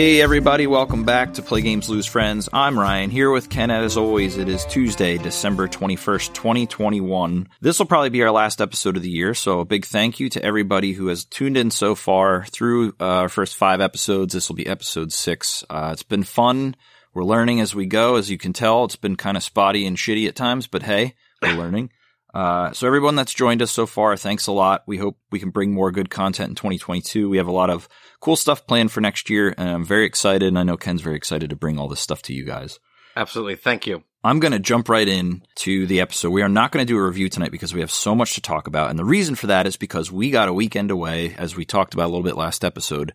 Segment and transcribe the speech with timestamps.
[0.00, 2.48] Hey everybody, welcome back to Play Games Lose Friends.
[2.54, 4.38] I'm Ryan here with Ken as always.
[4.38, 7.46] It is Tuesday, December 21st, 2021.
[7.60, 10.30] This will probably be our last episode of the year, so a big thank you
[10.30, 14.32] to everybody who has tuned in so far through uh, our first five episodes.
[14.32, 15.66] This will be episode six.
[15.68, 16.76] Uh, it's been fun.
[17.12, 18.16] We're learning as we go.
[18.16, 21.14] As you can tell, it's been kind of spotty and shitty at times, but hey,
[21.42, 21.90] we're learning.
[22.32, 24.82] Uh, so everyone that's joined us so far, thanks a lot.
[24.86, 27.28] We hope we can bring more good content in 2022.
[27.28, 27.88] We have a lot of
[28.20, 30.46] cool stuff planned for next year, and I'm very excited.
[30.46, 32.78] And I know Ken's very excited to bring all this stuff to you guys.
[33.16, 33.56] Absolutely.
[33.56, 34.04] Thank you.
[34.22, 36.30] I'm going to jump right in to the episode.
[36.30, 38.42] We are not going to do a review tonight because we have so much to
[38.42, 38.90] talk about.
[38.90, 41.94] And the reason for that is because we got a weekend away, as we talked
[41.94, 43.14] about a little bit last episode,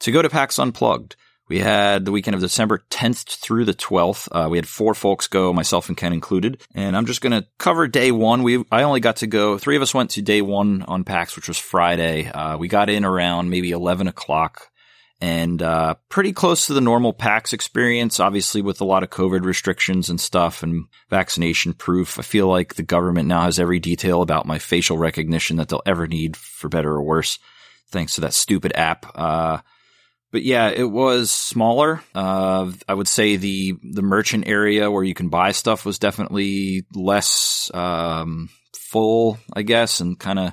[0.00, 1.16] to go to PAX Unplugged.
[1.48, 4.28] We had the weekend of December 10th through the 12th.
[4.32, 6.62] Uh, we had four folks go, myself and Ken included.
[6.74, 8.42] And I'm just going to cover day one.
[8.42, 11.36] We, I only got to go, three of us went to day one on PAX,
[11.36, 12.28] which was Friday.
[12.28, 14.70] Uh, we got in around maybe 11 o'clock
[15.20, 19.44] and, uh, pretty close to the normal PAX experience, obviously with a lot of COVID
[19.44, 22.18] restrictions and stuff and vaccination proof.
[22.18, 25.82] I feel like the government now has every detail about my facial recognition that they'll
[25.84, 27.38] ever need for better or worse.
[27.88, 29.06] Thanks to that stupid app.
[29.14, 29.58] Uh,
[30.34, 32.02] but yeah, it was smaller.
[32.12, 36.86] Uh, I would say the the merchant area where you can buy stuff was definitely
[36.92, 40.52] less um, full, I guess, and kind of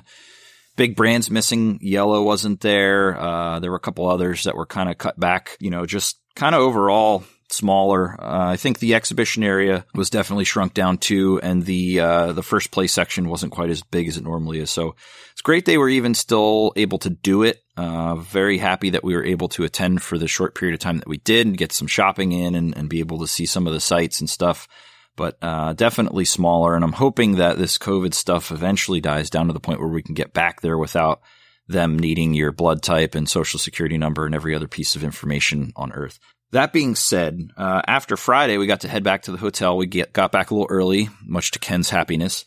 [0.76, 1.80] big brands missing.
[1.82, 3.18] Yellow wasn't there.
[3.20, 5.56] Uh, there were a couple others that were kind of cut back.
[5.58, 8.16] You know, just kind of overall smaller.
[8.22, 12.44] Uh, I think the exhibition area was definitely shrunk down too, and the uh, the
[12.44, 14.70] first play section wasn't quite as big as it normally is.
[14.70, 14.94] So
[15.32, 17.61] it's great they were even still able to do it.
[17.74, 20.98] Uh, very happy that we were able to attend for the short period of time
[20.98, 23.66] that we did and get some shopping in and, and be able to see some
[23.66, 24.68] of the sites and stuff.
[25.16, 29.52] But uh, definitely smaller, and I'm hoping that this COVID stuff eventually dies down to
[29.52, 31.20] the point where we can get back there without
[31.68, 35.72] them needing your blood type and social security number and every other piece of information
[35.76, 36.18] on Earth.
[36.52, 39.76] That being said, uh, after Friday, we got to head back to the hotel.
[39.76, 42.44] We get, got back a little early, much to Ken's happiness,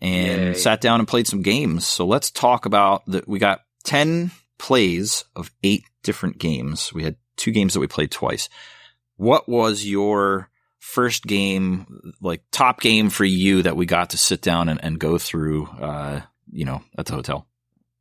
[0.00, 0.54] and Yay.
[0.54, 1.86] sat down and played some games.
[1.86, 3.26] So let's talk about that.
[3.26, 6.92] We got 10 plays of eight different games.
[6.92, 8.48] We had two games that we played twice.
[9.16, 14.42] What was your first game, like top game for you that we got to sit
[14.42, 16.20] down and, and go through, uh,
[16.50, 17.46] you know, at the hotel?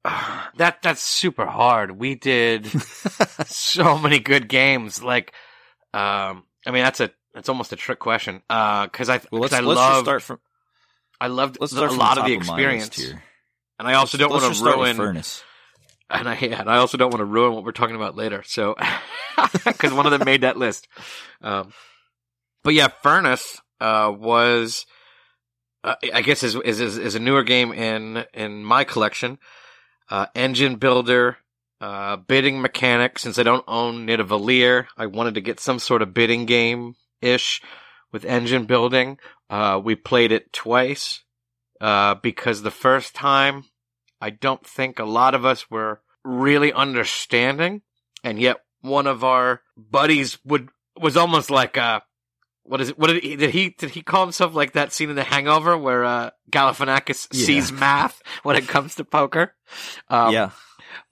[0.55, 1.91] That that's super hard.
[1.91, 2.65] We did
[3.45, 5.03] so many good games.
[5.03, 5.31] Like
[5.93, 8.41] um, I mean, that's a that's almost a trick question.
[8.49, 10.39] Uh, because I well, let's, I let's love, start from.
[11.21, 13.23] I loved let's start a lot of the experience here,
[13.77, 15.43] and I also let's, don't want to ruin Furnace.
[16.09, 18.41] And I and I also don't want to ruin what we're talking about later.
[18.45, 18.75] So,
[19.65, 20.87] because one of them made that list.
[21.41, 21.73] Um,
[22.63, 24.85] but yeah, Furnace uh, was,
[25.83, 29.37] uh, I guess, is, is is a newer game in in my collection.
[30.09, 31.39] Uh, engine builder
[31.81, 33.19] uh, bidding mechanic.
[33.19, 37.61] Since I don't own Nidavellir, I wanted to get some sort of bidding game ish
[38.11, 39.19] with engine building.
[39.49, 41.23] Uh, we played it twice,
[41.81, 43.65] uh, because the first time
[44.21, 47.81] I don't think a lot of us were really understanding.
[48.23, 50.69] And yet one of our buddies would,
[50.99, 52.01] was almost like, uh,
[52.63, 52.99] what is it?
[52.99, 55.77] What did he, did he, did he call himself like that scene in The Hangover
[55.77, 57.45] where, uh, Galifianakis yeah.
[57.45, 59.53] sees math when it comes to poker?
[60.09, 60.51] Um, yeah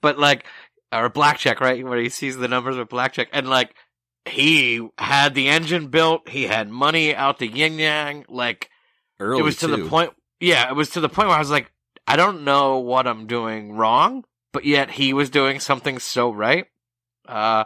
[0.00, 0.44] but like,
[0.92, 1.84] or blackjack, right?
[1.84, 3.74] Where he sees the numbers with blackjack, and like,
[4.24, 8.70] he had the engine built, he had money out the yin yang, like,
[9.18, 9.76] Early it was to too.
[9.76, 11.70] the point, yeah, it was to the point where I was like,
[12.06, 16.66] I don't know what I'm doing wrong, but yet he was doing something so right.
[17.26, 17.64] Uh,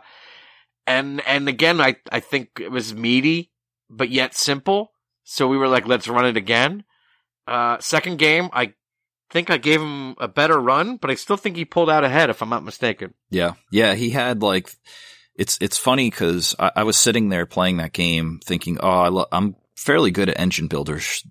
[0.86, 3.50] and, and again, I, I think it was meaty,
[3.88, 4.92] but yet simple.
[5.24, 6.84] So we were like, let's run it again.
[7.46, 8.74] Uh, second game, I
[9.30, 12.30] think I gave him a better run, but I still think he pulled out ahead,
[12.30, 13.14] if I'm not mistaken.
[13.30, 14.72] Yeah, yeah, he had like
[15.36, 19.08] it's it's funny because I, I, was sitting there playing that game, thinking, oh, I
[19.08, 21.24] lo- I'm fairly good at engine builders,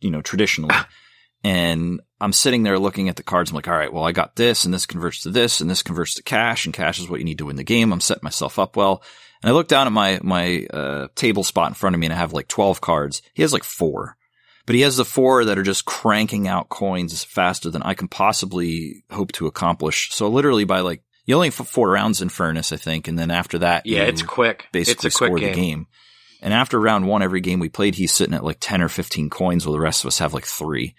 [0.00, 0.74] you know, traditionally.
[1.44, 3.50] and I'm sitting there looking at the cards.
[3.50, 5.82] I'm like, all right, well, I got this, and this converts to this, and this
[5.82, 7.92] converts to cash, and cash is what you need to win the game.
[7.92, 9.02] I'm setting myself up well.
[9.42, 12.12] And I look down at my my uh, table spot in front of me, and
[12.12, 13.22] I have like 12 cards.
[13.34, 14.16] He has like four
[14.66, 18.08] but he has the four that are just cranking out coins faster than I can
[18.08, 20.10] possibly hope to accomplish.
[20.12, 23.08] So literally by like, you only have four rounds in Furnace, I think.
[23.08, 24.66] And then after that, yeah, it's quick.
[24.72, 25.48] Basically it's a quick score game.
[25.48, 25.86] the game.
[26.42, 29.30] And after round one, every game we played, he's sitting at like 10 or 15
[29.30, 30.94] coins while the rest of us have like three.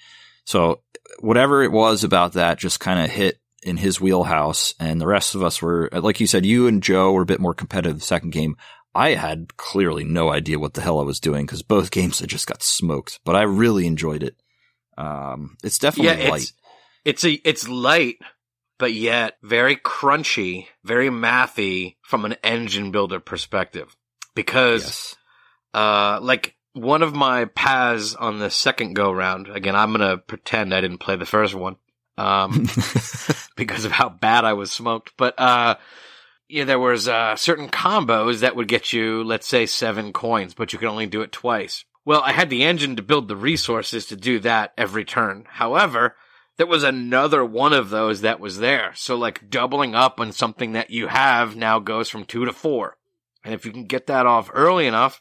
[0.46, 0.82] So
[1.20, 4.74] whatever it was about that just kind of hit in his wheelhouse.
[4.80, 7.40] And the rest of us were, like you said, you and Joe were a bit
[7.40, 8.56] more competitive the second game.
[8.94, 12.28] I had clearly no idea what the hell I was doing because both games I
[12.28, 14.36] just got smoked, but I really enjoyed it.
[14.98, 16.42] Um, it's definitely yeah, light.
[17.04, 18.18] It's, it's a, it's light,
[18.80, 23.96] but yet very crunchy, very mathy from an engine builder perspective.
[24.34, 25.16] Because, Yes.
[25.74, 30.18] uh, like one of my paths on the second go round, again, I'm going to
[30.18, 31.78] pretend I didn't play the first one.
[32.18, 32.68] Um,
[33.56, 35.14] because of how bad I was smoked.
[35.18, 35.76] But uh
[36.48, 40.74] yeah, there was uh certain combos that would get you, let's say, seven coins, but
[40.74, 41.86] you could only do it twice.
[42.04, 45.46] Well, I had the engine to build the resources to do that every turn.
[45.50, 46.16] However,
[46.58, 48.92] there was another one of those that was there.
[48.96, 52.98] So like doubling up on something that you have now goes from two to four.
[53.44, 55.20] And if you can get that off early enough,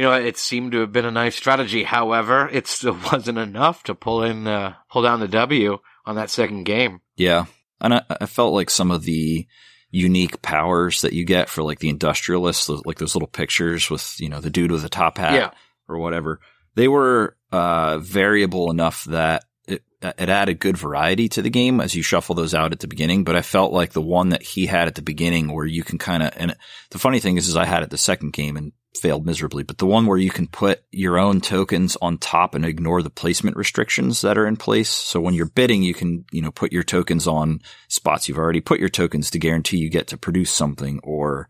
[0.00, 1.82] you know, it seemed to have been a nice strategy.
[1.84, 6.30] However, it still wasn't enough to pull in, uh, pull down the W on that
[6.30, 7.00] second game.
[7.16, 7.44] Yeah.
[7.82, 9.46] And I, I felt like some of the
[9.90, 14.16] unique powers that you get for like the industrialists, those- like those little pictures with,
[14.18, 15.50] you know, the dude with the top hat Yeah.
[15.88, 16.40] or whatever,
[16.76, 21.94] they were uh, variable enough that it, it added good variety to the game as
[21.94, 23.24] you shuffle those out at the beginning.
[23.24, 25.98] But I felt like the one that he had at the beginning where you can
[25.98, 26.56] kind of, and
[26.90, 29.78] the funny thing is, is I had it the second game and failed miserably, but
[29.78, 33.56] the one where you can put your own tokens on top and ignore the placement
[33.56, 34.88] restrictions that are in place.
[34.88, 38.60] So when you're bidding, you can, you know, put your tokens on spots you've already
[38.60, 41.48] put your tokens to guarantee you get to produce something or,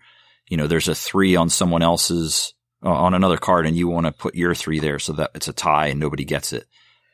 [0.48, 2.52] you know, there's a three on someone else's,
[2.84, 5.48] uh, on another card and you want to put your three there so that it's
[5.48, 6.66] a tie and nobody gets it.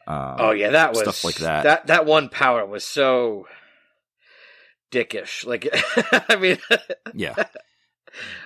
[0.06, 1.64] Uh, Oh yeah, that was stuff like that.
[1.64, 3.46] That that one power was so
[4.92, 5.44] dickish.
[5.44, 5.68] Like,
[6.30, 6.58] I mean,
[7.14, 7.34] yeah.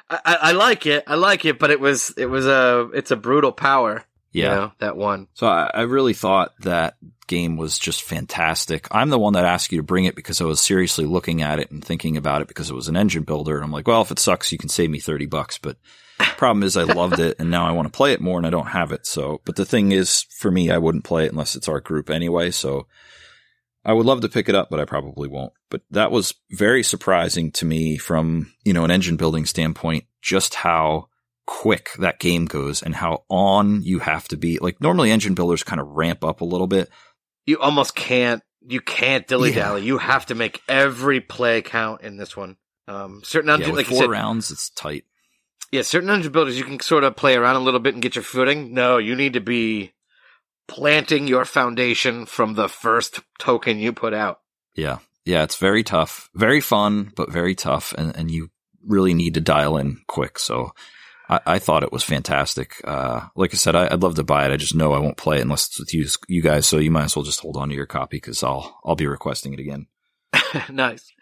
[0.08, 1.04] I, I like it.
[1.06, 4.04] I like it, but it was it was a it's a brutal power.
[4.32, 4.48] you Yeah.
[4.54, 5.28] know, that one.
[5.34, 6.96] So I, I really thought that
[7.26, 8.88] game was just fantastic.
[8.90, 11.60] I'm the one that asked you to bring it because I was seriously looking at
[11.60, 13.54] it and thinking about it because it was an engine builder.
[13.54, 15.56] And I'm like, well, if it sucks, you can save me 30 bucks.
[15.58, 15.76] But
[16.36, 18.50] problem is I loved it and now I want to play it more and I
[18.50, 19.06] don't have it.
[19.06, 22.10] So, but the thing is for me, I wouldn't play it unless it's our group
[22.10, 22.50] anyway.
[22.50, 22.86] So
[23.84, 25.52] I would love to pick it up, but I probably won't.
[25.70, 30.54] But that was very surprising to me from, you know, an engine building standpoint, just
[30.54, 31.08] how
[31.46, 34.58] quick that game goes and how on you have to be.
[34.58, 36.88] Like normally engine builders kind of ramp up a little bit.
[37.46, 39.82] You almost can't you can't dilly dally.
[39.82, 42.56] You have to make every play count in this one.
[42.86, 45.04] Um, certain Yeah, engine, with like four said, rounds, it's tight.
[45.72, 48.14] yeah, certain engine builders you can sort of play around a little bit and get
[48.16, 48.74] your footing.
[48.74, 49.92] No, you need to be
[50.70, 54.40] planting your foundation from the first token you put out.
[54.76, 54.98] Yeah.
[55.24, 56.30] Yeah, it's very tough.
[56.34, 57.92] Very fun, but very tough.
[57.98, 58.50] And, and you
[58.86, 60.38] really need to dial in quick.
[60.38, 60.70] So
[61.28, 62.80] I, I thought it was fantastic.
[62.84, 64.52] Uh, like I said, I, I'd love to buy it.
[64.52, 66.68] I just know I won't play it unless it's with you, you guys.
[66.68, 69.08] So you might as well just hold on to your copy because I'll, I'll be
[69.08, 69.88] requesting it again.
[70.70, 71.12] nice.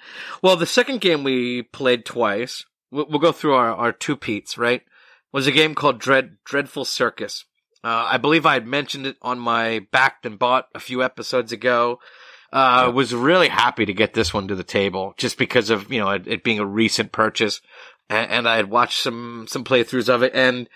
[0.43, 4.59] Well, the second game we played twice, we'll, we'll go through our, our two peats,
[4.59, 4.83] right?
[5.33, 7.47] Was a game called Dread Dreadful Circus.
[7.85, 11.53] Uh, I believe I had mentioned it on my backed and bought a few episodes
[11.53, 12.01] ago.
[12.53, 12.93] Uh, Yeah.
[12.93, 16.11] was really happy to get this one to the table just because of, you know,
[16.11, 17.61] it, it being a recent purchase
[18.09, 20.67] and, and I had watched some, some playthroughs of it and,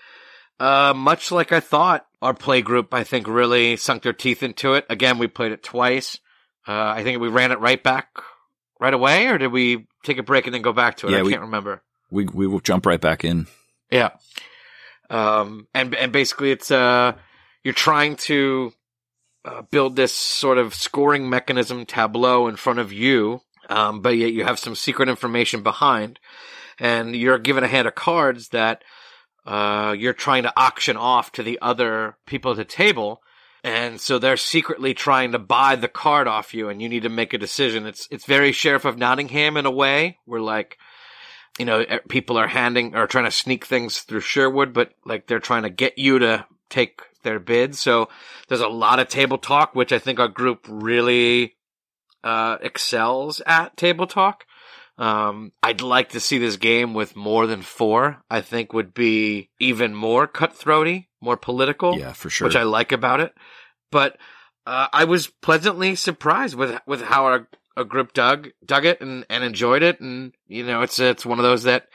[0.59, 4.75] uh, much like I thought, our play group, I think, really sunk their teeth into
[4.75, 4.85] it.
[4.89, 6.19] Again, we played it twice.
[6.67, 8.07] Uh, I think we ran it right back
[8.79, 11.11] right away, or did we take a break and then go back to it?
[11.11, 11.81] Yeah, I we- can't remember.
[12.11, 13.47] We, we will jump right back in.
[13.89, 14.11] Yeah.
[15.09, 17.13] Um, and, and basically it's, uh,
[17.63, 18.73] you're trying to,
[19.45, 23.41] uh, build this sort of scoring mechanism tableau in front of you.
[23.69, 26.19] Um, but yet you have some secret information behind
[26.79, 28.83] and you're given a hand of cards that,
[29.45, 33.21] uh, you're trying to auction off to the other people at the table.
[33.63, 37.09] And so they're secretly trying to buy the card off you and you need to
[37.09, 37.85] make a decision.
[37.85, 40.77] It's, it's very Sheriff of Nottingham in a way where like,
[41.59, 45.27] you know, e- people are handing or trying to sneak things through Sherwood, but like
[45.27, 47.75] they're trying to get you to take their bid.
[47.75, 48.09] So
[48.47, 51.55] there's a lot of table talk, which I think our group really,
[52.23, 54.45] uh, excels at table talk.
[54.97, 58.23] Um, I'd like to see this game with more than four.
[58.29, 62.47] I think would be even more cutthroaty, more political Yeah, for sure.
[62.47, 63.33] which I like about it.
[63.91, 64.17] But
[64.67, 69.25] uh, I was pleasantly surprised with with how our, our group dug dug it and,
[69.29, 71.87] and enjoyed it, and you know, it's it's one of those that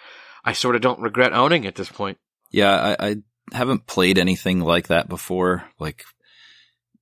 [0.44, 2.18] I sort of don't regret owning at this point.
[2.50, 3.16] Yeah, I, I
[3.52, 5.64] haven't played anything like that before.
[5.78, 6.04] Like,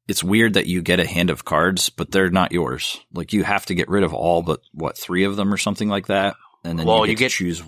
[0.09, 3.01] it's weird that you get a hand of cards, but they're not yours.
[3.13, 5.89] Like, you have to get rid of all but what three of them or something
[5.89, 7.63] like that, and then Well, you you get, get- to choose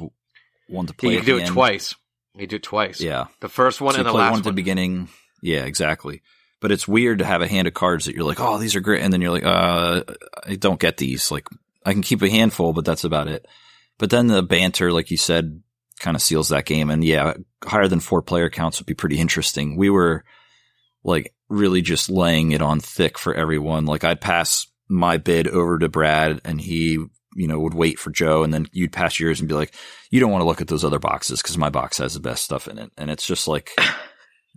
[0.68, 1.14] one to play.
[1.14, 1.52] you do the it end.
[1.54, 1.94] twice.
[2.36, 3.00] You do it twice.
[3.00, 5.08] Yeah, the first one so and the last one at the beginning.
[5.42, 6.22] Yeah, exactly.
[6.60, 8.80] But it's weird to have a hand of cards that you're like, oh, these are
[8.80, 10.02] great, and then you're like, uh,
[10.44, 11.30] I don't get these.
[11.30, 11.46] Like,
[11.84, 13.46] I can keep a handful, but that's about it.
[13.98, 15.62] But then the banter, like you said,
[15.98, 16.90] kind of seals that game.
[16.90, 17.34] And yeah,
[17.64, 19.76] higher than four player counts would be pretty interesting.
[19.76, 20.24] We were
[21.04, 23.86] like really just laying it on thick for everyone.
[23.86, 26.98] Like I'd pass my bid over to Brad and he,
[27.34, 29.74] you know, would wait for Joe and then you'd pass yours and be like,
[30.10, 32.44] you don't want to look at those other boxes because my box has the best
[32.44, 32.90] stuff in it.
[32.96, 33.70] And it's just like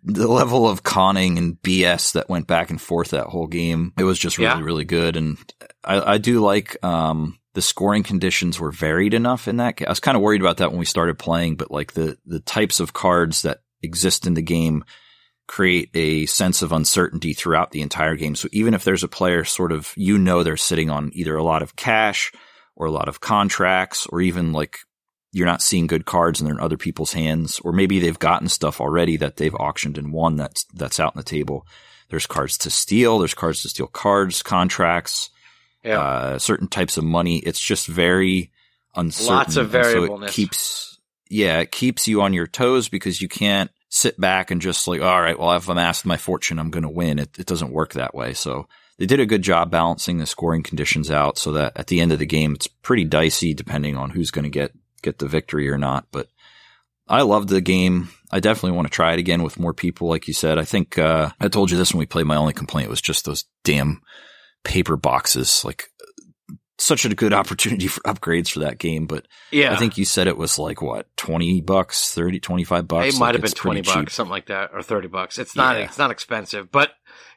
[0.03, 3.93] the level of conning and BS that went back and forth that whole game.
[3.97, 4.61] It was just really, Yeah.
[4.63, 5.15] really good.
[5.15, 5.37] And
[5.83, 9.81] I, I do like, um, the scoring conditions were varied enough in that.
[9.85, 12.39] I was kind of worried about that when we started playing, but like the, the
[12.39, 14.83] types of cards that exist in the game
[15.47, 18.35] create a sense of uncertainty throughout the entire game.
[18.35, 21.43] So even if there's a player sort of, you know, they're sitting on either a
[21.43, 22.31] lot of cash
[22.77, 24.77] or a lot of contracts or even like
[25.31, 28.47] you're not seeing good cards and they're in other people's hands, or maybe they've gotten
[28.49, 31.65] stuff already that they've auctioned and won that's, that's out on the table.
[32.09, 33.19] There's cards to steal.
[33.19, 35.29] There's cards to steal cards, contracts,
[35.83, 35.99] Yeah.
[35.99, 37.37] uh, certain types of money.
[37.39, 38.51] It's just very
[38.95, 39.35] uncertain.
[39.35, 43.71] Lots of and so keeps, yeah, it keeps you on your toes because you can't
[43.87, 46.83] sit back and just like, all right, well, if I'm asked my fortune, I'm going
[46.83, 47.19] to win.
[47.19, 48.33] It, it doesn't work that way.
[48.33, 52.01] So they did a good job balancing the scoring conditions out so that at the
[52.01, 55.27] end of the game, it's pretty dicey depending on who's going to get, get the
[55.27, 56.07] victory or not.
[56.11, 56.27] But
[57.07, 58.09] I loved the game.
[58.31, 60.07] I definitely want to try it again with more people.
[60.07, 62.25] Like you said, I think, uh, I told you this when we played.
[62.25, 64.01] My only complaint was just those damn
[64.63, 65.63] paper boxes.
[65.65, 65.89] Like
[66.77, 69.07] such a good opportunity for upgrades for that game.
[69.07, 69.73] But yeah.
[69.73, 73.07] I think you said it was like what, 20 bucks, 30, 25 bucks.
[73.07, 74.09] it Like, might have been it's pretty 20 bucks, cheap.
[74.15, 75.37] something like that, or 30 bucks.
[75.37, 75.83] It's not, Yeah.
[75.83, 76.91] it's not expensive, but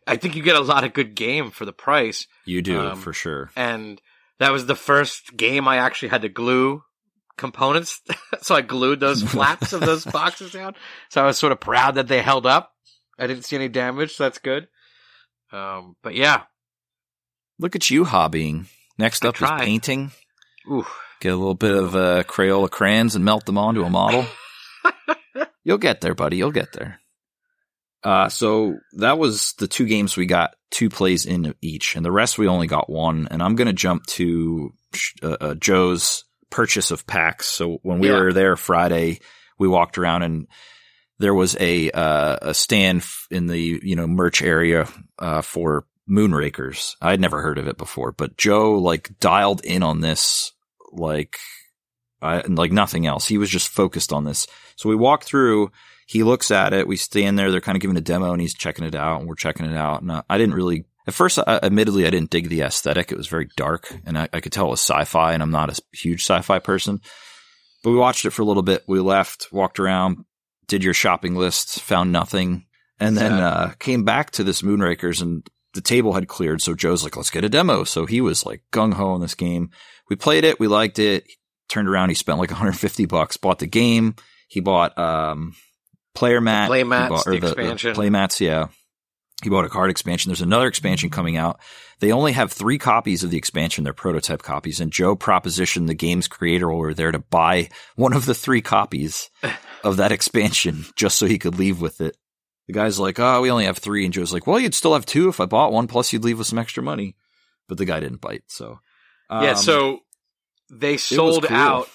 [0.06, 2.26] I think you get a lot of good game for the price.
[2.44, 3.50] You do Um, for sure.
[3.56, 4.00] And
[4.38, 6.83] that was the first game I actually had to glue
[7.36, 8.00] components.
[8.42, 10.74] so I glued those flaps of those boxes down.
[11.10, 12.72] So I was sort of proud that they held up.
[13.18, 14.68] I didn't see any damage, so that's good.
[15.52, 16.42] Um, but yeah,
[17.58, 18.66] Look at you hobbying.
[18.98, 20.12] Next I up is painting.
[20.70, 20.86] Ooh.
[21.20, 24.26] Get a little bit of uh, Crayola crayons and melt them onto a model.
[25.64, 26.36] You'll get there, buddy.
[26.36, 27.00] You'll get there.
[28.02, 32.12] Uh, so that was the two games we got two plays in each, and the
[32.12, 33.28] rest we only got one.
[33.30, 34.74] And I'm going to jump to
[35.22, 37.46] uh, uh, Joe's purchase of packs.
[37.46, 38.14] So when we Yeah.
[38.20, 39.20] were there Friday,
[39.58, 40.46] we walked around and
[41.18, 46.96] there was a uh, a stand in the you know merch area uh, for Moonrakers.
[47.00, 50.52] I'd never heard of it before, but Joe like dialed in on this
[50.92, 51.36] like
[52.20, 53.26] I, like nothing else.
[53.26, 54.46] He was just focused on this.
[54.76, 55.70] So we walk through.
[56.06, 56.86] He looks at it.
[56.88, 57.50] We stand there.
[57.50, 59.76] They're kind of giving a demo, and he's checking it out, and we're checking it
[59.76, 60.02] out.
[60.02, 60.84] And uh, I didn't really.
[61.06, 63.12] At first, I, admittedly, I didn't dig the aesthetic.
[63.12, 65.70] It was very dark, and I, I could tell it was sci-fi, and I'm not
[65.78, 67.00] a huge sci-fi person.
[67.82, 68.84] But we watched it for a little bit.
[68.88, 70.25] We left, walked around,
[70.66, 72.64] did your shopping list, found nothing,
[72.99, 73.40] and then Sad.
[73.42, 76.62] uh, came back to this Moonrakers, and the table had cleared.
[76.62, 79.34] So Joe's like, "Let's get a demo." So he was like gung ho on this
[79.34, 79.70] game.
[80.08, 80.58] We played it.
[80.58, 81.25] We liked it.
[81.68, 82.08] Turned around.
[82.11, 83.37] He spent like 150 bucks.
[83.37, 84.14] Bought the game.
[84.49, 85.54] He bought um,
[86.14, 86.68] player mat.
[86.68, 87.94] play He mats, bought- the or expansion.
[87.94, 88.40] play mats.
[88.40, 88.68] Yeah.
[89.42, 90.30] He bought a card expansion.
[90.30, 91.60] There's another expansion coming out.
[92.00, 93.84] They only have three copies of the expansion.
[93.84, 94.80] They're prototype copies.
[94.80, 99.30] And Joe propositioned the game's creator over there to buy one of the three copies
[99.84, 102.16] of that expansion just so he could leave with it.
[102.68, 104.04] The guy's like, oh, we only have three.
[104.04, 105.88] And Joe's like, well, you'd still have two if I bought one.
[105.88, 107.16] Plus, you'd leave with some extra money.
[107.68, 108.44] But the guy didn't bite.
[108.46, 108.80] So,
[109.30, 110.00] yeah, um, so
[110.70, 111.56] they sold cool.
[111.56, 111.88] out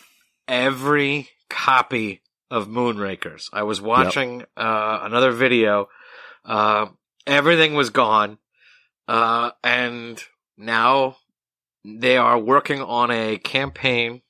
[0.48, 3.50] every copy of Moonrakers.
[3.54, 5.88] I was watching uh, another video.
[6.46, 6.88] Uh,
[7.30, 8.38] everything was gone,
[9.08, 10.24] uh, and
[10.58, 11.18] now
[11.86, 14.22] they are working on a campaign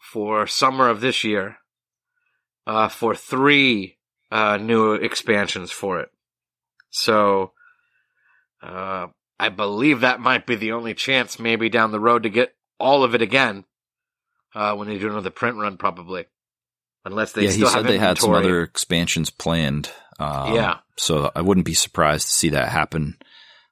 [0.00, 1.58] for summer of this year
[2.66, 3.98] uh, for three
[4.30, 6.10] uh, new expansions for it.
[6.90, 7.52] So,
[8.62, 9.08] uh,
[9.38, 13.04] I believe that might be the only chance, maybe down the road, to get all
[13.04, 13.64] of it again
[14.54, 16.26] uh, when they do another print run, probably.
[17.04, 19.92] Unless they yeah, he said have they had some other expansions planned.
[20.18, 20.78] Um, Yeah.
[20.98, 23.18] So I wouldn't be surprised to see that happen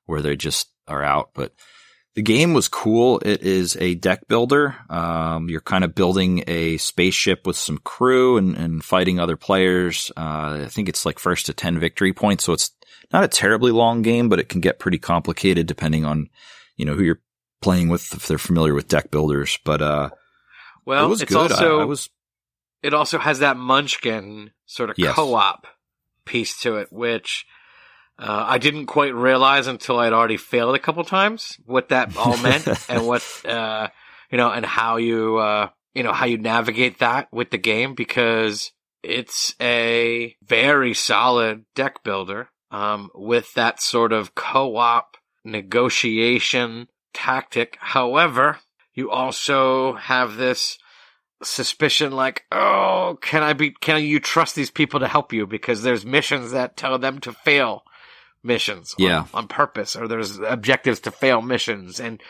[0.07, 1.31] where they just are out.
[1.35, 1.53] But
[2.15, 3.19] the game was cool.
[3.21, 4.77] It is a deck builder.
[4.91, 10.13] Um, you're kind of building a spaceship with some crew and, and fighting other players.
[10.17, 12.45] Uh, I think it's like first to 10 victory points.
[12.45, 12.71] So it's
[13.13, 16.29] not a terribly long game, but it can get pretty complicated depending on,
[16.77, 17.21] you know, who you're
[17.63, 19.59] playing with, if they're familiar with deck builders.
[19.65, 20.11] But, uh,
[20.85, 21.51] Well, it was it's good.
[21.51, 22.11] I- also I was
[22.83, 25.15] it also has that Munchkin sort of Yes.
[25.15, 25.67] co-op
[26.25, 27.47] piece to it, which
[28.19, 32.37] uh, I didn't quite realize until I'd already failed a couple times what that all
[32.43, 33.89] meant and what uh,
[34.31, 37.95] you know and how you uh, you know how you navigate that with the game
[37.95, 47.77] because it's a very solid deck builder um, with that sort of co-op negotiation tactic.
[47.81, 48.59] However,
[48.95, 50.79] you also have this
[51.45, 55.47] suspicion like, oh, can I be, can you trust these people to help you?
[55.47, 57.85] Because there's missions that tell them to fail
[58.43, 59.21] missions Yeah.
[59.21, 62.23] on, on purpose, or there's objectives to fail missions, and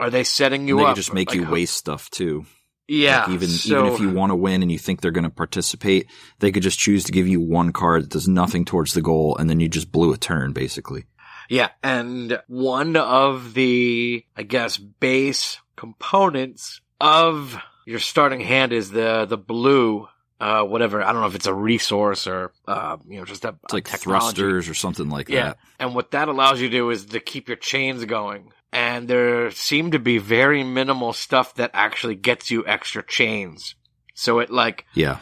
[0.00, 0.94] are they setting you And they up?
[0.96, 2.46] could just make Like, you waste stuff too.
[2.86, 5.24] Yeah, Like even so, even if you want to win and you think they're going
[5.24, 6.06] to participate,
[6.40, 9.36] they could just choose to give you one card that does nothing towards the goal,
[9.38, 11.04] and then you just blew a turn basically.
[11.48, 17.56] yeah, and one of the I guess base components of
[17.86, 20.08] your starting hand is the the blue.
[20.40, 21.00] Uh, whatever.
[21.00, 23.84] I don't know if it's a resource or, uh, you know, just a, It's like
[23.84, 24.24] technology.
[24.42, 25.44] thrusters or something like Yeah.
[25.44, 25.58] that.
[25.78, 28.52] And what that allows you to do is to keep your chains going.
[28.72, 33.76] And there seem to be very minimal stuff that actually gets you extra chains.
[34.12, 35.18] So it like, Yeah.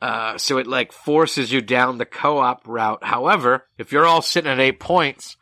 [0.00, 3.04] uh, so it like forces you down the co-op route.
[3.04, 5.36] However, if you're all sitting at eight points,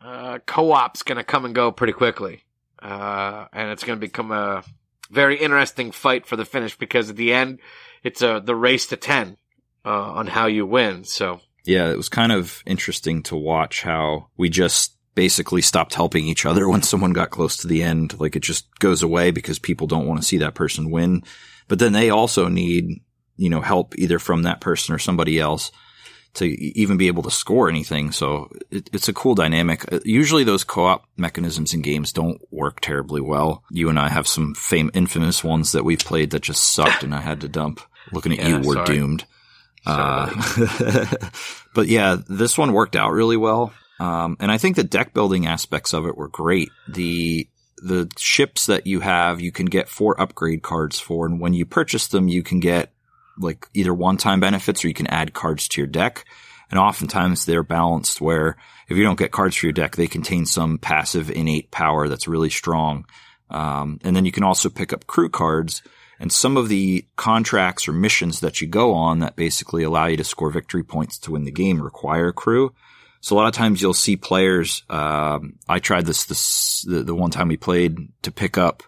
[0.00, 2.44] uh, co-op's gonna come and go pretty quickly.
[2.80, 4.62] Uh, and it's gonna become a
[5.10, 7.60] very interesting fight for the finish because at the end,
[8.02, 9.36] it's a, the race to 10,
[9.84, 11.04] uh, on how you win.
[11.04, 16.26] So, Yeah, it was kind of interesting to watch how we just basically stopped helping
[16.26, 18.18] each other when someone got close to the end.
[18.20, 21.24] Like it just goes away because people don't want to see that person win.
[21.66, 23.02] But then they also need,
[23.36, 25.70] you know, help either from that person or somebody else
[26.34, 28.12] to even be able to score anything.
[28.12, 29.90] So it, it's a cool dynamic.
[29.92, 33.64] Uh, Usually those co-op mechanisms in games don't work terribly well.
[33.70, 37.14] You and I have some fame, infamous ones that we've played that just sucked and
[37.14, 37.80] I had to dump.
[38.12, 38.86] Looking at Yeah, you, we're sorry.
[38.86, 39.24] doomed.
[39.84, 41.06] Sorry, Uh,
[41.74, 43.72] but yeah, this one worked out really well.
[44.00, 46.70] Um, and I think the deck building aspects of it were great.
[46.88, 51.26] The, the ships that you have, you can get four upgrade cards for.
[51.26, 52.92] And when you purchase them, you can get
[53.38, 56.24] like either one time benefits or you can add cards to your deck.
[56.70, 58.56] And oftentimes they're balanced where
[58.88, 62.28] if you don't get cards for your deck, they contain some passive innate power that's
[62.28, 63.06] really strong.
[63.50, 65.82] Um, and then you can also pick up crew cards
[66.20, 70.16] and some of the contracts or missions that you go on that basically allow you
[70.16, 72.74] to score victory points to win the game require crew.
[73.20, 74.82] So a lot of times you'll see players.
[74.88, 78.82] Um, I tried this this the, the one time we played to pick up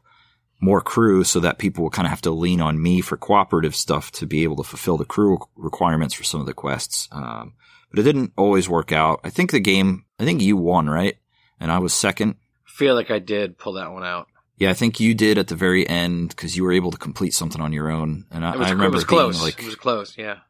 [0.61, 3.75] more crew so that people will kind of have to lean on me for cooperative
[3.75, 7.09] stuff to be able to fulfill the crew requirements for some of the quests.
[7.11, 7.55] Um,
[7.91, 9.21] but it didn't always work out.
[9.25, 10.05] I think the game.
[10.19, 11.17] I think you won, right?
[11.59, 12.37] And I was second.
[12.67, 14.29] I feel like I did pull that one out.
[14.57, 17.33] Yeah, I think you did at the very end because you were able to complete
[17.33, 18.27] something on your own.
[18.31, 19.43] And I, was, I remember it was being close.
[19.43, 20.19] like, it was close.
[20.19, 20.41] Yeah.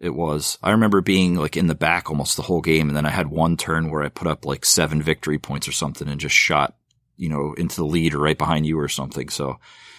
[0.00, 0.58] it was.
[0.62, 3.28] I remember being like in the back almost the whole game, and then I had
[3.28, 6.74] one turn where I put up like seven victory points or something, and just shot,
[7.20, 9.28] you know, into the lead or right behind you or something.
[9.28, 9.58] So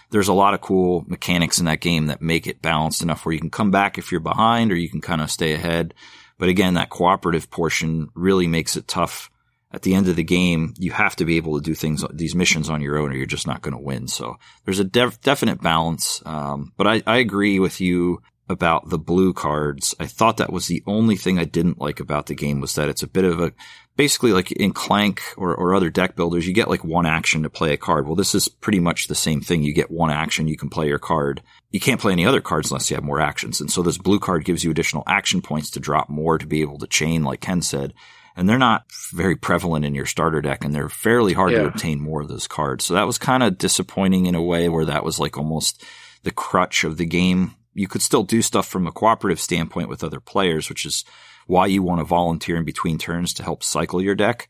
[0.10, 3.34] there's a lot of cool mechanics in that game that make it balanced enough where
[3.34, 5.94] you can come back if you're behind, or you can kind of stay ahead.
[6.38, 9.30] But again, that cooperative portion really makes it tough.
[9.74, 12.36] At the end of the game, you have to be able to do things, these
[12.36, 14.10] missions on your own, or you're just not going to win.
[14.10, 16.22] So there's a def- definite balance.
[16.26, 19.96] Um, but I, I agree with you about the blue cards.
[19.98, 22.90] I thought that was the only thing I didn't like about the game was that
[22.90, 23.54] it's a bit of a,
[23.96, 27.50] basically like in Clank or, or other deck builders, you get like one action to
[27.50, 28.06] play a card.
[28.06, 29.64] Well, this is pretty much the same thing.
[29.64, 31.42] You get one action, you can play your card.
[31.72, 33.62] You can't play any other cards unless you have more actions.
[33.62, 36.62] And so this blue card gives you additional action points to drop more to be
[36.62, 37.94] able to chain, like Ken said.
[38.36, 42.00] And they're not very prevalent in your starter deck and they're fairly hard to obtain
[42.00, 42.86] more of those cards.
[42.86, 45.84] So that was kind of disappointing in a way where that was like almost
[46.24, 47.56] the crutch of the game.
[47.74, 51.04] You could still do stuff from a cooperative standpoint with other players, which is
[51.52, 54.48] why you want to volunteer in between turns to help cycle your deck.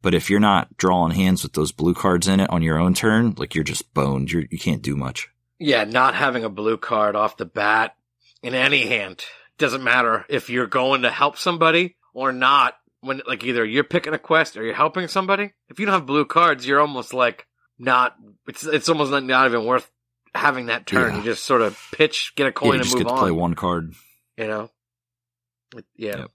[0.00, 2.94] But if you're not drawing hands with those blue cards in it on your own
[2.94, 4.30] turn, like you're just boned.
[4.32, 5.28] You're, you can't do much.
[5.58, 5.84] Yeah.
[5.84, 7.96] Not having a blue card off the bat
[8.42, 9.24] in any hand
[9.58, 12.74] doesn't matter if you're going to help somebody or not.
[13.00, 15.52] When like either you're picking a quest or you're helping somebody.
[15.68, 17.46] If you don't have blue cards, you're almost like
[17.78, 18.16] not.
[18.48, 19.88] It's it's almost not, not even worth
[20.34, 21.12] having that turn.
[21.12, 21.18] Yeah.
[21.18, 23.14] You just sort of pitch, get a Yeah, coin, you and just move get to
[23.14, 23.20] on.
[23.20, 23.94] play one card.
[24.36, 24.70] You know.
[25.96, 26.18] Yeah.
[26.18, 26.30] Yep.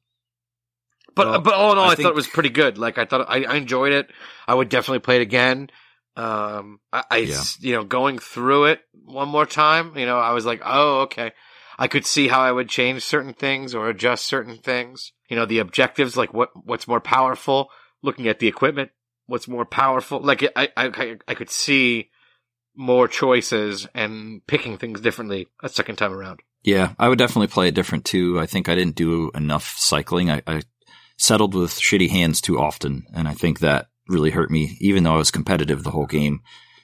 [1.15, 2.78] But Well, but all in all, I I, think- thought it was pretty good.
[2.78, 4.10] Like I thought, I, I enjoyed it.
[4.47, 5.69] I would definitely play it again.
[6.15, 7.41] Um, I, I Yeah.
[7.60, 11.32] you know, going through it one more time, you know, I was like, oh, okay.
[11.78, 15.12] I could see how I would change certain things or adjust certain things.
[15.30, 17.69] You know, the objectives, like what what's more powerful.
[18.04, 18.91] Looking at the equipment,
[19.26, 20.19] what's more powerful.
[20.19, 22.10] Like I I I could see
[22.76, 26.41] more choices and picking things differently a second time around.
[26.63, 28.39] Yeah, I would definitely play it different too.
[28.39, 30.30] I think I didn't do enough cycling.
[30.32, 30.62] I, I
[31.17, 35.15] settled with shitty hands too often, and I think that really hurt me, even though
[35.15, 36.41] I was competitive the whole game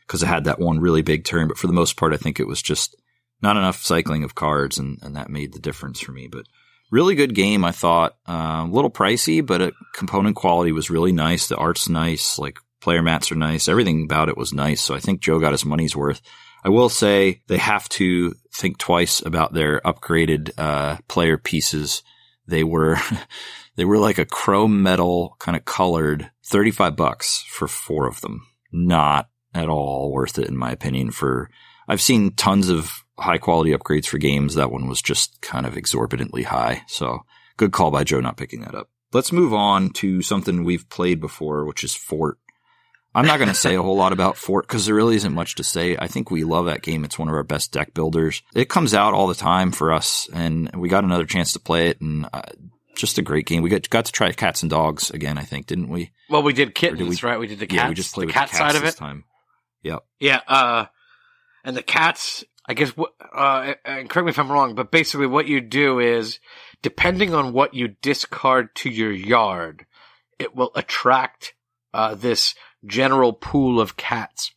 [0.07, 1.47] because I had that one really big turn.
[1.47, 2.95] But for the most part, I think it was just
[3.41, 6.27] not enough cycling of cards, and, and that made the difference for me.
[6.27, 6.45] But
[6.91, 8.15] really good game, I thought.
[8.27, 11.47] Uh, a little pricey, but it, component quality was really nice.
[11.47, 13.67] The art's nice, like player mats are nice.
[13.67, 14.81] Everything about it was nice.
[14.81, 16.21] So I think Joe got his money's worth.
[16.63, 22.03] I will say they have to think twice about their upgraded uh, player pieces.
[22.47, 22.97] They were,
[23.79, 28.45] they were like a chrome metal kind of colored 35 bucks for four of them.
[28.73, 31.49] Not at all worth it in my opinion for,
[31.87, 34.55] I've seen tons of high quality upgrades for games.
[34.55, 36.83] That one was just kind of exorbitantly high.
[36.87, 37.19] So
[37.55, 38.89] good call by Joe not picking that up.
[39.13, 42.37] Let's move on to something we've played before, which is Fort.
[43.15, 45.55] I'm not going to say a whole lot about Fort because there really isn't much
[45.55, 45.95] to say.
[45.97, 47.05] I think we love that game.
[47.05, 48.43] It's one of our best deck builders.
[48.53, 51.87] It comes out all the time for us, and we got another chance to play
[51.87, 52.41] it, and uh,
[52.99, 53.61] just a great game.
[53.63, 55.37] We got got to try cats and dogs again.
[55.37, 56.11] I think didn't we?
[56.29, 57.39] Well, we did kittens, did we, right?
[57.39, 57.75] We did the cats.
[57.77, 58.97] Yeah, we just played the cat the side of this it.
[58.97, 59.23] time.
[59.83, 60.03] Yep.
[60.19, 60.85] Yeah, uh,
[61.63, 62.43] and the cats.
[62.67, 62.93] I guess.
[63.33, 66.39] Uh, and correct me if I'm wrong, but basically, what you do is,
[66.83, 69.87] depending on what you discard to your yard,
[70.37, 71.55] it will attract
[71.95, 72.53] uh, this
[72.85, 74.51] general pool of cats.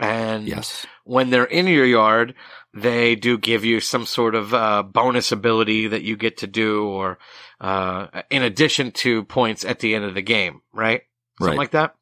[0.00, 0.84] And Yes.
[1.04, 2.34] when they're in your yard,
[2.74, 6.86] they do give you some sort of uh, bonus ability that you get to do,
[6.88, 7.18] or
[7.62, 11.02] uh, in addition to points at the end of the game, right?
[11.38, 11.58] Something Right.
[11.58, 11.94] like that.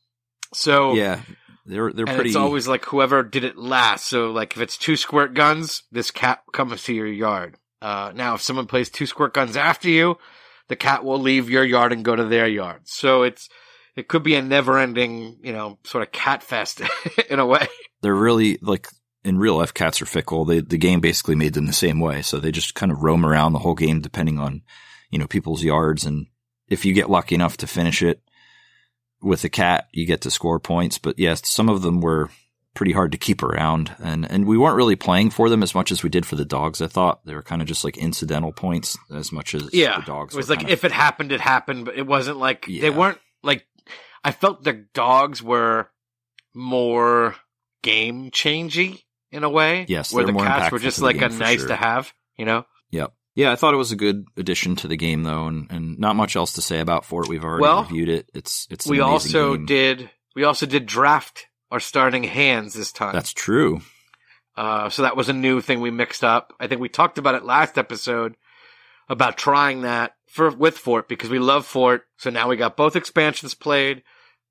[0.54, 1.20] So Yeah.
[1.66, 2.30] They're they're and pretty.
[2.30, 4.06] it's always like whoever did it last.
[4.08, 7.56] So like if it's two squirt guns, this cat comes to your yard.
[7.80, 10.16] Uh, now if someone plays two squirt guns after you,
[10.68, 12.80] the cat will leave your yard and go to their yard.
[12.84, 13.48] So it's
[13.94, 16.80] it could be a never ending, you know, sort of cat fest
[17.30, 17.68] in a way.
[18.00, 18.88] they're really like
[19.22, 20.44] in real life cats are fickle.
[20.46, 22.22] They, the game basically made them the same way.
[22.22, 24.62] So they just kind of roam around the whole game depending on,
[25.10, 26.04] you know, people's yards.
[26.04, 26.26] And
[26.68, 28.20] if you get lucky enough to finish it
[29.22, 30.98] with a cat, you get to score points.
[30.98, 32.30] But yes, some of them were
[32.72, 35.90] pretty hard to keep around and, and we weren't really playing for them as much
[35.90, 36.80] as we did for the dogs.
[36.80, 40.06] I thought they were kind of just like incidental points as much as Yeah, the
[40.06, 40.34] dogs.
[40.34, 42.82] It was like kind of- if it happened, it happened, but it wasn't like Yeah.
[42.82, 43.66] they weren't like.
[44.22, 45.88] I felt the dogs were
[46.54, 47.34] more
[47.82, 49.86] game changey in a way.
[49.88, 51.68] Yes, where the cats were just like a nice sure.
[51.68, 52.12] to have.
[52.36, 52.66] You know.
[52.90, 53.12] Yep.
[53.36, 56.16] Yeah, I thought it was a good addition to the game though, and, and not
[56.16, 57.28] much else to say about Fort.
[57.28, 58.28] We've already Well, reviewed it.
[58.34, 59.66] It's it's we also game.
[59.66, 63.12] did we also did draft our starting hands this time.
[63.14, 63.80] That's true.
[64.56, 66.52] uh, so that was a new thing we mixed up.
[66.58, 68.34] I think we talked about it last episode
[69.08, 72.02] about trying that for with Fort because we love Fort.
[72.18, 74.02] So now we got both expansions played,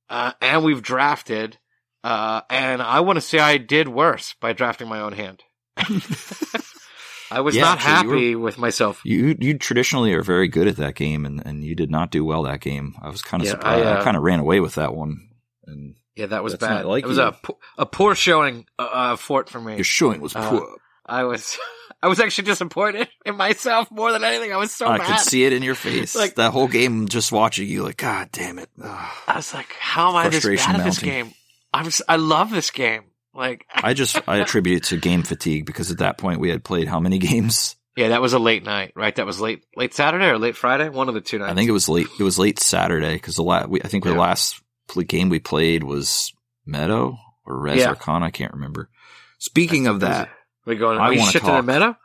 [0.10, 1.58] uh, and we've drafted.
[2.02, 5.44] Uh, and I want to say I did worse by drafting my own hand.
[7.32, 9.02] I was Yeah, not happy with myself.
[9.04, 12.26] You you traditionally are very good at that game, and, and you did not do
[12.26, 12.96] well that game.
[13.02, 13.86] I was kind of Yeah, surprised.
[13.86, 15.18] I, I, uh, kind of ran away with that one,
[15.66, 16.86] and Yeah, that was bad.
[16.86, 17.24] like it was you.
[17.24, 17.36] a
[17.78, 19.76] a poor showing uh, uh, Fort for me.
[19.76, 20.68] your showing was Uh, poor.
[21.06, 21.58] I was
[22.02, 24.54] I was actually disappointed in myself more than anything.
[24.54, 25.08] I was so I mad.
[25.08, 26.16] could see it in your face.
[26.20, 28.70] Like- that whole game, just watching you, like, God damn it!
[28.82, 29.12] Ugh.
[29.28, 31.34] I was like, how am I this bad at this game?
[31.74, 33.04] I was, I love this game.
[33.40, 36.64] Like, I just I attribute it to game fatigue because at that point we had
[36.64, 37.76] played how many games?
[37.96, 39.16] yeah, that was a late night, right?
[39.16, 41.52] That was late, late Saturday or late Friday, one of the two nights.
[41.52, 42.08] I think it was late.
[42.20, 44.18] It was late Saturday because the last I think the Yeah.
[44.20, 44.62] last
[45.08, 46.32] game we played was
[46.66, 47.90] Meadow or Res Yeah.
[47.90, 48.26] Arcana.
[48.26, 48.90] I can't remember.
[49.40, 50.30] Speaking of that,
[50.66, 50.98] we going.
[51.00, 51.66] I Are you wanna shifting to talk.
[51.66, 51.98] meta?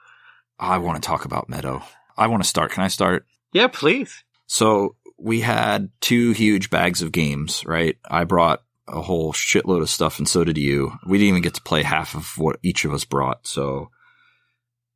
[0.59, 1.83] I want to talk about Meadow.
[2.17, 2.71] I want to start.
[2.71, 3.27] Can I start?
[3.53, 4.23] Yeah, please.
[4.47, 7.97] So we had two huge bags of games, right?
[8.09, 10.93] I brought a whole shitload of stuff and so did you.
[11.07, 13.47] We didn't even get to play half of what each of us brought.
[13.47, 13.91] So,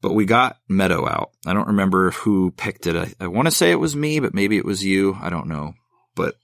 [0.01, 1.31] but we got Meadow out.
[1.47, 2.97] I don't remember who picked it.
[2.97, 5.17] I, I want to say it was me, but maybe it was you.
[5.21, 5.75] I don't know.
[6.15, 6.37] But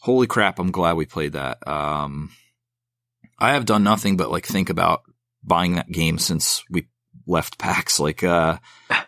[0.00, 1.66] holy crap, I'm glad we played that.
[1.66, 2.30] Um,
[3.38, 5.02] I have done nothing but like think about
[5.44, 6.88] buying that game since we
[7.26, 8.00] left PAX.
[8.00, 8.58] Like, uh,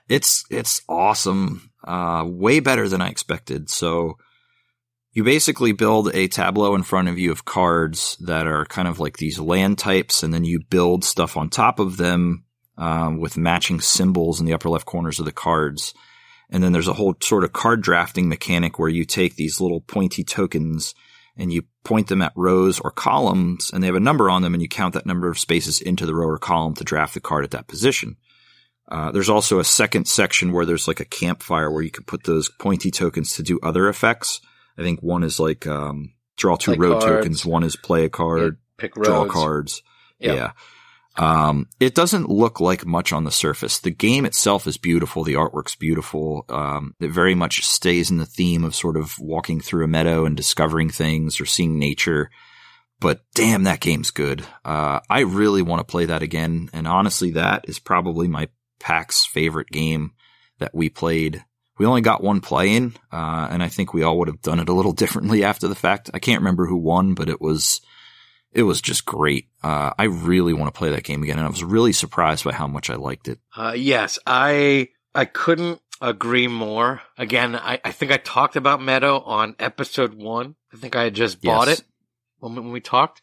[0.08, 1.70] it's, it's awesome.
[1.82, 3.70] Uh, way better than I expected.
[3.70, 4.18] So
[5.14, 9.00] you basically build a tableau in front of you of cards that are kind of
[9.00, 12.44] like these land types, and then you build stuff on top of them,
[12.76, 15.94] um, with matching symbols in the upper left corners of the cards.
[16.50, 19.80] And then there's a whole sort of card drafting mechanic where you take these little
[19.80, 20.94] pointy tokens
[21.36, 24.54] and you point them at rows or columns and they have a number on them
[24.54, 27.20] and you count that number of spaces into the row or column to draft the
[27.20, 28.16] card at that position.
[28.88, 32.24] Uh, there's also a second section where there's like a campfire where you can put
[32.24, 34.40] those pointy tokens to do other effects.
[34.78, 37.16] I think one is like um, draw two Play road cards.
[37.16, 37.46] tokens.
[37.46, 39.82] One is play a card, Pick draw cards.
[40.18, 40.36] Yep.
[40.36, 40.50] Yeah.
[41.16, 43.78] Um, it doesn't look like much on the surface.
[43.78, 45.22] The game itself is beautiful.
[45.22, 46.44] The artwork's beautiful.
[46.48, 50.24] Um, it very much stays in the theme of sort of walking through a meadow
[50.24, 52.30] and discovering things or seeing nature.
[53.00, 54.44] But damn, that game's good.
[54.64, 56.70] Uh, I really want to play that again.
[56.72, 58.48] And honestly, that is probably my
[58.80, 60.12] PAX favorite game
[60.58, 61.44] that we played.
[61.78, 64.60] We only got one play in, uh, and I think we all would have done
[64.60, 66.10] it a little differently after the fact.
[66.14, 67.80] I can't remember who won, but it was,
[68.52, 69.48] it was just great.
[69.62, 72.52] Uh, I really want to play that game again, and I was really surprised by
[72.52, 73.38] how much I liked it.
[73.56, 77.02] Uh, yes, I I couldn't agree more.
[77.18, 80.56] Again, I, I think I talked about Meadow on episode one.
[80.72, 81.78] I think I had just bought Yes.
[81.80, 81.84] it
[82.40, 83.20] when, when we talked.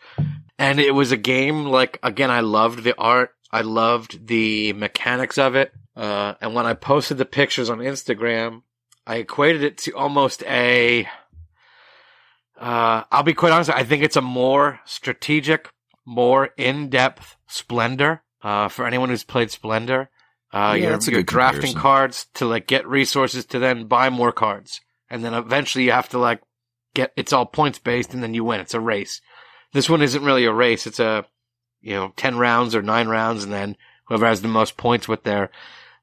[0.58, 3.32] And it was a game like, again, I loved the art.
[3.52, 5.74] I loved the mechanics of it.
[5.96, 8.62] Uh, and when I posted the pictures on Instagram,
[9.06, 11.06] I equated it to almost a,
[12.60, 13.70] uh, I'll be quite honest.
[13.70, 15.70] I think it's a more strategic,
[16.06, 18.24] more in-depth Splendor.
[18.44, 20.10] Uh, for anyone who's played Splendor,
[20.52, 21.82] uh, Yeah, you're, you're good drafting comparison.
[21.82, 24.82] cards to like get resources to then buy more cards.
[25.12, 26.42] And then eventually you have to like
[26.96, 28.60] get, it's all points based and then you win.
[28.60, 29.22] It's a race.
[29.74, 30.88] This one isn't really a race.
[30.88, 31.26] It's a,
[31.82, 35.24] you know, 10 rounds or nine rounds and then whoever has the most points with
[35.24, 35.50] their,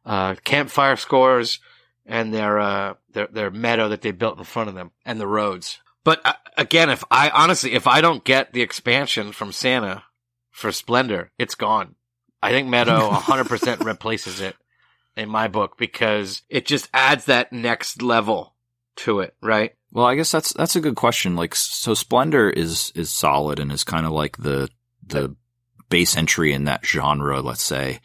[0.04, 1.60] uh, campfire scores
[2.06, 5.26] and their, uh, their, their meadow that they built in front of them and the
[5.26, 5.78] roads.
[6.04, 10.04] But uh, again, if I honestly, if I don't get the expansion from Santa
[10.50, 11.96] for Splendor, it's gone.
[12.42, 14.56] I think Meadow 100% replaces it
[15.18, 18.54] in my book because it just adds that next level
[18.96, 19.74] to it, right?
[19.92, 21.36] Well, I guess that's that's a good question.
[21.36, 24.70] Like, so Splendor is is solid and is kind of like the
[25.06, 25.34] the
[25.88, 28.01] base entry in that genre, let's say.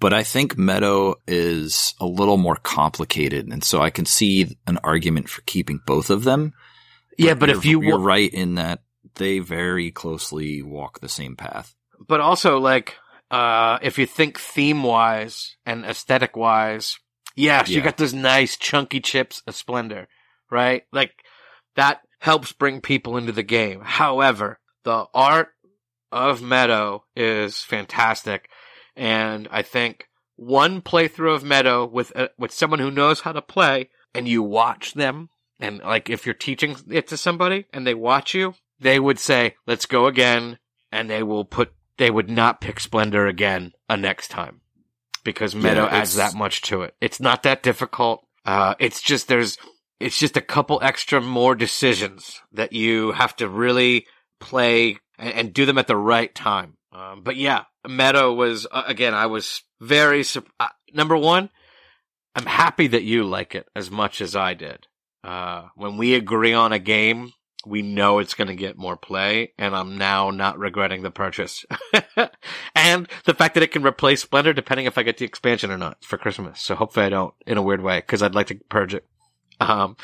[0.00, 4.78] But I think Meadow is a little more complicated, and so I can see an
[4.84, 6.52] argument for keeping both of them.
[7.16, 8.80] Yeah, but if you you're right in that
[9.14, 11.74] they very closely walk the same path.
[12.08, 12.96] but also like
[13.30, 16.98] uh if you think theme wise and aesthetic wise
[17.36, 20.08] yes you got those nice chunky chips of splendor
[20.50, 21.12] right like
[21.76, 25.53] that helps bring people into the game however the art
[26.14, 28.48] of meadow is fantastic
[28.96, 33.42] and i think one playthrough of meadow with uh, with someone who knows how to
[33.42, 35.28] play and you watch them
[35.60, 39.54] and like if you're teaching it to somebody and they watch you they would say
[39.66, 40.58] let's go again
[40.90, 44.60] and they will put they would not pick Splendor again a next time
[45.24, 46.94] because Meadow Yeah, adds that much to it.
[47.00, 48.26] It's not that difficult.
[48.44, 49.56] Uh, it's just there's
[50.00, 54.06] it's just a couple extra more decisions that you have to really
[54.40, 56.76] play and, and do them at the right time.
[56.92, 59.14] Um, but yeah, Meadow was uh, again.
[59.14, 60.24] I was very
[60.60, 61.50] uh, number one.
[62.36, 64.86] I'm happy that you like it as much as I did.
[65.22, 67.32] Uh, when we agree on a game,
[67.66, 71.64] we know it's going to get more play, and I'm now not regretting the purchase.
[72.74, 75.78] and the fact that it can replace Splendor depending if I get the expansion or
[75.78, 76.60] not for Christmas.
[76.60, 79.06] So hopefully I don't in a weird way because I'd like to purge it.
[79.60, 79.96] Um,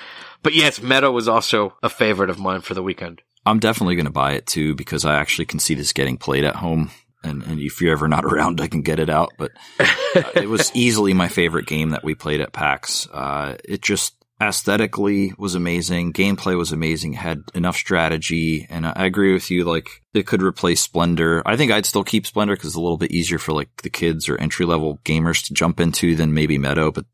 [0.43, 3.23] but yes, Meadow was also a favorite of mine for the weekend.
[3.47, 6.45] I'm definitely going to buy it too because I actually can see this getting played
[6.45, 6.91] at home.
[7.23, 9.33] And, and if you're ever not around, I can get it out.
[9.39, 13.09] But uh, it was easily my favorite game that we played at PAX.
[13.13, 16.13] Uh, it just aesthetically was amazing.
[16.13, 17.13] Gameplay was amazing.
[17.13, 18.67] Had enough strategy.
[18.71, 19.65] And I I agree with you.
[19.65, 21.43] Like it could replace Splendor.
[21.47, 23.91] I think I'd still keep Splendor because it's a little bit easier for like the
[23.91, 26.91] kids or entry level gamers to jump into than maybe Meadow.
[26.91, 27.05] But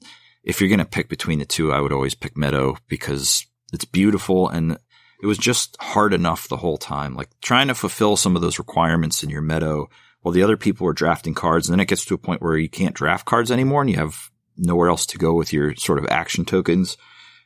[0.45, 3.85] if you're going to pick between the two, I would always pick Meadow because it's
[3.85, 4.79] beautiful and
[5.20, 7.14] it was just hard enough the whole time.
[7.14, 9.88] Like trying to fulfill some of those requirements in your meadow
[10.20, 11.68] while the other people are drafting cards.
[11.68, 13.96] And then it gets to a point where you can't draft cards anymore and you
[13.96, 16.96] have nowhere else to go with your sort of action tokens.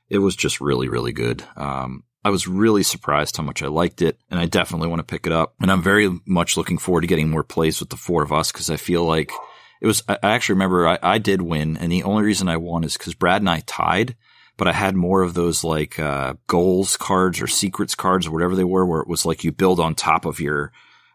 [0.09, 1.45] It was just really, really good.
[1.57, 5.05] Um, I was really surprised how much I liked it and I definitely want to
[5.05, 5.55] pick it up.
[5.61, 8.53] And I'm very much looking forward to getting more plays with the four of us
[8.53, 9.33] because I feel like
[9.81, 12.85] it was, I actually remember I, I did win and the only reason I won
[12.85, 14.17] is because Brad and I tied
[14.61, 18.55] but I had more of those like uh, goals cards or secrets cards or whatever
[18.55, 20.71] they were, where it was like you build on top of your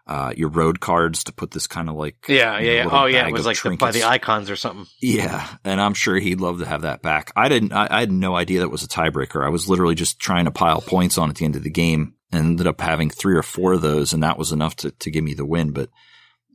[0.08, 2.90] uh, your road cards to put this kind of like Yeah, you know, yeah, yeah.
[2.92, 3.28] Oh, yeah.
[3.28, 4.88] It was like the, by the icons or something.
[5.00, 7.32] yeah, and I'm sure he'd love to have that back.
[7.36, 7.72] I didn't.
[7.72, 9.46] I, I had no idea that was a tiebreaker.
[9.46, 12.16] I was literally just trying to pile points on at the end of the game,
[12.32, 15.12] and ended up having three or four of those, and that was enough to to
[15.12, 15.72] give me the win.
[15.72, 15.90] But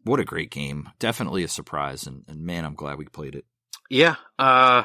[0.03, 0.89] what a great game!
[0.99, 3.45] Definitely a surprise, and, and man, I'm glad we played it.
[3.89, 4.17] Yeah.
[4.39, 4.85] Uh,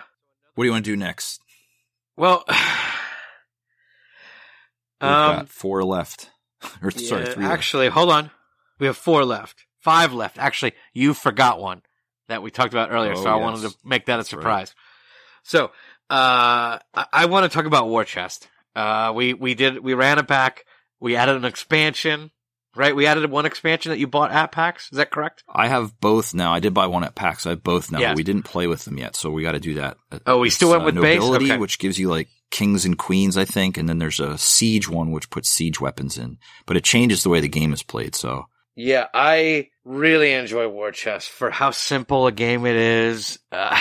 [0.56, 1.41] What do you want to do next?
[2.17, 2.43] Well,
[5.01, 6.32] We've um, got four left.
[6.82, 7.43] or sorry, yeah, three.
[7.43, 7.54] left.
[7.54, 8.32] actually, hold on.
[8.80, 9.65] We have four left.
[9.80, 10.38] Five left.
[10.39, 11.82] Actually, you forgot one
[12.28, 14.39] that we talked about earlier, Oh, so I wanted to make that a That's right.
[14.41, 14.75] surprise.
[15.43, 15.65] So,
[16.10, 18.47] uh, I, I want to talk about War Chest.
[18.75, 20.65] Uh, we, we did, we ran it back.
[20.99, 22.32] We added an expansion,
[22.76, 22.96] right?
[22.96, 24.90] We added one expansion that you bought at PAX.
[24.92, 25.44] Is that correct?
[25.48, 26.54] I have both now.
[26.54, 27.46] I did buy one at PAX.
[27.46, 29.60] I have both now, but we didn't play with them yet, so we got to
[29.60, 29.98] do that.
[30.26, 31.20] Oh, we still It's, went with base?
[31.20, 31.58] nobility, Okay.
[31.58, 35.12] which gives you like kings and queens, I think, and then there's a siege one
[35.12, 38.16] which puts siege weapons in, but it changes the way the game is played.
[38.16, 43.40] So Yeah, I really enjoy War Chest for how simple a game it is.
[43.52, 43.78] Uh,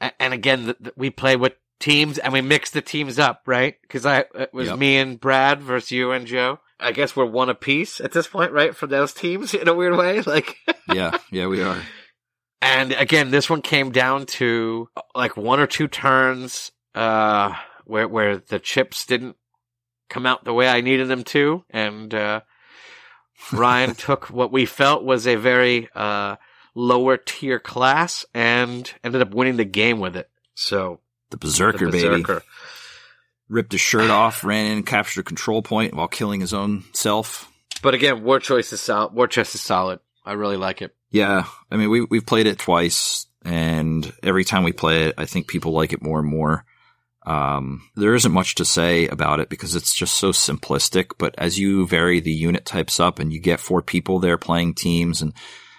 [0.00, 3.42] and- and again, the, the, we play with teams and we mix the teams up,
[3.46, 3.76] right?
[3.82, 4.78] Because I it was Yep.
[4.78, 6.58] me and Brad versus you and Joe.
[6.80, 8.74] I guess we're one apiece at this point, right?
[8.74, 10.56] For those teams in a weird way, like.
[10.92, 11.78] yeah, yeah, we are.
[12.60, 18.38] and again, this one came down to like one or two turns, uh, where, where
[18.38, 19.36] the chips didn't
[20.08, 21.64] come out the way I needed them to.
[21.70, 22.40] And, uh,
[23.52, 26.36] Ryan took what we felt was a very, uh,
[26.74, 30.28] lower tier class and ended up winning the game with it.
[30.54, 32.34] So the Berserker, the Berserker.
[32.34, 32.44] baby.
[33.48, 37.50] Ripped his shirt off, ran in, captured a control point while killing his own self.
[37.82, 39.12] But again, War Choice is solid.
[39.12, 40.00] War Chest is solid.
[40.24, 40.94] I really like it.
[41.10, 45.26] Yeah, I mean we we've played it twice, and every time we play it, I
[45.26, 46.64] think people like it more and more.
[47.26, 51.12] Um, there isn't much to say about it because it's just so simplistic.
[51.18, 54.74] But as you vary the unit types up, and you get four people there playing
[54.74, 55.32] teams, and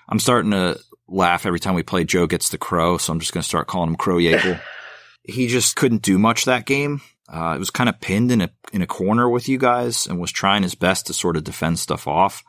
[0.08, 2.04] I'm starting to laugh every time we play.
[2.04, 4.60] Joe gets the crow, so I'm just going to start calling him Crow Yeagle.
[5.24, 7.02] he just couldn't do much that game.
[7.28, 10.20] Uh, it was kind of pinned in a in a corner with you guys, and
[10.20, 12.44] was trying his best to sort of defend stuff off,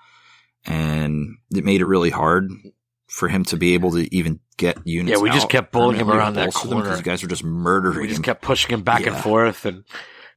[0.64, 2.50] and it made it really hard
[3.06, 5.16] for him to be able to even get units.
[5.18, 6.96] Yeah, we just kept bullying him around that bolster them 'cause corner.
[6.98, 8.24] You guys were just murdering We just him.
[8.24, 9.84] kept pushing him back and forth, and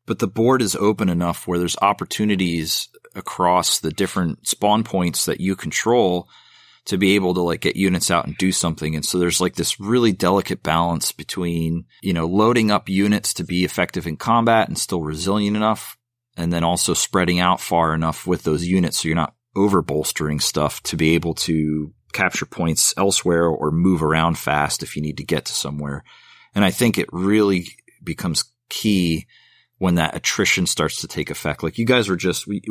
[0.05, 5.41] but the board is open enough where there's opportunities across the different spawn points that
[5.41, 6.29] you control
[6.89, 8.95] to be able to like get units out and do something.
[8.95, 13.43] And so there's like this really delicate balance between, you know, loading up units to
[13.43, 15.97] be effective in combat and still resilient enough.
[16.35, 20.39] And then also spreading out far enough with those units so you're not over bolstering
[20.39, 25.17] stuff to be able to capture points elsewhere or move around fast if you need
[25.17, 26.03] to get to somewhere.
[26.55, 27.67] And I think it really
[28.03, 29.27] becomes key
[29.77, 31.61] when that attrition starts to take effect.
[31.61, 32.63] Like you guys were just we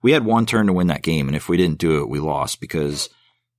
[0.00, 2.20] we had one turn to win that game, and if we didn't do it, we
[2.20, 3.08] lost because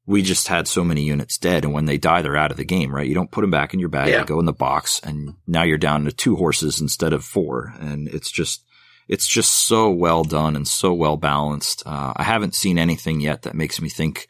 [0.05, 1.63] we just had so many units dead.
[1.63, 3.07] And when they die, they're out of the game, right?
[3.07, 4.19] You don't put them back in your bag; Yeah.
[4.19, 7.73] they go in the box, and now you're down to two horses instead of four.
[7.79, 8.63] And it's just
[9.07, 11.83] it's just so well done and so well balanced.
[11.85, 14.27] Uh, I haven't seen anything yet that makes me think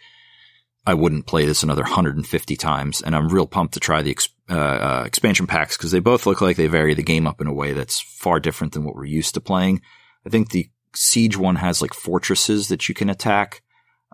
[0.87, 4.29] I wouldn't play this another 150 times, and I'm real pumped to try the ex-
[4.49, 7.47] uh, uh, expansion packs because they both look like they vary the game up in
[7.47, 9.81] a way that's far different than what we're used to playing.
[10.25, 13.61] I think the Siege one has like fortresses that you can attack.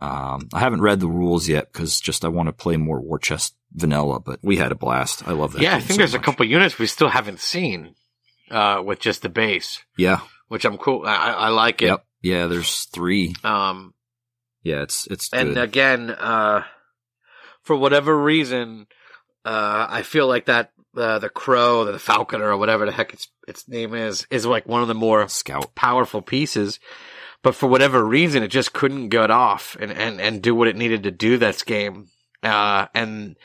[0.01, 3.19] Um, I haven't read the rules yet because just I want to play more War
[3.19, 5.27] Chest vanilla, but we had a blast.
[5.27, 5.61] I love that.
[5.61, 7.95] yeah, I think so there's a couple units we still haven't seen
[8.49, 10.21] uh, with just the base, Yeah.
[10.47, 11.03] which I'm cool.
[11.05, 11.85] I, I like it.
[11.87, 12.05] Yep.
[12.23, 12.47] Yeah.
[12.47, 13.35] There's three.
[13.43, 13.93] Um,
[14.63, 14.81] Yeah.
[14.81, 15.63] It's it's and good.
[15.63, 16.63] again, uh,
[17.63, 18.87] for whatever reason,
[19.45, 23.27] uh, I feel like that uh, the crow, the falconer, or whatever the heck its
[23.47, 25.73] its name is, is like one of the more Scout.
[25.75, 26.79] powerful pieces.
[27.43, 30.75] But for whatever reason, it just couldn't get off and, and, and do what it
[30.75, 32.07] needed to do this game.
[32.43, 33.35] Uh, and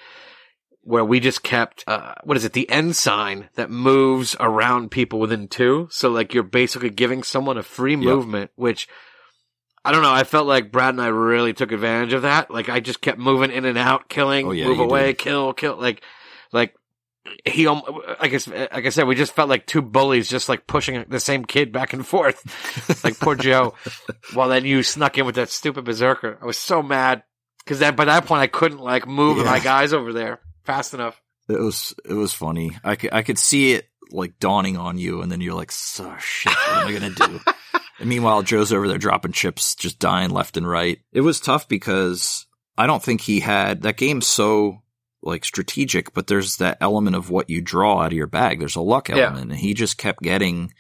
[0.82, 2.52] where we just kept, uh, what is it?
[2.52, 5.88] The end sign that moves around people within two.
[5.90, 8.86] So like you're basically giving someone a free movement, which
[9.84, 10.12] I don't know.
[10.12, 12.50] I felt like Brad and I really took advantage of that.
[12.50, 15.18] Like I just kept moving in and out, killing, Oh, yeah, move away, did.
[15.18, 15.76] kill, kill.
[15.76, 16.02] Like,
[16.52, 16.74] like
[17.44, 21.04] he, I guess, like I said, we just felt like two bullies just like pushing
[21.08, 22.40] the same kid back and forth.
[23.04, 23.74] like poor Joe.
[24.34, 26.38] While then you snuck in with that stupid berserker.
[26.40, 27.22] I was so mad
[27.64, 29.44] because then by that point I couldn't like move Yeah.
[29.44, 31.20] my guys over there fast enough.
[31.48, 32.76] It was it was funny.
[32.82, 36.14] I could I could see it like dawning on you, and then you're like, "So
[36.18, 37.40] shit, what am I gonna do?"
[38.00, 40.98] and meanwhile, Joe's over there dropping chips, just dying left and right.
[41.12, 44.82] It was tough because I don't think he had that game's so
[45.26, 48.58] like strategic, but there's that element of what you draw out of your bag.
[48.60, 49.16] There's a luck Yeah.
[49.16, 50.72] element, and he just kept getting.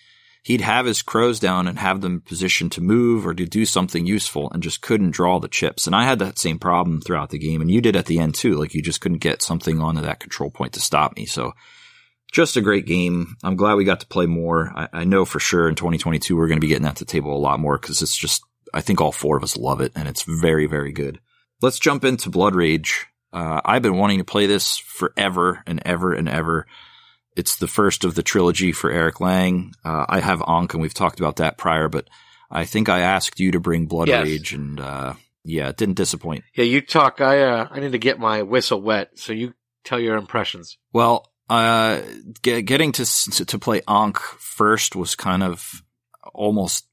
[0.42, 4.06] He'd have his crows down and have them positioned to move or to do something
[4.06, 5.86] useful, and just couldn't draw the chips.
[5.86, 8.36] And I had that same problem throughout the game, and you did at the end
[8.36, 8.54] too.
[8.54, 11.26] Like you just couldn't get something onto that control point to stop me.
[11.26, 11.52] So
[12.32, 13.34] just a great game.
[13.42, 14.72] I'm glad we got to play more.
[14.76, 17.34] I, I know for sure in 2022 we're going to be getting at the table
[17.36, 18.42] a lot more because it's just
[18.74, 21.18] I think all four of us love it and it's very very good.
[21.62, 23.06] Let's jump into Blood Rage.
[23.36, 26.66] Uh, I've been wanting to play this forever and ever and ever.
[27.36, 29.74] It's the first of the trilogy for Eric Lang.
[29.84, 32.08] Uh, I have Ankh and we've talked about that prior, but
[32.50, 34.24] I think I asked you to bring Blood Yes.
[34.24, 35.14] Rage and uh,
[35.44, 36.44] yeah, it didn't disappoint.
[36.56, 37.20] Yeah, you talk.
[37.20, 39.52] I uh, I need to get my whistle wet, so you
[39.84, 40.78] tell your impressions.
[40.94, 42.00] Well, uh,
[42.42, 45.82] ge- getting to to play Ankh first was kind of
[46.32, 46.86] almost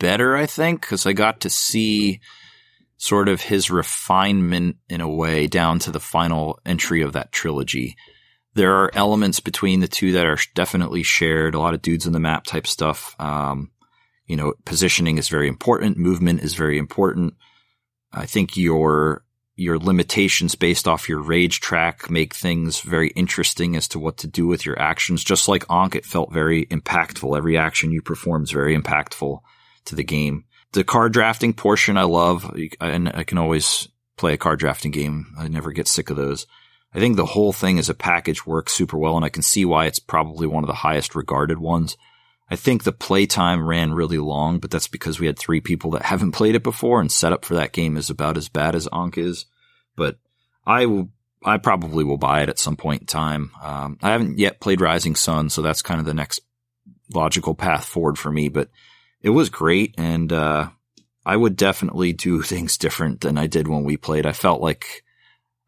[0.00, 2.20] better, I think, because I got to see
[2.98, 7.96] sort of his refinement in a way down to the final entry of that trilogy.
[8.54, 11.54] There are elements between the two that are definitely shared.
[11.54, 13.14] A lot of dudes on the map type stuff.
[13.18, 13.70] Um,
[14.26, 15.98] you know, positioning is very important.
[15.98, 17.34] Movement is very important.
[18.12, 19.22] I think your
[19.58, 24.26] your limitations based off your rage track make things very interesting as to what to
[24.26, 25.24] do with your actions.
[25.24, 27.36] Just like Ankh, it felt very impactful.
[27.36, 29.40] Every action you perform is very impactful
[29.86, 30.44] to the game.
[30.72, 35.34] The card drafting portion I love, and I can always play a card drafting game.
[35.38, 36.46] I never get sick of those.
[36.94, 39.64] I think the whole thing as a package works super well, and I can see
[39.64, 41.96] why it's probably one of the highest regarded ones.
[42.48, 46.02] I think the playtime ran really long, but that's because we had three people that
[46.06, 49.18] haven't played it before, and setup for that game is about as bad as Ankh
[49.18, 49.46] is.
[49.96, 50.18] But
[50.66, 51.10] I will,
[51.44, 53.50] I probably will buy it at some point in time.
[53.62, 56.40] Um, I haven't yet played Rising Sun, so that's kind of the next
[57.12, 58.48] logical path forward for me.
[58.48, 58.70] But
[59.22, 60.68] it was great, and uh,
[61.24, 64.26] I would definitely do things different than I did when we played.
[64.26, 65.02] I felt like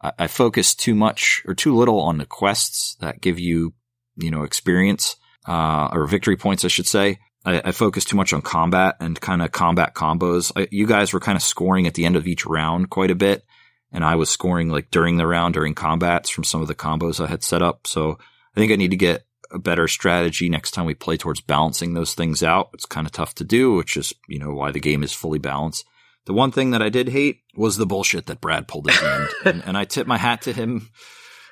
[0.01, 3.75] I, focused too much or too little on the quests that give you,
[4.17, 7.19] you know, experience uh, or victory points, I should say.
[7.45, 10.53] I, I focused too much on combat and kind of combat combos.
[10.55, 13.17] I, you guys were kind of scoring at the end of each round quite a
[13.17, 13.45] bit,
[13.91, 17.23] and I was scoring like during the round during combats from some of the combos
[17.23, 17.87] I had set up.
[17.87, 18.19] So
[18.57, 21.95] I think I need to get a better strategy next time we play towards balancing
[21.95, 22.71] those things out.
[22.75, 25.39] It's kind of tough to do, which is, you know, why the game is fully
[25.39, 25.85] balanced.
[26.27, 29.11] The one thing that I did hate was the bullshit that Brad pulled at the
[29.11, 29.29] end.
[29.45, 30.91] And, and I tip my hat to him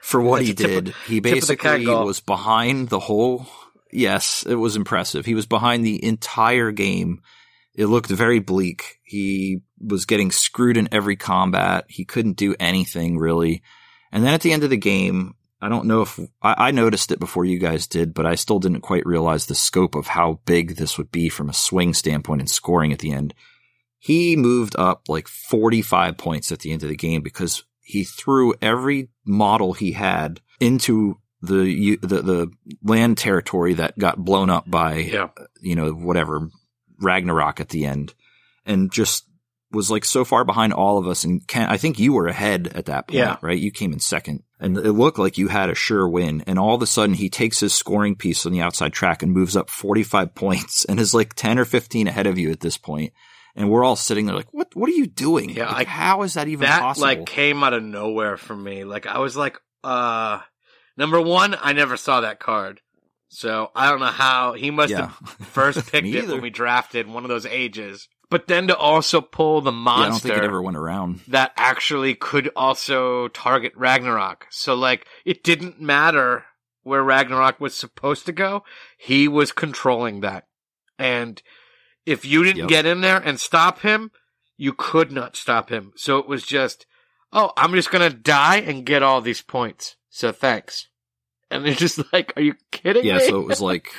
[0.02, 0.88] for what That's he did.
[0.88, 3.46] of- he tip of the cat basically was behind the whole.
[3.92, 5.24] Yes, it was impressive.
[5.24, 7.22] He was behind the entire game.
[7.74, 8.98] It looked very bleak.
[9.04, 11.84] He was getting screwed in every combat.
[11.88, 13.62] He couldn't do anything really.
[14.12, 17.10] And then at the end of the game, I don't know if I, I noticed
[17.12, 20.40] it before you guys did, but I still didn't quite realize the scope of how
[20.44, 23.32] big this would be from a swing standpoint and scoring at the end.
[23.98, 28.54] He moved up like 45 points at the end of the game because he threw
[28.60, 32.50] every model he had into the the the
[32.82, 35.28] land territory that got blown up by Yeah.
[35.60, 36.48] you know whatever
[37.00, 38.14] Ragnarok at the end,
[38.64, 39.24] and just
[39.70, 41.24] was like so far behind all of us.
[41.24, 43.36] And Ken, I think you were ahead at that point, Yeah.
[43.42, 43.58] right?
[43.58, 46.42] You came in second, and it looked like you had a sure win.
[46.46, 49.32] And all of a sudden, he takes his scoring piece on the outside track and
[49.32, 52.60] moves up forty five points, and is like ten or fifteen ahead of you at
[52.60, 53.12] this point.
[53.54, 54.74] And we're all sitting there like, what?
[54.76, 55.48] What are you doing?
[55.50, 57.06] Yeah, Like, I- how is that even that possible?
[57.06, 58.84] like came out of nowhere for me.
[58.84, 60.40] Like I was like, uh,
[60.96, 62.80] number one, I never saw that card,
[63.28, 65.14] so I don't know how he must yeah, have
[65.48, 68.08] first picked it when we drafted one of those ages.
[68.28, 71.20] But then to also pull the Yeah, I don't think it ever went around.
[71.28, 74.46] that actually could also target Ragnarok.
[74.50, 76.44] So like it didn't matter
[76.82, 78.64] where Ragnarok was supposed to go.
[78.98, 80.46] He was controlling that.
[80.98, 81.40] And
[82.04, 82.68] if you didn't Yep.
[82.68, 84.10] get in there and stop him,
[84.56, 85.92] you could not stop him.
[85.96, 86.86] So it was just,
[87.32, 89.96] oh, I'm just going to die and get all these points.
[90.10, 90.88] So thanks.
[91.50, 93.28] And it's just like, are you kidding Yeah, me?
[93.28, 93.92] so it was like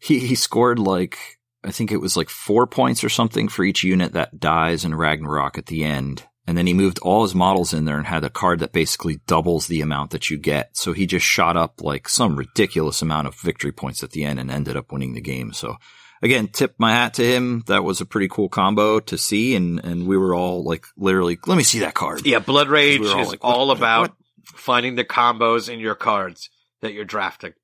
[0.00, 1.18] he he scored like
[1.64, 4.94] I think it was like four points or something for each unit that dies in
[4.94, 6.26] Ragnarok at the end.
[6.46, 9.20] And then he moved all his models in there and had a card that basically
[9.26, 10.76] doubles the amount that you get.
[10.76, 14.38] So he just shot up like some ridiculous amount of victory points at the end
[14.38, 15.54] and ended up winning the game.
[15.54, 15.76] So
[16.20, 17.62] again, tip my hat to him.
[17.66, 19.54] That was a pretty cool combo to see.
[19.54, 22.26] And, and we were all like literally, let me see that card.
[22.26, 24.12] Yeah, Blood Rage We all is like, all about what?
[24.44, 26.50] finding the combos in your cards
[26.82, 27.54] that you're drafting,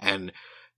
[0.00, 0.32] and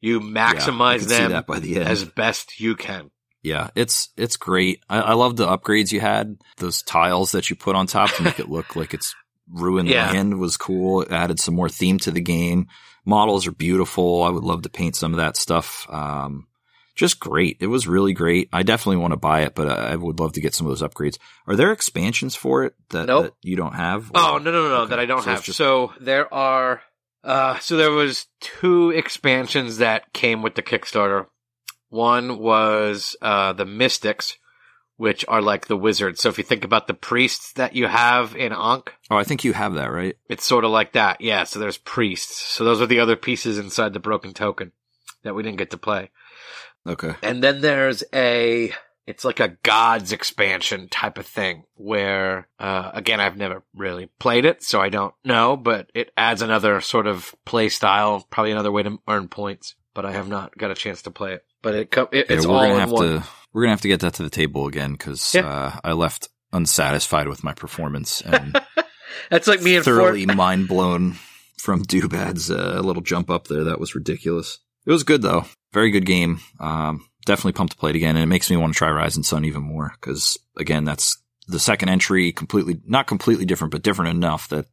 [0.04, 1.88] you maximize see them that by the end.
[1.88, 3.10] as best you can.
[3.42, 4.82] Yeah, it's it's great.
[4.88, 6.38] I, I love the upgrades you had.
[6.56, 9.14] Those tiles that you put on top to make it look like it's
[9.52, 10.10] ruined Yeah.
[10.12, 11.02] land was cool.
[11.02, 12.68] It added some more theme to the game.
[13.04, 14.22] Models are beautiful.
[14.22, 15.86] I would love to paint some of that stuff.
[15.90, 16.46] Um,
[16.94, 17.58] just great.
[17.60, 18.48] It was really great.
[18.52, 20.88] I definitely want to buy it, but I would love to get some of those
[20.88, 21.18] upgrades.
[21.46, 23.24] Are there expansions for it that, Nope.
[23.24, 24.10] that you don't have?
[24.14, 25.42] Oh no no no Okay, that I don't so have.
[25.44, 26.80] just- So there are.
[27.24, 31.26] Uh, so there was two expansions that came with the Kickstarter.
[31.88, 34.36] One was uh, the Mystics,
[34.96, 36.20] which are like the wizards.
[36.20, 39.42] So if you think about the priests that you have in Ankh, Oh, I think
[39.44, 40.16] you have that, right?
[40.28, 41.20] it's sort of like that.
[41.20, 41.44] Yeah.
[41.44, 42.36] So there's priests.
[42.36, 44.72] So those are the other pieces inside the broken token
[45.22, 46.10] that we didn't get to play.
[46.86, 47.14] Okay.
[47.22, 48.72] And then there's a,
[49.06, 54.44] it's like a gods expansion type of thing where, uh, again, I've never really played
[54.44, 58.72] it, so I don't know, but it adds another sort of play style, probably another
[58.72, 61.44] way to earn points, but I have not got a chance to play it.
[61.62, 63.02] But it, it Yeah, it's we're all gonna in have one.
[63.20, 65.46] to we're gonna have to get that to the table again because Yeah.
[65.46, 68.58] uh, I left unsatisfied with my performance and
[69.30, 69.96] That's like me and Fort.
[69.96, 71.16] thoroughly mind blown
[71.58, 73.64] from Doobad's uh, little jump up there.
[73.64, 74.58] That was ridiculous.
[74.86, 75.44] It was good though.
[75.72, 76.40] Very good game.
[76.60, 79.22] Um, definitely pumped to play it again, and it makes me want to try Rising
[79.22, 81.16] Sun even more because again, that's
[81.46, 82.32] the second entry.
[82.32, 84.66] Completely, not completely different, but different enough that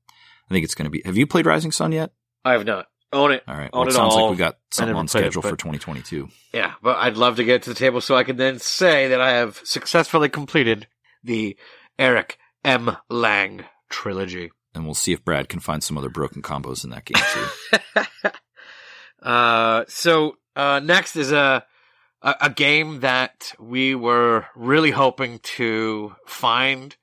[0.49, 1.02] I think it's going to be.
[1.06, 2.12] Have you played Rising Sun yet?
[2.43, 2.88] I have not.
[3.14, 3.43] Own it.
[3.45, 3.70] All right.
[3.74, 4.28] Well, it it sounds all.
[4.28, 6.30] like we got something on played it, schedule for 2022.
[6.54, 9.20] Yeah, but I'd love to get to the table so I can then say that
[9.20, 10.88] I have successfully completed
[11.24, 11.58] the
[11.99, 12.95] Eric M.
[13.10, 14.52] Lang trilogy.
[14.74, 18.30] And we'll see if Brad can find some other broken combos in that game too.
[19.22, 21.66] uh, so uh, next is a,
[22.22, 26.95] a a game that we were really hoping to find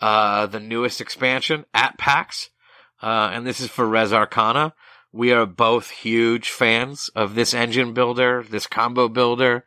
[0.00, 2.50] uh, the newest expansion at PAX.
[3.02, 4.74] uh, and this is for Res Arcana.
[5.12, 9.64] We are both huge fans of this engine builder, this combo builder.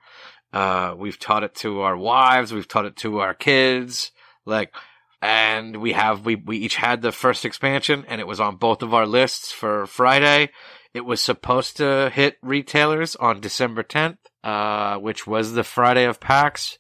[0.53, 4.11] Uh, we've taught it to our wives, we've taught it to our kids,
[4.45, 4.73] like,
[5.21, 8.83] and we have, we, we each had the first expansion and it was on both
[8.83, 10.49] of our lists for Friday.
[10.93, 16.19] It was supposed to hit retailers on December 10th, uh, which was the Friday of
[16.19, 16.77] PAX.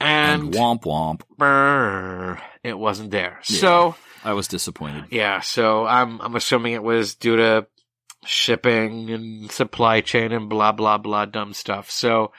[0.00, 1.20] And, And womp womp.
[1.38, 3.38] brr, it wasn't there.
[3.48, 3.60] Yeah.
[3.60, 5.04] So, I was disappointed.
[5.10, 7.66] yeah, so I'm I'm assuming it was due to
[8.24, 11.90] shipping and supply chain and blah blah blah dumb stuff.
[11.90, 12.32] So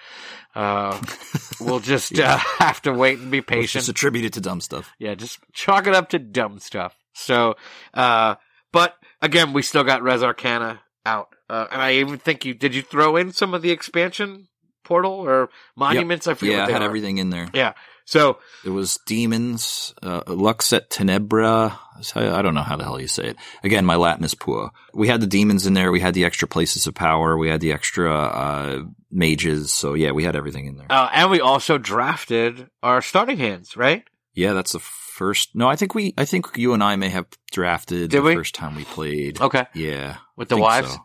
[0.56, 0.98] uh
[1.60, 3.72] we'll just uh, have to wait and be Let's patient.
[3.82, 4.92] just attribute it to dumb stuff.
[4.98, 6.96] yeah, just chalk it up to dumb stuff.
[7.14, 7.56] So
[7.94, 8.36] uh
[8.72, 11.30] but again, we still got Res Arcana out.
[11.50, 14.48] Uh, and I even think you did you throw in some of the expansion
[14.84, 16.28] portal or monuments?
[16.28, 16.86] I forget Yeah, what I had are.
[16.86, 17.50] everything in there.
[17.54, 17.74] Yeah.
[18.06, 21.72] So It was demons, uh, lux et tenebrae.
[22.16, 23.38] I don't know how the hell you say it.
[23.64, 24.72] Again, my Latin is poor.
[24.94, 25.90] We had the demons in there.
[25.90, 27.38] We had the extra places of power.
[27.38, 29.72] We had the extra uh, mages.
[29.72, 30.88] So yeah, we had everything in there.
[30.90, 34.04] uh, and we also drafted our starting hands, right?
[34.36, 34.80] yeah, that's the
[35.14, 35.50] first.
[35.54, 36.14] No, I think we.
[36.18, 38.36] I think you and I may have drafted Did the we?
[38.36, 39.40] first time we played.
[39.40, 39.66] Okay.
[39.74, 40.92] Yeah, With the think wives?
[40.94, 40.98] so.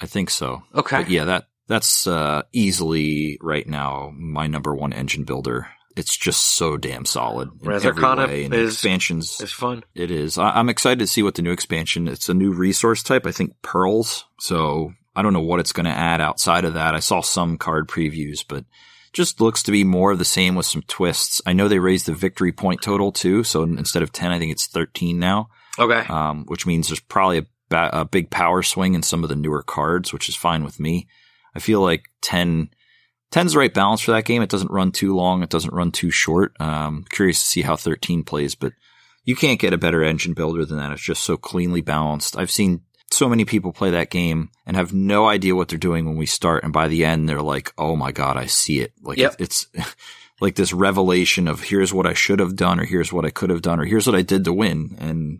[0.00, 0.62] I think so.
[0.74, 0.98] Okay.
[1.02, 5.68] But yeah, that that's uh, easily right now my number one engine builder.
[5.96, 8.44] It's just so damn solid in every way.
[8.46, 9.84] And is- expansions, It's fun.
[9.94, 10.38] it is.
[10.38, 12.08] I- I'm excited to see what the new expansion.
[12.08, 13.26] It's a new resource type.
[13.26, 14.24] I think pearls.
[14.40, 16.96] So I don't know what it's going to add outside of that.
[16.96, 18.64] I saw some card previews, but
[19.14, 21.40] just looks to be more of the same with some twists.
[21.46, 23.44] I know they raised the victory point total too.
[23.44, 25.48] So instead of 10, I think it's 13 now
[25.78, 26.04] Okay.
[26.12, 29.36] um, which means there's probably a, ba- a big power swing in some of the
[29.36, 31.06] newer cards, which is fine with me.
[31.54, 32.70] I feel like 10,
[33.32, 34.42] 10's the right balance for that game.
[34.42, 35.42] It doesn't run too long.
[35.42, 36.52] It doesn't run too short.
[36.60, 38.72] Um, curious to see how 13 plays, but
[39.24, 40.92] you can't get a better engine builder than that.
[40.92, 42.36] It's just so cleanly balanced.
[42.36, 42.82] I've seen
[43.14, 46.26] so many people play that game and have no idea what they're doing when we
[46.26, 46.64] start.
[46.64, 48.92] And by the end, they're like, Oh my God, I see it.
[49.02, 49.36] Like Yep.
[49.38, 49.66] it's
[50.40, 53.50] like this revelation of here's what I should have done or here's what I could
[53.50, 54.96] have done or here's what I did to win.
[54.98, 55.38] And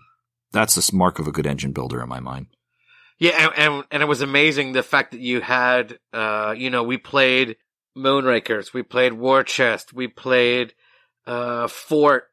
[0.52, 2.46] that's the mark of a good engine builder in my mind.
[3.18, 6.82] Yeah, and, and and it was amazing the fact that you had, uh, you know,
[6.82, 7.56] we played
[7.96, 10.74] Moonrakers, we played War Chest, we played
[11.26, 12.24] uh, Fort,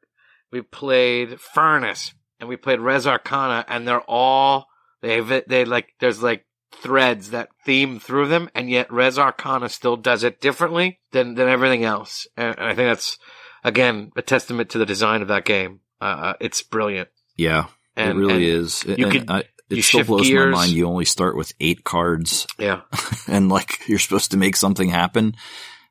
[0.50, 4.66] we played Furnace, and we played Res Arcana, and they're all
[5.02, 6.46] they they like there's like
[6.76, 11.48] threads that theme through them, and yet Res Arcana still does it differently than than
[11.48, 13.18] everything else, and, and I think that's
[13.64, 15.80] again a testament to the design of that game.
[16.00, 17.08] Uh, it's brilliant.
[17.36, 18.82] Yeah, And, it really is.
[18.84, 19.38] you and could- I,
[19.70, 20.52] it you still blows gears.
[20.52, 20.72] my mind.
[20.72, 22.80] You only start with eight cards Yeah.
[23.28, 25.34] and like you're supposed to make something happen.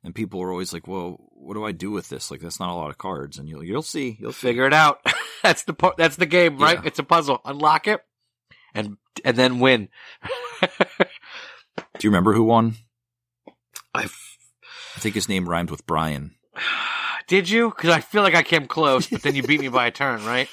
[0.04, 2.30] And people are always like, well, what do I do with this?
[2.30, 3.38] Like, that's not a lot of cards.
[3.38, 4.16] And you'll, you'll see.
[4.20, 5.00] You'll figure it out.
[5.42, 5.96] that's the part.
[5.96, 6.76] That's the game, right?
[6.78, 6.86] Yeah.
[6.86, 7.40] It's a puzzle.
[7.44, 8.00] Unlock it,
[8.74, 9.88] and and then win.
[10.62, 12.76] Do you remember who won?
[13.94, 16.34] I I think his name rhymed with Brian.
[17.26, 17.70] did you?
[17.70, 20.24] Because I feel like I came close, but then you beat me by a turn,
[20.24, 20.48] right?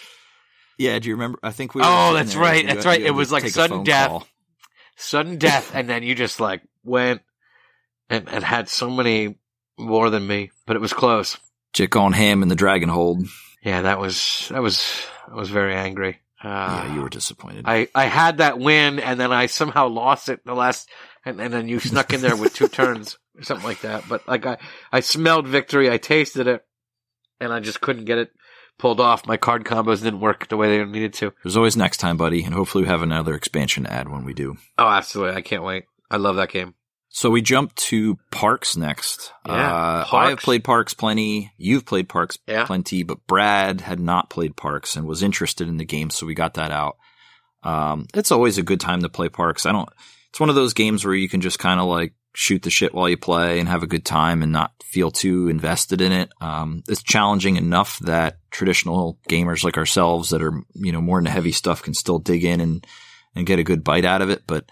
[0.77, 1.39] Yeah, do you remember?
[1.43, 1.81] I think we.
[1.81, 3.01] were Oh, that's there, right, that's right.
[3.01, 4.07] It was like sudden death.
[4.07, 4.27] call.
[4.95, 7.21] Sudden death, and then you just like went
[8.09, 9.35] and and had so many
[9.77, 11.37] more than me, but it was close.
[11.73, 13.25] Chick on ham in the dragon hold.
[13.63, 16.19] Yeah, that was that was I was very angry.
[16.41, 16.47] Uh,
[16.85, 17.65] yeah, you were disappointed.
[17.67, 20.89] I, I had that win and then I somehow lost it the last
[21.25, 24.05] and, and then you snuck in there with two turns or something like that.
[24.07, 24.57] But like I,
[24.91, 26.63] I smelled victory, I tasted it,
[27.39, 28.31] and I just couldn't get it
[28.77, 29.27] pulled off.
[29.27, 31.33] My card combos didn't work the way they needed to.
[31.43, 34.33] There's always next time, buddy, and hopefully we have another expansion to add when we
[34.33, 34.57] do.
[34.77, 35.35] Oh, absolutely.
[35.35, 35.85] I can't wait.
[36.09, 36.73] I love that game.
[37.11, 39.33] So we jump to Parks next.
[39.47, 41.51] Yeah, uh, I have played Parks plenty.
[41.57, 42.65] You've played Parks Yeah.
[42.65, 46.35] plenty, but Brad had not played Parks and was interested in the game, so we
[46.35, 46.97] got that out.
[47.63, 49.65] Um, it's always a good time to play Parks.
[49.65, 49.89] I don't.
[50.29, 52.93] It's one of those games where you can just kind of like shoot the shit
[52.93, 56.29] while you play and have a good time and not feel too invested in it.
[56.39, 61.31] Um, it's challenging enough that traditional gamers like ourselves that are you know more into
[61.31, 62.85] heavy stuff can still dig in and
[63.35, 64.69] and get a good bite out of it, but.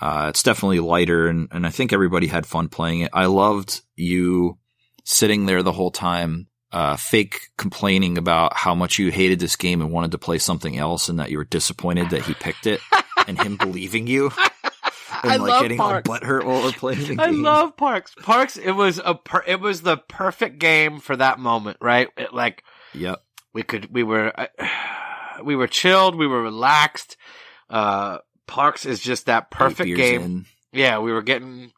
[0.00, 3.10] Uh, it's definitely lighter and, and I think everybody had fun playing it.
[3.12, 4.58] I loved you
[5.04, 9.80] sitting there the whole time, uh, fake complaining about how much you hated this game
[9.80, 12.80] and wanted to play something else and that you were disappointed that he picked it
[13.26, 14.30] and him believing you
[15.22, 16.08] and I like love getting Parks.
[16.10, 17.42] all butthurt while we're playing I game.
[17.42, 18.14] love Parks.
[18.20, 18.56] Parks.
[18.58, 22.08] It was a per- it was the perfect game for that moment, right?
[22.18, 23.22] It, like Yep.
[23.54, 24.46] we could we were uh,
[25.44, 27.16] we were chilled, we were relaxed.
[27.70, 30.22] Uh, Parks is just that perfect game.
[30.22, 30.46] in.
[30.72, 31.72] Yeah, we were getting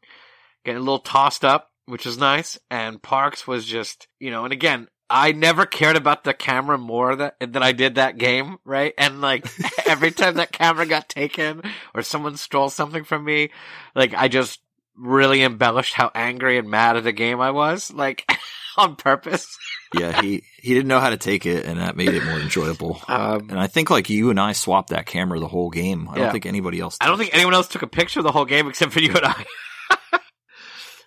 [0.64, 2.58] getting a little tossed up, which is nice.
[2.70, 7.16] And Parks was just you know, and again, I never cared about the camera more
[7.16, 8.92] that, than I did that game, right?
[8.98, 9.46] And like
[9.86, 11.62] every time that camera got taken
[11.94, 13.50] or someone stole something from me,
[13.94, 14.60] like I just
[14.96, 18.30] really embellished how angry and mad at the game I was, like
[18.78, 19.46] on purpose.
[19.94, 23.00] yeah, he he didn't know how to take it, and that made it more enjoyable.
[23.08, 26.08] Um, and I think like you and I swapped that camera the whole game.
[26.08, 26.22] I Yeah.
[26.24, 26.96] don't think anybody else.
[27.00, 29.12] I don't think anyone else took a picture of the whole game except for you
[29.14, 29.44] and I.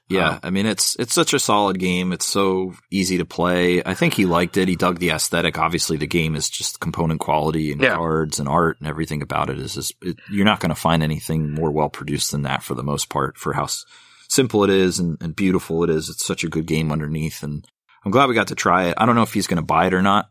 [0.09, 2.11] Yeah, Um, I mean it's it's such a solid game.
[2.11, 3.81] It's so easy to play.
[3.85, 4.67] I think he liked it.
[4.67, 5.57] He dug the aesthetic.
[5.57, 7.95] Obviously, the game is just component quality and Yeah.
[7.95, 11.01] cards and art and everything about it is just it, you're not going to find
[11.01, 13.37] anything more well produced than that for the most part.
[13.37, 13.85] For how s-
[14.31, 17.43] simple it is and, and beautiful it is, it's such a good game underneath.
[17.43, 17.65] And
[18.05, 18.95] I'm glad we got to try it.
[18.97, 20.29] I don't know if he's going to buy it or not.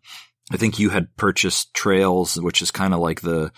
[0.51, 3.53] I think you had purchased Trails, which is kind of like the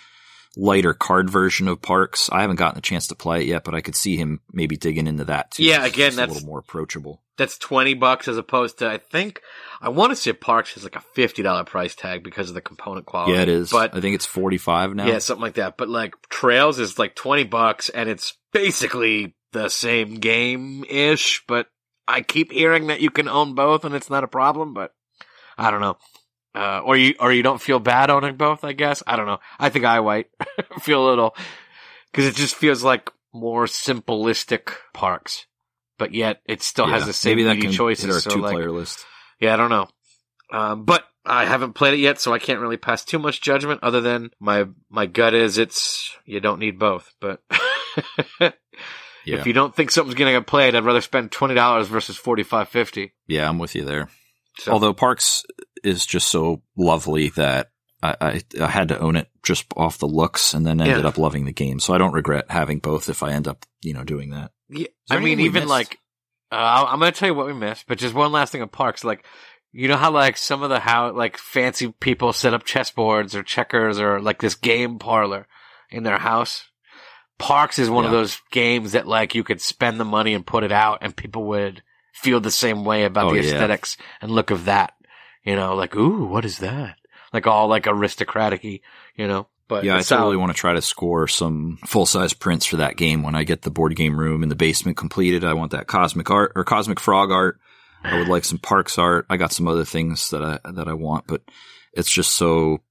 [0.57, 2.29] lighter card version of Parks.
[2.31, 4.77] I haven't gotten a chance to play it yet, but I could see him maybe
[4.77, 5.63] digging into that too.
[5.63, 7.23] Yeah, It's again, just a little more approachable.
[7.39, 9.41] That's 20 bucks as opposed to, I think,
[9.81, 13.07] I want to say Parks has like a $50 price tag because of the component
[13.07, 13.33] quality.
[13.35, 13.71] Yeah, it is.
[13.71, 15.07] But I think it's 45 now.
[15.07, 15.79] Yeah, something like that.
[15.79, 21.69] But like Trails is like 20 bucks and it's basically the same game ish, but
[22.09, 24.93] I keep hearing that you can own both and it's not a problem, but
[25.57, 25.97] I don't know.
[26.55, 29.03] Uh, or you, or you don't feel bad owning both, I guess.
[29.07, 29.39] I don't know.
[29.59, 30.27] I think I might
[30.81, 31.35] feel a little,
[32.13, 35.47] cause it just feels like more simplistic parks,
[35.99, 38.23] but yet it still has the same maybe that can choices.
[38.23, 39.07] so two like, player list.
[39.41, 39.89] yeah, I don't know.
[40.51, 43.81] Um, but I haven't played it yet, so I can't really pass too much judgment
[43.83, 47.41] other than my, my gut is it's, you don't need both, but
[49.25, 52.17] Yeah, if you don't think something's going to get played, I'd rather spend $20 versus
[52.17, 53.13] forty five fifty.
[53.27, 54.09] yeah, I'm with you there.
[54.59, 55.45] So, Although Parks
[55.83, 57.71] is just so lovely that
[58.03, 61.09] I, I, I had to own it just off the looks, and then ended Yeah.
[61.09, 61.79] up loving the game.
[61.81, 64.51] So I don't regret having both if I end up, you know, doing that.
[64.69, 65.69] yeah, I mean, even missed?
[65.69, 65.99] like,
[66.51, 68.69] uh, I'm going to tell you what we missed, but just one last thing on
[68.69, 69.05] parks.
[69.05, 69.25] Like,
[69.73, 73.43] you know how like some of the how like fancy people set up chessboards or
[73.43, 75.47] checkers or like this game parlor
[75.91, 76.65] in their house.
[77.43, 80.65] Parks is one of those games that like you could spend the money and put
[80.65, 81.83] it out and people would
[82.15, 83.53] feel the same way about Oh, the yeah.
[83.53, 84.95] aesthetics and look of that.
[85.45, 86.99] You know, like, ooh, what is that?
[87.33, 88.81] Like all like aristocratic you
[89.17, 92.77] know, but yeah, I totally want to try to score some full size prints for
[92.77, 95.43] that game when I get the board game room in the basement completed.
[95.45, 97.59] I want that cosmic art or cosmic frog art.
[98.05, 99.27] I would like some parks art.
[99.31, 101.43] I got some other things that I that I want, but
[101.93, 102.83] it's just so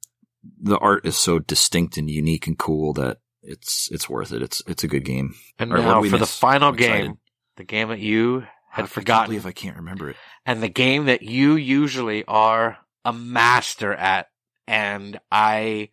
[0.60, 4.42] the art is so distinct and unique and cool that it's it's worth it.
[4.42, 5.36] It's it's a good game.
[5.60, 7.18] And All now for the final game,
[7.58, 10.16] the game that you I had can't forgotten, believe I can't remember it.
[10.46, 14.28] and the game that you usually are a master at,
[14.68, 15.90] and I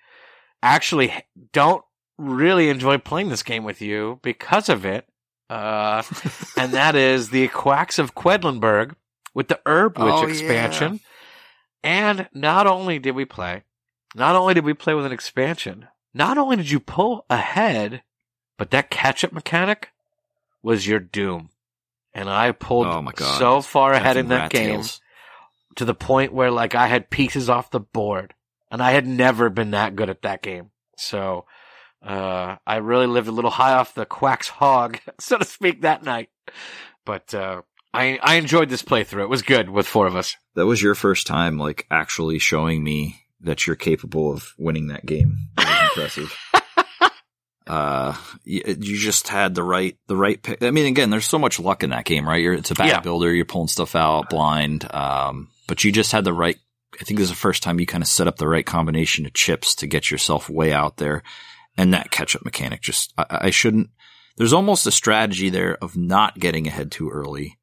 [0.62, 1.12] actually
[1.52, 1.82] don't
[2.18, 5.06] really enjoy playing this game with you because of it.
[5.48, 6.02] Uh,
[6.58, 8.94] and that is the Quacks of Quedlinburg
[9.34, 11.00] with the Herb Witch Oh, expansion.
[11.82, 13.62] And not only did we play,
[14.14, 15.86] not only did we play with an expansion,
[16.18, 18.02] not only did you pull ahead,
[18.58, 19.90] but that catch up mechanic
[20.62, 21.50] was your doom.
[22.12, 23.38] And I pulled Oh my God.
[23.38, 25.00] so far ahead in that game Tails.
[25.76, 28.34] to the point where like I had pieces off the board
[28.70, 30.70] and I had never been that good at that game.
[30.96, 31.46] So,
[32.02, 36.02] uh, I really lived a little high off the quack's hog, so to speak, that
[36.02, 36.28] night.
[37.04, 37.62] But, uh,
[37.94, 39.22] I, I enjoyed this playthrough.
[39.22, 40.36] It was good with four of us.
[40.54, 45.06] That was your first time, like actually showing me that you're capable of winning that
[45.06, 45.48] game.
[45.56, 46.38] That was impressive.
[47.66, 50.62] Uh, you, you just had the right, the right pick.
[50.62, 52.40] I mean, again, there's so much luck in that game, right?
[52.42, 53.00] You're, it's a bag Yeah.
[53.00, 53.30] builder.
[53.30, 54.90] You're pulling stuff out blind.
[54.94, 56.56] Um, but you just had the right,
[56.98, 59.26] I think this is the first time you kind of set up the right combination
[59.26, 61.22] of chips to get yourself way out there.
[61.76, 63.90] And that catch up mechanic just, I, I shouldn't,
[64.38, 67.58] there's almost a strategy there of not getting ahead too early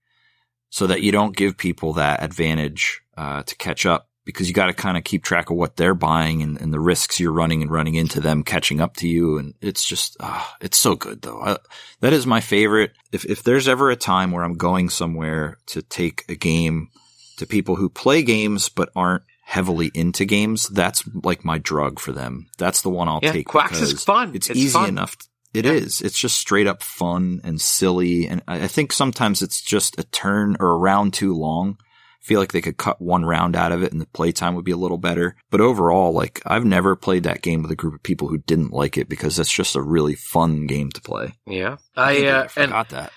[0.69, 4.65] so that you don't give people that advantage, uh, to catch up because you got
[4.67, 7.61] to kind of keep track of what they're buying and, and the risks you're running
[7.61, 9.37] and running into them catching up to you.
[9.37, 11.39] And it's just, uh, it's so good though.
[11.41, 11.57] I,
[12.01, 12.91] that is my favorite.
[13.11, 16.89] If, if there's ever a time where I'm going somewhere to take a game
[17.37, 22.11] to people who play games but aren't heavily into games, that's like my drug for
[22.11, 22.47] them.
[22.57, 23.45] That's the one I'll Yeah, take.
[23.47, 24.33] Quacks is fun.
[24.35, 24.89] It's, It's easy fun.
[24.89, 25.15] enough.
[25.53, 26.01] It is.
[26.01, 26.07] Yeah.
[26.07, 28.27] It's just straight up fun and silly.
[28.27, 31.77] And I I think sometimes it's just a turn or a round too long.
[32.25, 34.71] Feel like they could cut one round out of it and the playtime would be
[34.71, 35.35] a little better.
[35.51, 38.73] But overall, like I've never played that game with a group of people who didn't
[38.73, 41.33] like it because that's just a really fun game to play.
[41.45, 41.77] Yeah.
[41.95, 43.13] I, I, uh, I and, forgot that.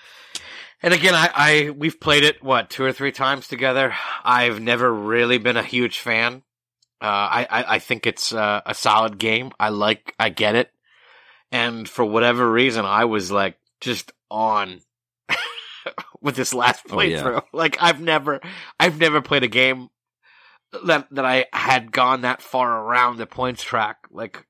[0.83, 3.95] and again, I, I, we've played it, what, two or three times together.
[4.23, 6.43] I've never really been a huge fan.
[7.01, 9.53] Uh, I, I, I think it's uh, a solid game.
[9.59, 10.69] I like, I get it.
[11.51, 14.81] And for whatever reason, I was like just on
[16.21, 17.21] with this last Oh, yeah.
[17.23, 17.43] playthrough.
[17.53, 18.41] Like I've never,
[18.79, 19.87] I've never played a game
[20.85, 23.97] that that I had gone that far around the points track.
[24.11, 24.45] Like,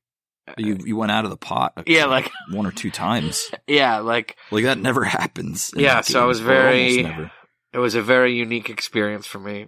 [0.57, 1.73] You you went out of the pot.
[1.87, 3.49] Yeah, like- one or two times.
[3.67, 5.71] yeah, like Like that never happens.
[5.75, 7.05] Yeah, so I was very-
[7.71, 9.67] it was a very unique experience for me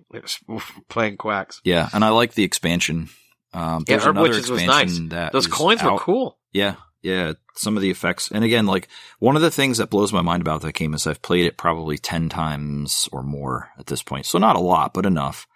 [0.90, 1.62] playing Quacks.
[1.64, 3.10] Yeah, and I like the expansion.
[3.54, 5.12] Um, Yeah, Herb another Witches was expansion nice.
[5.12, 6.40] that Those coins were cool.
[6.52, 7.34] Yeah, yeah.
[7.56, 8.88] Some of the effects, and again, like
[9.20, 11.58] one of the things that blows my mind about that game is I've played it
[11.58, 14.26] probably ten times or more at this point.
[14.26, 15.48] So not a lot, but enough.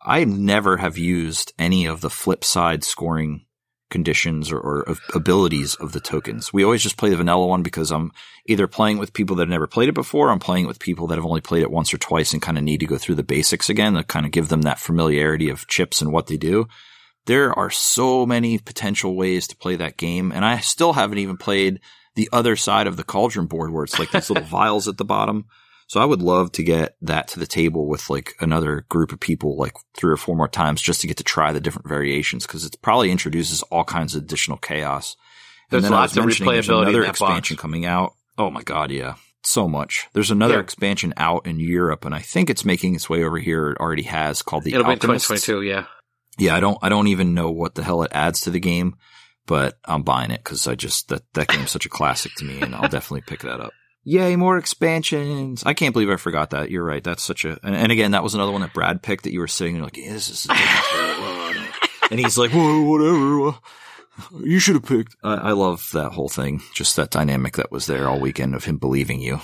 [0.00, 3.44] I never have used any of the flip side scoring
[3.90, 6.52] conditions or, or abilities of the tokens.
[6.52, 8.12] We always just play the vanilla one because I'm
[8.46, 10.78] either playing with people that have never played it before, or I'm playing it with
[10.78, 12.98] people that have only played it once or twice and kind of need to go
[12.98, 16.26] through the basics again to kind of give them that familiarity of chips and what
[16.26, 16.68] they do.
[17.28, 21.36] There are so many potential ways to play that game, and I still haven't even
[21.36, 21.78] played
[22.14, 25.04] the other side of the cauldron board where it's like these little vials at the
[25.04, 25.44] bottom.
[25.88, 29.20] So I would love to get that to the table with like another group of
[29.20, 32.46] people, like three or four more times, just to get to try the different variations
[32.46, 35.14] because it probably introduces all kinds of additional chaos.
[35.70, 37.62] There's then I lots was of replayability in Another expansion box.
[37.62, 38.14] coming out.
[38.38, 39.14] Oh my god, yeah,
[39.44, 40.08] so much.
[40.14, 40.60] There's another Yeah.
[40.60, 43.70] expansion out in Europe, and I think it's making its way over here.
[43.72, 45.62] It already has called the It'll be 2022.
[45.62, 45.84] Yeah.
[46.38, 48.96] Yeah, I don't I don't even know what the hell it adds to the game,
[49.46, 52.60] but I'm buying it because I just that that game's such a classic to me,
[52.60, 53.72] and I'll definitely pick that up.
[54.04, 55.62] Yay, more expansions!
[55.66, 56.70] I can't believe I forgot that.
[56.70, 57.02] You're right.
[57.02, 59.40] That's such a and, and again, that was another one that Brad picked that you
[59.40, 60.54] were sitting there like, yeah, this is a
[62.10, 63.58] and he's like, Whoa, whatever.
[64.44, 65.16] You should have picked.
[65.22, 66.60] I, I love that whole thing.
[66.74, 69.40] Just that dynamic that was there all weekend of him believing you.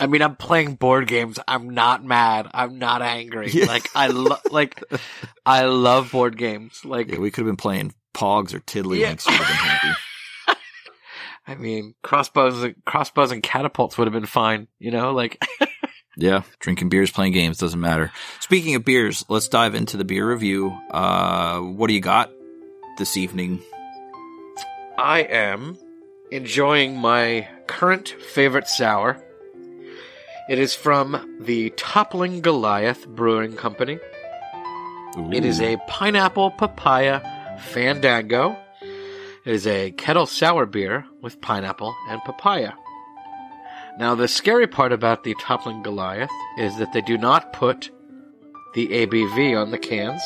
[0.00, 1.38] I mean, I'm playing board games.
[1.46, 2.48] I'm not mad.
[2.54, 3.50] I'm not angry.
[3.50, 3.66] Yeah.
[3.66, 4.82] Like I love, like
[5.44, 6.84] I love board games.
[6.84, 9.26] Like Yeah, we could have been playing Pogs or Tiddlywinks.
[9.26, 9.32] Yeah.
[9.32, 10.00] Would have been happy.
[11.46, 14.68] I mean, crossbows, and crossbows and catapults would have been fine.
[14.78, 15.42] You know, like
[16.16, 18.12] Yeah, drinking beers, playing games doesn't matter.
[18.40, 20.76] Speaking of beers, let's dive into the beer review.
[20.90, 22.30] Uh, what do you got
[22.98, 23.62] this evening?
[24.98, 25.78] I am
[26.30, 29.22] enjoying my current favorite sour.
[30.48, 33.98] It is from the Toppling Goliath Brewing Company.
[35.32, 37.20] It is a pineapple papaya
[37.72, 38.56] fandango.
[39.44, 42.72] It is a kettle sour beer with pineapple and papaya.
[43.98, 47.90] Now, the scary part about the Toppling Goliath is that they do not put
[48.74, 50.22] the ABV on the cans.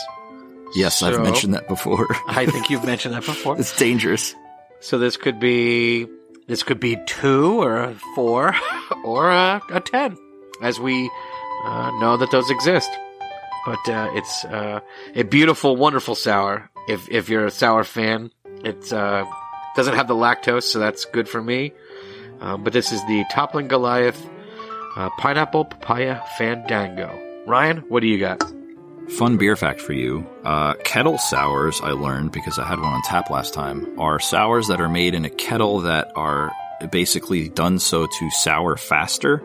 [0.75, 2.07] yes, I've mentioned that before.
[2.29, 3.59] I think you've mentioned that before.
[3.59, 4.35] it's dangerous.
[4.81, 6.07] So this could be
[6.47, 8.55] this could be two or four
[9.05, 10.17] or a, a ten,
[10.63, 11.11] as we
[11.65, 12.91] uh, know that those exist.
[13.67, 14.81] But uh, it's uh,
[15.15, 16.71] a beautiful, wonderful sour.
[16.89, 18.31] If if you're a sour fan,
[18.65, 19.25] it uh,
[19.77, 21.73] doesn't have the lactose, so that's good for me.
[22.41, 24.29] Um, but this is the Toppling Goliath
[24.97, 27.21] uh, Pineapple Papaya Fandango.
[27.47, 28.43] Ryan, what do you got?
[29.09, 31.81] Fun beer fact for you: uh, kettle sours.
[31.83, 33.99] I learned because I had one on tap last time.
[33.99, 36.53] Are sours that are made in a kettle that are
[36.91, 39.43] basically done so to sour faster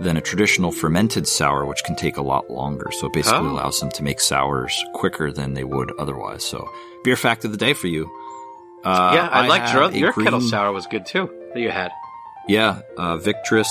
[0.00, 2.88] than a traditional fermented sour, which can take a lot longer.
[2.92, 3.52] So it basically Oh.
[3.52, 6.44] allows them to make sours quicker than they would otherwise.
[6.44, 6.68] So
[7.02, 8.08] beer fact of the day for you.
[8.84, 11.28] Uh, yeah, I, liked have your, your kettle sour was good too.
[11.52, 11.90] That you had.
[12.46, 13.66] Yeah, uh, Victress.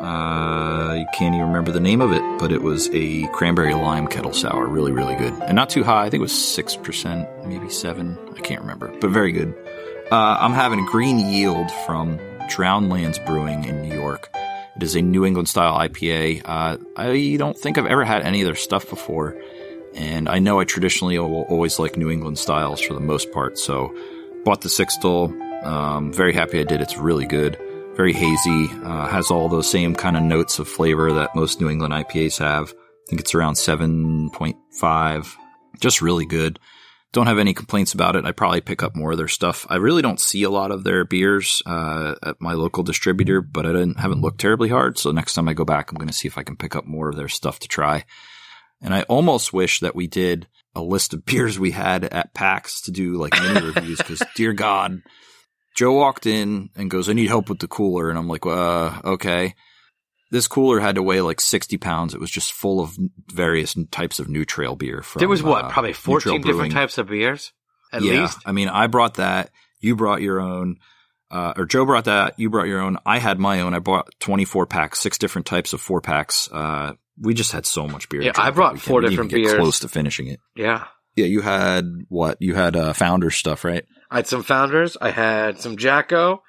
[0.00, 4.06] Uh, you can't even remember the name of it, but it was a cranberry lime
[4.06, 4.66] kettle sour.
[4.66, 6.04] Really, really good, and not too high.
[6.06, 8.16] I think it was six percent, maybe seven.
[8.36, 9.54] I can't remember, but very good.
[10.10, 12.18] Uh, I'm having a green yield from
[12.48, 14.30] Drowned Lands Brewing in New York.
[14.76, 16.42] It is a New England style IPA.
[16.44, 19.36] Uh, I don't think I've ever had any of their stuff before,
[19.94, 23.58] and I know I traditionally will always like New England styles for the most part.
[23.58, 23.94] So,
[24.44, 25.32] bought the Sixtel.
[25.64, 26.80] Um, very happy I did.
[26.80, 27.58] It's really good.
[27.94, 28.68] Very hazy.
[28.82, 32.38] Uh, has all those same kind of notes of flavor that most New England IPAs
[32.38, 32.70] have.
[32.72, 35.36] I think it's around 7.5.
[35.78, 36.58] Just really good.
[37.14, 38.24] Don't have any complaints about it.
[38.24, 39.66] I probably pick up more of their stuff.
[39.70, 43.64] I really don't see a lot of their beers uh, at my local distributor, but
[43.64, 44.98] I didn't, haven't looked terribly hard.
[44.98, 46.86] So next time I go back, I'm going to see if I can pick up
[46.86, 48.04] more of their stuff to try.
[48.82, 52.80] And I almost wish that we did a list of beers we had at PAX
[52.82, 55.00] to do like mini reviews because, dear God,
[55.76, 58.10] Joe walked in and goes, I need help with the cooler.
[58.10, 59.54] And I'm like, uh, okay.
[60.34, 62.12] This cooler had to weigh like 60 pounds.
[62.12, 62.98] It was just full of
[63.32, 65.00] various types of New Trail beer.
[65.00, 67.52] From, There was what, uh, probably 14 different types of beers?
[67.92, 68.22] At yeah.
[68.22, 68.38] least?
[68.44, 69.50] I mean, I brought that.
[69.78, 70.78] You brought your own.
[71.30, 72.36] Uh, or Joe brought that.
[72.36, 72.98] You brought your own.
[73.06, 73.74] I had my own.
[73.74, 76.50] I bought 24 packs, six different types of four packs.
[76.50, 78.22] Uh, we just had so much beer.
[78.22, 79.54] Yeah, I brought four different get beers.
[79.54, 80.40] Close to finishing it.
[80.56, 80.86] Yeah.
[81.14, 82.38] Yeah, you had what?
[82.40, 83.84] You had uh, founder stuff, right?
[84.10, 84.96] I had some Founders.
[85.00, 86.42] I had some Jacko.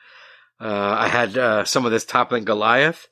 [0.59, 3.07] Uh, I had uh, some of this Toppling Goliath.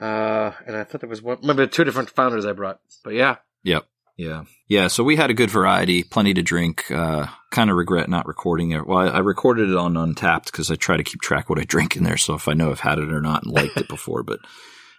[0.00, 2.80] Uh, and I thought there was one, maybe two different Founders I brought.
[3.02, 3.36] But yeah.
[3.62, 3.86] Yep.
[4.16, 4.44] Yeah.
[4.68, 4.88] Yeah.
[4.88, 6.90] So we had a good variety, plenty to drink.
[6.90, 8.86] Uh, kind of regret not recording it.
[8.86, 11.64] Well, I, I recorded it on Untappd because I try to keep track what I
[11.64, 12.16] drink in there.
[12.16, 14.40] So if I know I've had it or not and liked it before, but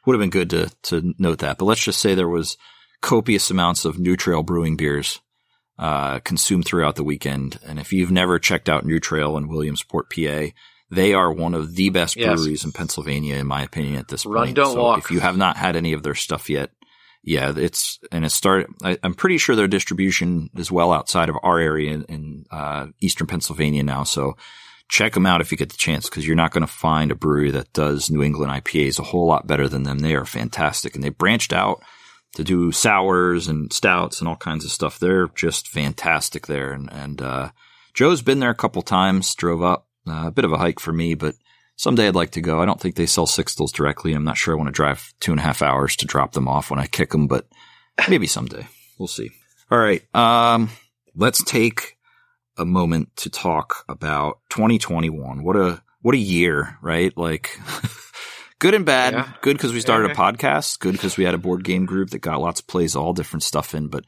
[0.06, 1.58] would have been good to, to note that.
[1.58, 2.58] But let's just say there was
[3.02, 5.20] copious amounts of New Trail brewing beers,
[5.78, 7.60] uh, consumed throughout the weekend.
[7.66, 10.48] And if you've never checked out New Trail in Williamsport, PA,
[10.96, 12.36] they are one of the best Yes.
[12.36, 14.56] breweries in Pennsylvania, in my opinion, at this Run, point.
[14.56, 14.98] don't so walk.
[15.00, 16.72] if you have not had any of their stuff yet,
[17.24, 18.68] yeah, it's and it started.
[18.84, 22.88] I, I'm pretty sure their distribution is well outside of our area in, in uh,
[23.02, 24.04] eastern Pennsylvania now.
[24.04, 24.36] So
[24.90, 27.16] check them out if you get the chance because you're not going to find a
[27.16, 30.00] brewery that does New England IPAs a whole lot better than them.
[30.00, 31.82] They are fantastic, and they branched out
[32.36, 35.00] to do sours and stouts and all kinds of stuff.
[35.00, 36.74] They're just fantastic there.
[36.74, 37.50] And, and uh,
[37.96, 39.85] Joe's been there a couple times, drove up.
[40.08, 41.36] Uh, a bit of a hike for me, but
[41.78, 42.62] someday I'd like to go.
[42.62, 44.14] I don't think they sell sixtels directly.
[44.14, 46.48] I'm not sure I want to drive two and a half hours to drop them
[46.48, 47.48] off when I kick them, but
[48.10, 48.68] maybe someday.
[49.00, 49.32] We'll see.
[49.72, 50.04] All right.
[50.16, 50.70] Um,
[51.16, 51.98] let's take
[52.58, 55.44] a moment to talk about 2021.
[55.44, 57.16] What a, what a year, right?
[57.18, 57.60] Like
[58.60, 59.14] good and bad.
[59.14, 59.32] Yeah.
[59.42, 60.14] Good because we started Yeah.
[60.14, 60.80] a podcast.
[60.80, 63.44] Good because we had a board game group that got lots of plays, all different
[63.44, 64.06] stuff in, but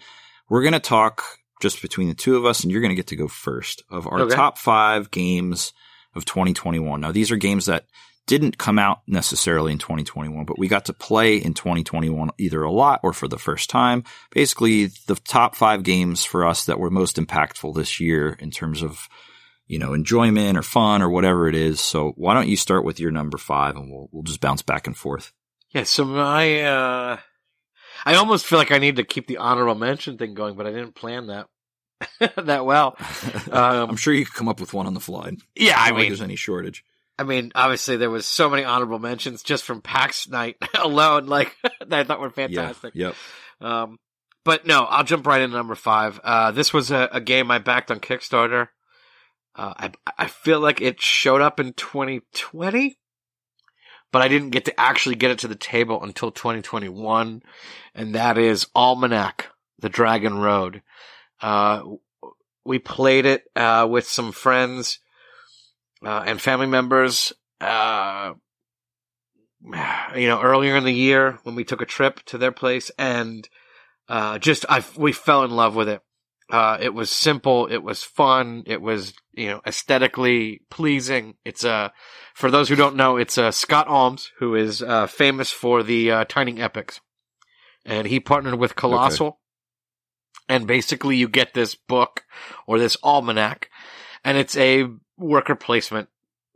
[0.50, 1.24] we're going to talk
[1.62, 4.08] just between the two of us and you're going to get to go first of
[4.08, 4.36] our Okay.
[4.36, 5.74] top five games
[6.18, 7.00] of 2021.
[7.00, 7.86] Now, these are games that
[8.26, 12.72] didn't come out necessarily in 2021, but we got to play in 2021 either a
[12.72, 14.04] lot or for the first time.
[14.32, 18.84] Basically, the top five games for us that were most impactful this year in terms
[18.84, 19.08] of,
[19.66, 21.80] you know, enjoyment or fun or whatever it is.
[21.80, 24.88] So why don't you start with your number five and we'll, we'll just bounce back
[24.88, 25.32] and forth.
[25.70, 27.18] Yeah, so my uh
[28.06, 30.72] I almost feel like I need to keep the honorable mention thing going, but I
[30.72, 31.48] didn't plan that
[32.20, 32.96] that well.
[33.52, 35.32] Um, I'm sure you could come up with one on the fly.
[35.56, 36.84] Yeah, I I mean, there's any shortage.
[37.20, 41.56] I mean, obviously there was so many honorable mentions just from PAX night alone, like
[41.80, 42.94] that I thought were fantastic.
[42.94, 43.14] Yeah.
[43.60, 43.70] Yep.
[43.70, 44.00] Um,
[44.46, 46.20] but no, I'll jump right into number five.
[46.24, 48.70] Uh, this was a, a game I backed on Kickstarter.
[49.56, 53.00] Uh, I I feel like it showed up in 2020,
[54.12, 57.42] but I didn't get to actually get it to the table until 2021,
[57.96, 59.48] and that is Almanac:
[59.80, 60.84] The Dragon Road.
[61.42, 61.84] Uh,
[62.66, 65.00] we played it uh, with some friends
[66.06, 67.34] uh, and family members.
[67.60, 68.34] Uh,
[70.16, 73.48] you know, earlier in the year when we took a trip to their place, and
[74.08, 76.02] uh, just I we fell in love with it.
[76.50, 77.68] Uh, it was simple.
[77.68, 78.64] It was fun.
[78.68, 81.36] It was, you know, aesthetically pleasing.
[81.44, 81.92] It's a,
[82.34, 86.12] for those who don't know, it's uh, Scott Almes, who is uh, famous for the
[86.12, 87.02] uh, Tiny Epics.
[87.86, 89.34] And he partnered with Kolossal.
[90.50, 92.24] And basically you get this book
[92.68, 93.70] or this almanac
[94.24, 94.88] and it's a
[95.18, 96.10] worker placement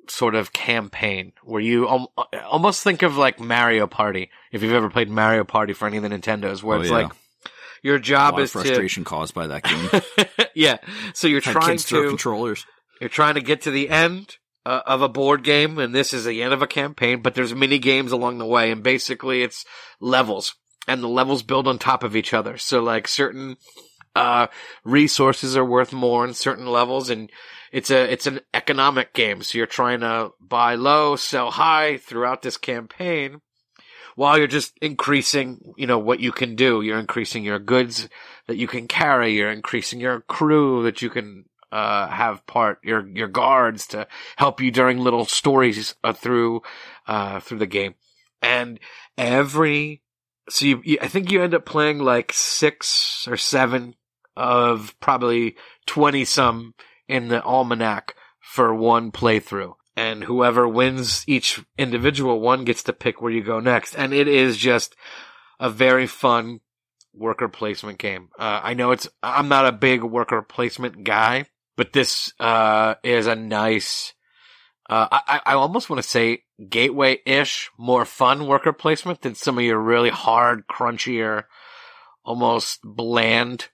[0.07, 2.13] sort of campaign where you al-
[2.49, 4.29] almost think of like Mario Party.
[4.51, 6.97] If you've ever played Mario Party for any of the Nintendos where Oh, it's yeah.
[6.97, 7.11] like
[7.83, 10.37] your job is to frustration caused by that game.
[10.55, 10.77] yeah.
[11.13, 12.65] So you're Had trying to controllers.
[12.99, 16.25] you're trying to get to the end uh, of a board game, and this is
[16.25, 17.21] the end of a campaign.
[17.23, 19.65] But there's mini games along the way, and basically it's
[19.99, 20.53] levels,
[20.87, 22.57] and the levels build on top of each other.
[22.57, 23.57] So like certain
[24.15, 24.47] uh,
[24.83, 27.31] resources are worth more in certain levels, and
[27.71, 29.41] it's a it's an economic game.
[29.41, 33.41] So you're trying to buy low, sell high throughout this campaign.
[34.15, 36.81] While you're just increasing, you know, what you can do.
[36.81, 38.09] You're increasing your goods
[38.47, 39.33] that you can carry.
[39.33, 44.59] You're increasing your crew that you can uh, have part your your guards to help
[44.59, 46.61] you during little stories uh, through
[47.07, 47.95] uh, through the game,
[48.41, 48.79] and
[49.17, 50.01] every
[50.49, 53.95] so you, you I think you end up playing like six or seven
[54.35, 56.73] of probably twenty some
[57.07, 59.73] in the almanac for one playthrough.
[59.97, 63.93] And whoever wins each individual one gets to pick where you go next.
[63.93, 64.95] And it is just
[65.59, 66.61] a very fun
[67.13, 68.29] worker placement game.
[68.39, 73.27] Uh, I know it's, I'm not a big worker placement guy, but this, uh, is
[73.27, 74.13] a nice,
[74.91, 79.63] uh, I, I almost want to say gateway-ish, more fun worker placement than some of
[79.63, 81.45] your really hard, crunchier,
[82.25, 83.69] almost bland,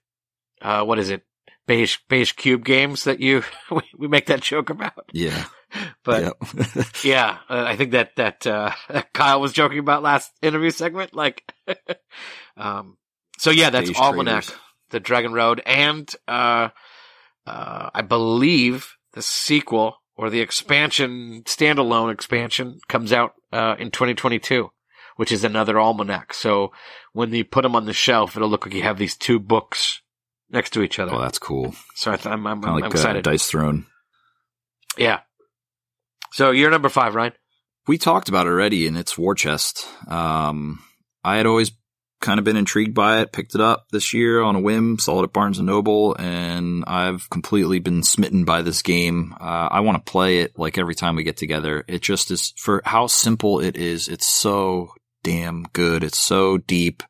[0.61, 1.23] uh, what is it?
[1.65, 5.09] Beige, beige cube games that you, we, we make that joke about.
[5.11, 5.45] Yeah.
[6.05, 6.37] But
[7.03, 8.71] yeah, uh, I think that that uh,
[9.13, 11.13] Kyle was joking about last interview segment.
[11.13, 11.43] Like,
[12.55, 12.95] um,
[13.37, 14.61] so yeah, that's Beige Almanac, traders.
[14.91, 16.69] the Dragon Road, and uh,
[17.45, 24.69] uh, I believe the sequel or the expansion, standalone expansion, comes out uh, in 2022,
[25.15, 26.33] which is another Almanac.
[26.33, 26.71] So
[27.13, 30.01] when you put them on the shelf, it'll look like you have these two books
[30.49, 31.13] next to each other.
[31.13, 31.75] Oh, that's cool.
[31.95, 33.23] so I th- I'm, I'm, Kind I'm of like uh, excited.
[33.23, 33.85] Dice Throne.
[34.97, 35.19] yeah.
[36.33, 37.33] So you're number five, Ryan.
[37.87, 39.87] We talked about it already, and it's War Chest.
[40.09, 40.79] Um,
[41.23, 41.71] I had always
[42.19, 45.19] kind of been intrigued by it, picked it up this year on a whim, saw
[45.19, 49.35] it at Barnes and Noble, and I've completely been smitten by this game.
[49.39, 51.83] Uh, I want to play it like every time we get together.
[51.87, 54.07] It just is for how simple it is.
[54.07, 54.89] It's so
[55.23, 56.03] damn good.
[56.03, 57.03] It's so deep.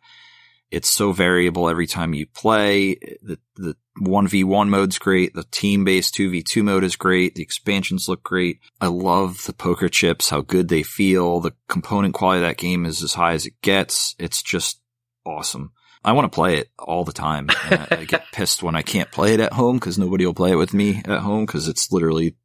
[0.69, 2.95] It's so variable every time you play.
[3.21, 5.33] The, the 1v1 mode's great.
[5.33, 7.35] The team based 2v2 mode is great.
[7.35, 8.59] The expansions look great.
[8.81, 11.39] I love the poker chips, how good they feel.
[11.39, 14.13] The component quality of that game is as high as it gets.
[14.19, 14.81] It's just
[15.27, 15.71] awesome.
[16.03, 17.47] I want to play it all the time.
[17.49, 20.51] I, I get pissed when I can't play it at home because nobody will play
[20.51, 22.35] it with me at home because it's literally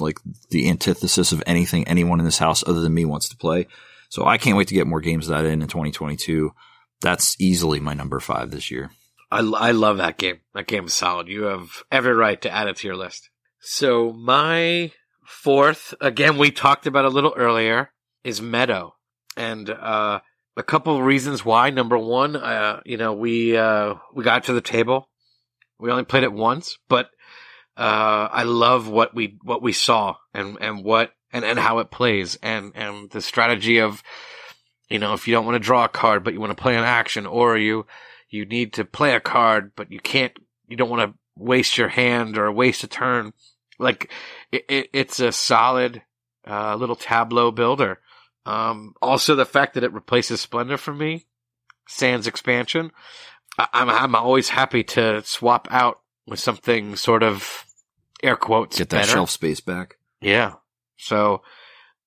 [0.00, 0.18] like
[0.50, 3.66] the antithesis of anything anyone in this house other than me wants to play.
[4.10, 6.52] So I can't wait to get more games of that in in 2022.
[7.00, 8.90] That's easily my number five this year.
[9.30, 10.40] I, I love that game.
[10.54, 11.28] That game is solid.
[11.28, 13.30] You have every right to add it to your list.
[13.60, 14.92] So my
[15.24, 17.90] fourth, again, we talked about a little earlier,
[18.24, 18.94] is Meadow.
[19.36, 20.20] And, uh,
[20.58, 21.70] a couple of reasons why.
[21.70, 25.08] Number one, uh, you know, we, uh, we got to the table.
[25.78, 27.10] We only played it once, but,
[27.76, 31.92] uh, I love what we, what we saw and, and what, and, and how it
[31.92, 34.02] plays and, and the strategy of,
[34.88, 36.76] you know, if you don't want to draw a card, but you want to play
[36.76, 37.86] an action or you,
[38.28, 40.32] you need to play a card, but you can't,
[40.66, 43.32] you don't want to waste your hand or waste a turn.
[43.78, 44.10] Like
[44.50, 46.02] it, it, it's a solid,
[46.44, 48.00] uh, little tableau builder.
[48.48, 51.26] Um, also the fact that it replaces Splendor for me,
[51.86, 52.92] Sans expansion.
[53.58, 57.64] I, I'm, I'm always happy to swap out with something sort of
[58.22, 58.78] air quotes.
[58.78, 59.12] Get that better.
[59.12, 59.96] shelf space back.
[60.20, 60.54] Yeah.
[60.96, 61.42] So,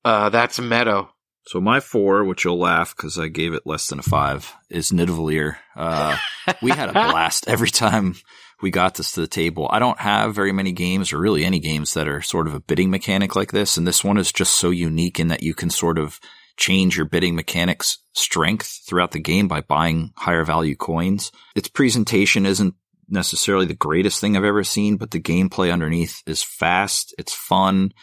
[0.04, 1.12] uh, that's Meadow.
[1.46, 4.92] So my four, which you'll laugh because I gave it less than a five, is
[4.92, 5.58] Nidavellir.
[5.76, 6.18] Uh,
[6.62, 8.16] we had a blast every time
[8.62, 9.68] we got this to the table.
[9.72, 12.60] I don't have very many games or really any games that are sort of a
[12.60, 13.78] bidding mechanic like this.
[13.78, 16.20] And this one is just so unique in that you can sort of
[16.58, 21.32] change your bidding mechanics strength throughout the game by buying higher value coins.
[21.56, 22.76] Its presentation isn't
[23.10, 27.14] necessarily the greatest thing I've ever seen, but the gameplay underneath is fast.
[27.18, 27.94] It's fun.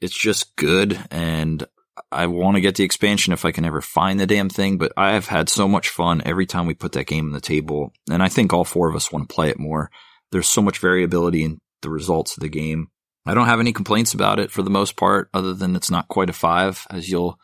[0.00, 0.98] It's just good.
[1.10, 1.66] And
[2.10, 4.92] I want to get the expansion if I can ever find the damn thing, but
[4.96, 7.92] I have had so much fun every time we put that game on the table.
[8.10, 9.90] And I think all four of us want to play it more.
[10.30, 12.88] There's so much variability in the results of the game.
[13.26, 16.08] I don't have any complaints about it for the most part, other than it's not
[16.08, 17.38] quite a five, as you'll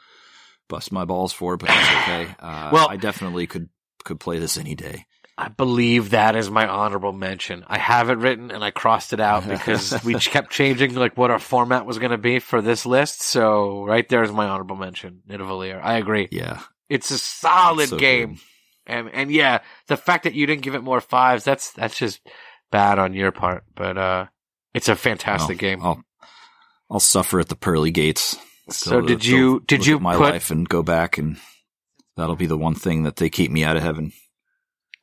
[0.69, 2.35] bust my balls for, but that's okay.
[2.41, 3.69] Uh, Well- I definitely could
[4.05, 5.05] could play this any day.
[5.41, 7.65] I believe that is my honorable mention.
[7.69, 11.31] I have it written and I crossed it out because we kept changing like what
[11.31, 13.23] our format was going to be for this list.
[13.23, 15.81] So right there is my honorable mention, Nidavellir.
[15.81, 16.27] I agree.
[16.33, 18.35] Yeah, It's a solid so game.
[18.35, 18.41] good.
[18.87, 22.21] And and yeah, the fact that you didn't give it more fives, that's that's just
[22.73, 23.63] bad on your part.
[23.77, 24.27] But uh
[24.75, 25.83] it's a fantastic Well, game.
[25.83, 26.03] I'll
[26.91, 28.37] I'll suffer at the pearly gates.
[28.71, 31.37] so did you did you my put life and go back and
[32.17, 34.13] that'll be the one thing that they keep me out of heaven.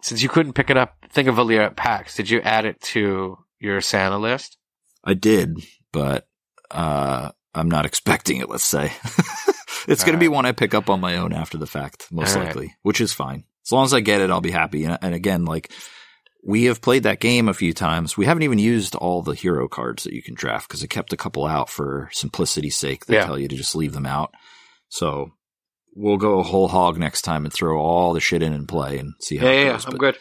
[0.06, 3.82] Since you couldn't pick it up, Nidavellir at PAX, did you add it to your
[3.82, 4.56] Santa list?
[5.03, 5.58] I did,
[5.91, 6.28] but
[6.70, 8.47] uh, I'm not expecting it.
[8.47, 8.91] Let's say
[9.88, 12.36] it's going to be one I pick up on my own after the fact, most
[12.36, 12.49] Alright.
[12.49, 13.45] likely, which is fine.
[13.66, 14.84] As long as I get it, I'll be happy.
[14.84, 15.72] And, and again, like
[16.45, 18.16] we have played that game a few times.
[18.16, 21.14] We haven't even used all the hero cards that you can draft because I kept
[21.14, 23.08] a couple out for simplicity's sake.
[23.08, 23.26] They Yeah.
[23.26, 24.36] tell you to just leave them out.
[24.88, 25.32] So
[25.96, 29.14] we'll go whole hog next time and throw all the shit in and play and
[29.22, 29.86] see how Yeah, it yeah, yeah, goes.
[29.86, 30.18] I'm But good.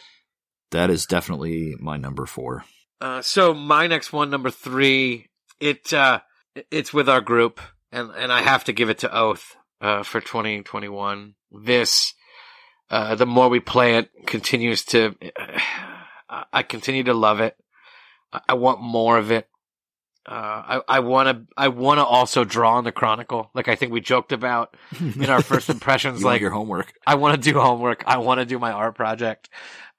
[0.71, 2.63] That is definitely my number four.
[3.01, 5.27] Uh, so my next one, number three,
[5.59, 6.21] it uh,
[6.71, 7.59] it's with our group,
[7.91, 11.35] and and I have to give it to Oath uh, for 2021.
[11.63, 12.13] This,
[12.89, 15.15] uh, the more we play it, continues to.
[16.29, 17.55] I- I continue to love it.
[18.49, 19.47] I want more of it.
[20.27, 23.75] Uh, I I want to I want to also draw on the Chronicle, like I
[23.75, 26.21] think we joked about in our first impressions.
[26.21, 26.93] You like your homework.
[27.05, 28.03] I want to do homework.
[28.07, 29.49] I want to do my art project.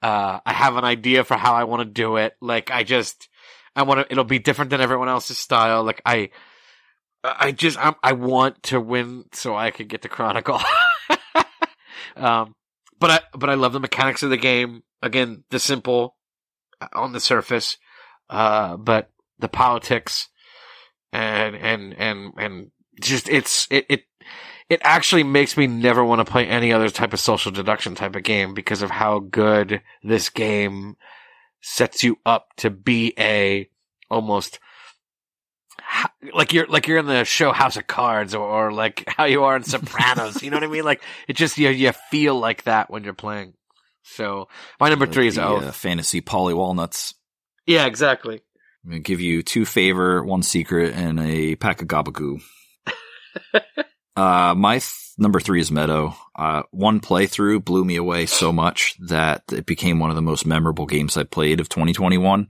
[0.02, 2.34] Uh, I have an idea for how I want to do it.
[2.40, 3.28] Like I just,
[3.76, 4.12] I want to.
[4.12, 5.84] It'll be different than everyone else's style.
[5.84, 6.30] Like I,
[7.22, 10.60] I just, I'm, I want to win so I can get the Chronicle.
[12.16, 12.54] um,
[12.98, 14.82] but I, but I love the mechanics of the game.
[15.02, 16.16] Again, the simple
[16.80, 17.78] uh, on the surface,
[18.28, 20.28] uh, but the politics
[21.12, 22.70] and and and and
[23.00, 24.02] just it's it it
[24.68, 28.16] it actually makes me never want to play any other type of social deduction type
[28.16, 30.96] of game because of how good this game
[31.60, 33.68] sets you up to be a
[34.10, 34.58] almost
[36.34, 39.44] like you're like you're in the show House of Cards or, or like how you
[39.44, 40.42] are in Sopranos.
[40.42, 40.84] you know what I mean?
[40.84, 43.54] Like it just you you feel like that when you're playing.
[44.02, 45.64] So my number three is the, Oath.
[45.64, 47.14] uh, fantasy Paulie Walnuts.
[47.66, 48.40] yeah, exactly.
[48.86, 52.40] I'm gonna give you two favor, one secret, and a pack of gabagoo.
[54.16, 56.16] Uh, my th- number three is Meadow.
[56.34, 60.46] Uh, one playthrough blew me away so much that it became one of the most
[60.46, 62.48] memorable games I played of 2021.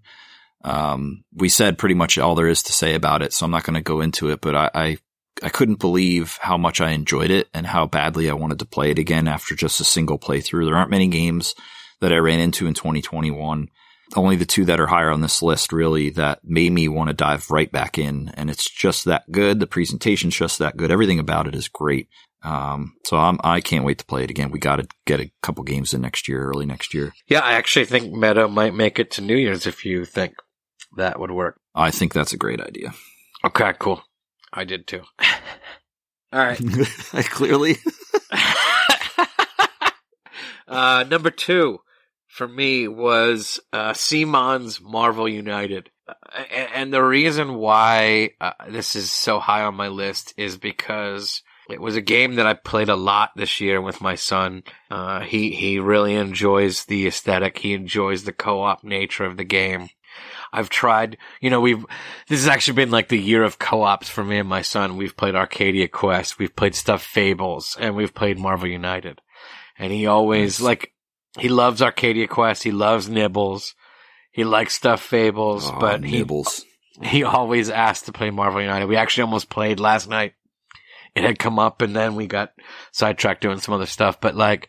[0.62, 3.64] Um, we said pretty much all there is to say about it, so I'm not
[3.64, 4.98] going to go into it, but I, I,
[5.42, 8.92] I couldn't believe how much I enjoyed it and how badly I wanted to play
[8.92, 10.66] it again after just a single playthrough.
[10.66, 11.56] There aren't many games
[12.00, 13.68] that I ran into in 2021
[14.14, 17.14] only the two that are higher on this list really that made me want to
[17.14, 18.30] dive right back in.
[18.34, 19.58] And it's just that good.
[19.58, 20.90] The presentation's just that good.
[20.90, 22.08] Everything about it is great.
[22.42, 24.52] Um, so I'm, I can't wait to play it again.
[24.52, 27.12] We got to get a couple games in next year, early next year.
[27.26, 30.34] Yeah, I actually think Meadow might make it to New Year's if you think
[30.96, 31.58] that would work.
[31.74, 32.94] I think that's a great idea.
[33.44, 34.02] Okay, cool.
[34.52, 35.02] I did too.
[36.32, 36.60] All right.
[37.12, 37.76] I clearly.
[40.68, 41.80] uh, number two
[42.28, 45.90] for me was uh, CMON's Marvel United.
[46.08, 46.12] Uh,
[46.74, 51.80] and the reason why uh, this is so high on my list is because it
[51.80, 54.62] was a game that I played a lot this year with my son.
[54.90, 57.58] Uh, he he really enjoys the aesthetic.
[57.58, 59.88] He enjoys the co-op nature of the game.
[60.52, 61.84] I've tried, you know, we've,
[62.28, 64.96] this has actually been like the year of co-ops for me and my son.
[64.96, 69.20] We've played Arcadia Quest, we've played Stuffed Fables, and we've played Marvel United.
[69.78, 70.94] And he always, like,
[71.38, 72.62] he loves Arcadia Quest.
[72.62, 73.74] He loves Nibbles.
[74.32, 76.64] He likes Stuffed Fables, oh, but Nibbles.
[77.00, 78.86] he he always asked to play Marvel United.
[78.86, 80.34] We actually almost played last night.
[81.14, 82.52] It had come up, and then we got
[82.92, 84.20] sidetracked doing some other stuff.
[84.20, 84.68] But like,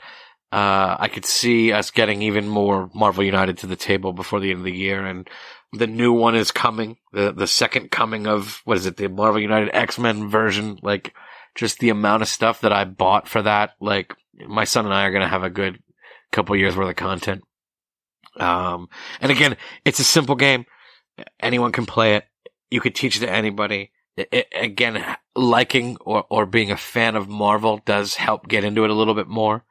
[0.52, 4.52] uh, I could see us getting even more Marvel United to the table before the
[4.52, 5.30] end of the year, and
[5.74, 6.98] the new one is coming.
[7.12, 8.96] The the second coming of what is it?
[8.96, 10.80] The Marvel United X Men version.
[10.82, 11.14] Like,
[11.56, 13.72] just the amount of stuff that I bought for that.
[13.82, 14.16] Like,
[14.48, 15.82] my son and I are gonna have a good
[16.32, 17.44] couple years worth of content.
[18.40, 20.66] Um, and again, it's a simple game.
[21.40, 22.26] Anyone can play it.
[22.70, 23.92] You could teach it to anybody.
[24.16, 25.04] It, it, again,
[25.36, 29.14] liking or, or being a fan of Marvel does help get into it a little
[29.14, 29.64] bit more.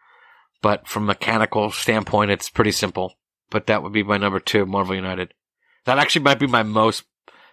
[0.62, 3.14] But from a mechanical standpoint, it's pretty simple.
[3.50, 5.34] But that would be my number two, Marvel United.
[5.84, 7.04] That actually might be my most,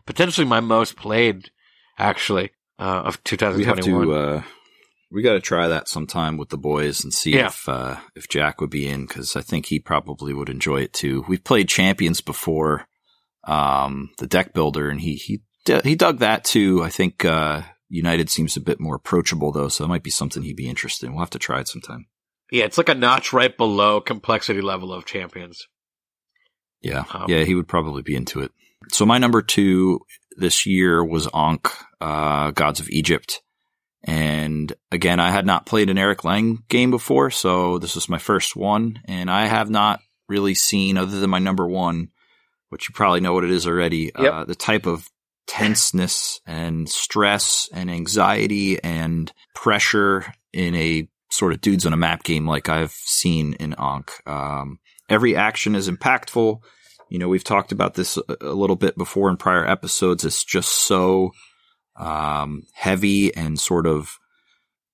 [0.05, 1.51] potentially my most played,
[1.99, 4.07] actually, uh, of 2021.
[4.07, 4.43] We have to, uh,
[5.13, 7.47] we got to try that sometime with the boys and see yeah.
[7.47, 10.93] if uh, if Jack would be in because I think he probably would enjoy it
[10.93, 11.23] too.
[11.27, 12.87] We've played Champions before,
[13.43, 15.43] um, the deck builder, and he he
[15.83, 16.83] he dug that too.
[16.83, 20.41] I think uh, United seems a bit more approachable though, so it might be something
[20.41, 21.13] he'd be interested in.
[21.13, 22.07] We'll have to try it sometime.
[22.51, 25.67] Yeah, it's like a notch right below complexity level of Champions.
[26.81, 28.51] Yeah, um, yeah, he would probably be into it.
[28.89, 29.99] So my number two
[30.35, 31.69] this year was Ankh,
[32.01, 33.41] uh, Gods of Egypt.
[34.03, 38.17] And again, I had not played an Eric Lang game before, so this was my
[38.17, 38.99] first one.
[39.05, 42.09] And I have not really seen, other than my number one,
[42.69, 44.33] which you probably know what it is already, yep.
[44.33, 45.09] uh, the type of
[45.47, 52.23] tenseness and stress and anxiety and pressure in a sort of dudes on a map
[52.23, 54.11] game like I've seen in Ankh.
[54.27, 54.79] Um,
[55.09, 56.59] every action is impactful.
[57.09, 60.25] You know, we've talked about this a, a little bit before in prior episodes.
[60.25, 61.31] It's just so
[61.95, 64.17] um, heavy and sort of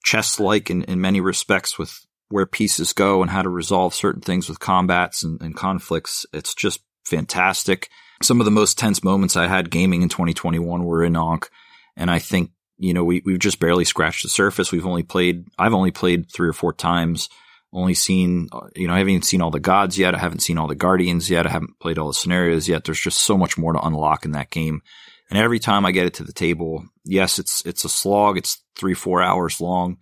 [0.03, 4.21] chess like in, in many respects with where pieces go and how to resolve certain
[4.21, 6.25] things with combats and, and, conflicts.
[6.31, 7.89] It's just fantastic.
[8.21, 11.49] Some of the most tense moments I had gaming in 2021 were in Ankh.
[11.97, 14.71] And I think, you know, we, we've just barely scratched the surface.
[14.71, 17.29] We've only played, I've only played three or four times,
[17.73, 20.13] only seen, you know, I haven't even seen all the gods yet.
[20.13, 21.47] I haven't seen all the guardians yet.
[21.47, 22.83] I haven't played all the scenarios yet.
[22.83, 24.81] There's just so much more to unlock in that game.
[25.29, 28.37] And every time I get it to the table, yes, it's it's a slog.
[28.37, 29.97] It's three four hours long,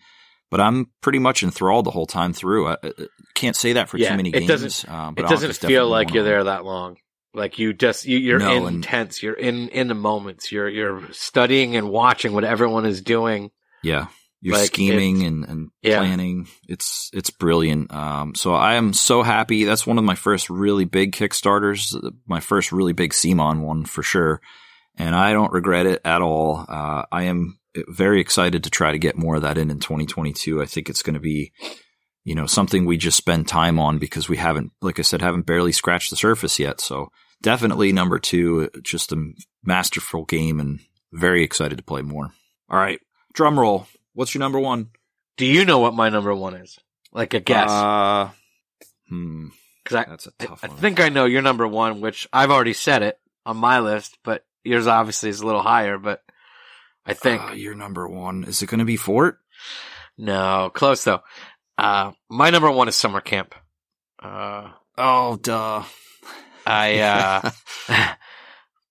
[0.49, 2.69] but I'm pretty much enthralled the whole time through.
[2.69, 2.91] I, I
[3.35, 4.47] can't say that for yeah, too many it games.
[4.47, 6.97] Doesn't, um, it doesn't feel like you're there that long.
[7.33, 9.21] Like you just you, are no, intense.
[9.21, 10.49] You're in in the moments.
[10.51, 13.51] You're you're studying and watching what everyone is doing.
[13.83, 14.07] Yeah,
[14.39, 15.99] you're like scheming and, and yeah.
[15.99, 16.47] planning.
[16.69, 17.93] It's it's brilliant.
[17.93, 19.65] Um, so I am so happy.
[19.65, 21.93] That's one of my first really big Kickstarters.
[22.25, 24.41] My first really big CMON one for sure
[24.97, 26.65] and I don't regret it at all.
[26.67, 30.61] Uh, I am very excited to try to get more of that in in 2022.
[30.61, 31.51] I think it's going to be,
[32.23, 35.45] you know, something we just spend time on because we haven't, like I said, haven't
[35.45, 36.81] barely scratched the surface yet.
[36.81, 37.11] So
[37.41, 39.31] definitely number two, just a
[39.63, 40.79] masterful game and
[41.11, 42.31] very excited to play more.
[42.69, 42.99] All right,
[43.33, 43.87] drum roll.
[44.13, 44.89] What's your number one?
[45.37, 46.79] Do you know what my number one is?
[47.13, 47.69] Like a guess?
[47.69, 48.29] Uh,
[49.07, 49.49] hmm.
[49.83, 52.51] Because I, That's a tough I, I think I know your number one, which I've
[52.51, 56.21] already said it on my list, but Yours obviously is a little higher, but
[57.05, 59.39] I think uh, your number one is it going to be Fort?
[60.17, 61.21] No, close though.
[61.77, 63.55] Uh, my number one is summer camp.
[64.21, 65.83] Uh, oh, duh.
[66.65, 67.51] I uh,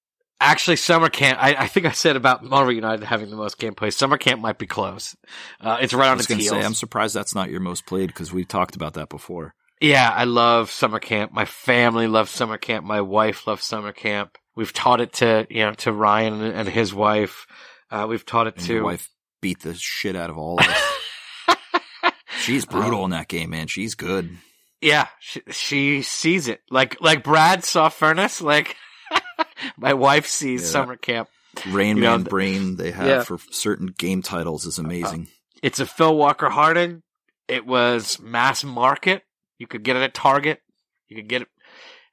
[0.41, 1.39] actually, summer camp.
[1.43, 3.93] I, I, think I said about Marvel United having the most gameplay.
[3.93, 5.17] Summer camp might be close.
[5.61, 6.49] Uh, it's right on its heels.
[6.49, 9.55] Say, I'm surprised that's not your most played because we talked about that before.
[9.81, 11.33] Yeah, I love summer camp.
[11.33, 12.87] My family loves summer camp.
[12.87, 14.39] My wife loves summer camp.
[14.57, 17.47] We've taught it to you know to Ryan and his wife.
[17.91, 18.75] Uh, we've taught it and to.
[18.75, 19.11] Your wife
[19.41, 22.13] beat the shit out of all of us.
[22.41, 23.67] She's brutal in that game, man.
[23.67, 24.37] She's good.
[24.81, 28.41] Yeah, she, she sees it like like Brad saw Furnace.
[28.41, 28.77] Like
[29.77, 30.69] my wife sees yeah.
[30.69, 31.29] summer camp.
[31.69, 33.23] Rain you Man know, Brain they have yeah.
[33.23, 35.23] for certain game titles is amazing.
[35.23, 37.03] Uh, it's a Phil Walker-Harding.
[37.49, 39.23] It was mass market.
[39.59, 40.61] You could get it at Target.
[41.09, 41.49] You could get it,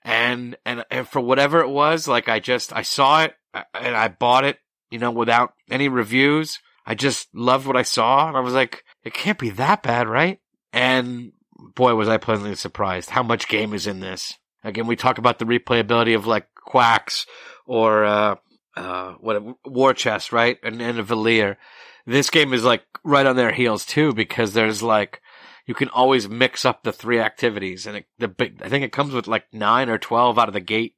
[0.04, 3.36] and and and for whatever it was, like I just I saw it
[3.74, 4.60] and I bought it.
[4.92, 6.60] You know, without any reviews.
[6.86, 10.10] I just loved what I saw, and I was like, it can't be that bad,
[10.10, 10.40] right?
[10.74, 11.32] And
[11.76, 14.38] boy, was I pleasantly surprised how much game is in this.
[14.64, 17.26] Again, we talk about the replayability of like Quacks
[17.66, 18.36] or uh,
[18.76, 20.58] uh, what War Chest, right?
[20.64, 21.58] And and a Valier.
[22.06, 25.22] This game is like right on their heels too because there's like
[25.66, 28.92] you can always mix up the three activities, and it, the big, I think it
[28.92, 30.96] comes with like nine or twelve out of the gate.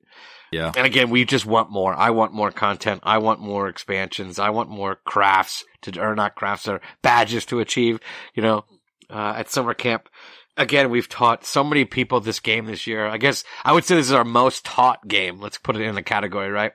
[0.51, 0.71] Yeah.
[0.75, 1.93] And again, we just want more.
[1.93, 3.01] I want more content.
[3.03, 4.39] I want more expansions.
[4.39, 7.99] I want more crafts to, or not crafts, or badges to achieve.
[8.33, 8.65] You know,
[9.09, 10.09] uh, at summer camp.
[10.57, 13.05] Again, we've taught so many people this game this year.
[13.05, 15.41] I guess I would say this is our most taught game.
[15.41, 16.71] Let's put it in the category, right?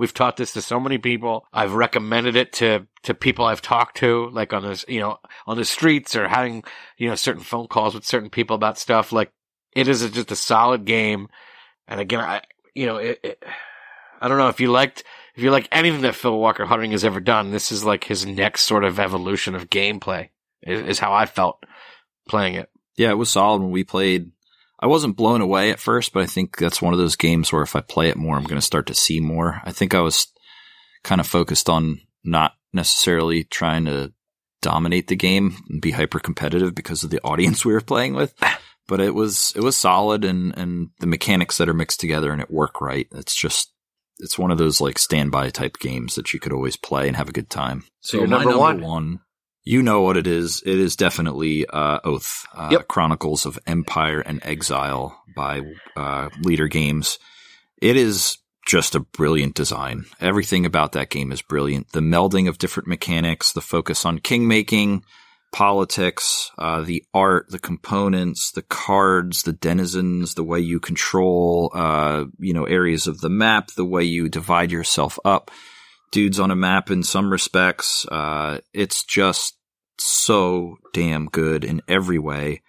[0.00, 1.46] We've taught this to so many people.
[1.52, 5.58] I've recommended it to, to people I've talked to, like on this, you know, on
[5.58, 6.64] the streets or having,
[6.96, 9.12] you know, certain phone calls with certain people about stuff.
[9.12, 9.30] Like
[9.72, 11.28] it is a, just a solid game.
[11.86, 12.40] And again, I,
[12.74, 13.44] you know, it, it,
[14.22, 15.04] I don't know if you liked,
[15.34, 18.62] if you like anything that Phil Walker-Harding has ever done, this is like his next
[18.62, 20.30] sort of evolution of gameplay
[20.62, 21.62] is, is how I felt
[22.26, 22.70] playing it.
[22.96, 24.30] Yeah, it was solid when we played
[24.80, 27.62] I wasn't blown away at first, but I think that's one of those games where
[27.62, 29.60] if I play it more, I'm going to start to see more.
[29.64, 30.26] I think I was
[31.04, 34.12] kind of focused on not necessarily trying to
[34.62, 38.34] dominate the game and be hyper competitive because of the audience we were playing with.
[38.88, 42.40] But it was it was solid and and the mechanics that are mixed together and
[42.40, 43.06] it work right.
[43.12, 43.72] It's just
[44.18, 47.28] it's one of those like standby type games that you could always play and have
[47.28, 47.84] a good time.
[48.00, 48.80] So, so number, number one.
[48.80, 49.20] one
[49.64, 50.62] you know what it is.
[50.64, 52.88] It is definitely uh, Oath, uh, yep.
[52.88, 55.60] Chronicles of Empire and Exile by
[55.96, 57.18] uh, Leder Games.
[57.80, 60.04] It is just a brilliant design.
[60.20, 61.92] Everything about that game is brilliant.
[61.92, 65.04] The melding of different mechanics, the focus on king making,
[65.52, 72.24] politics, uh, the art, the components, the cards, the denizens, the way you control, uh,
[72.38, 75.50] you know, areas of the map, the way you divide yourself up
[76.10, 78.06] dudes on a map in some respects.
[78.06, 79.56] Uh, it's just
[79.98, 82.62] so damn good in every way.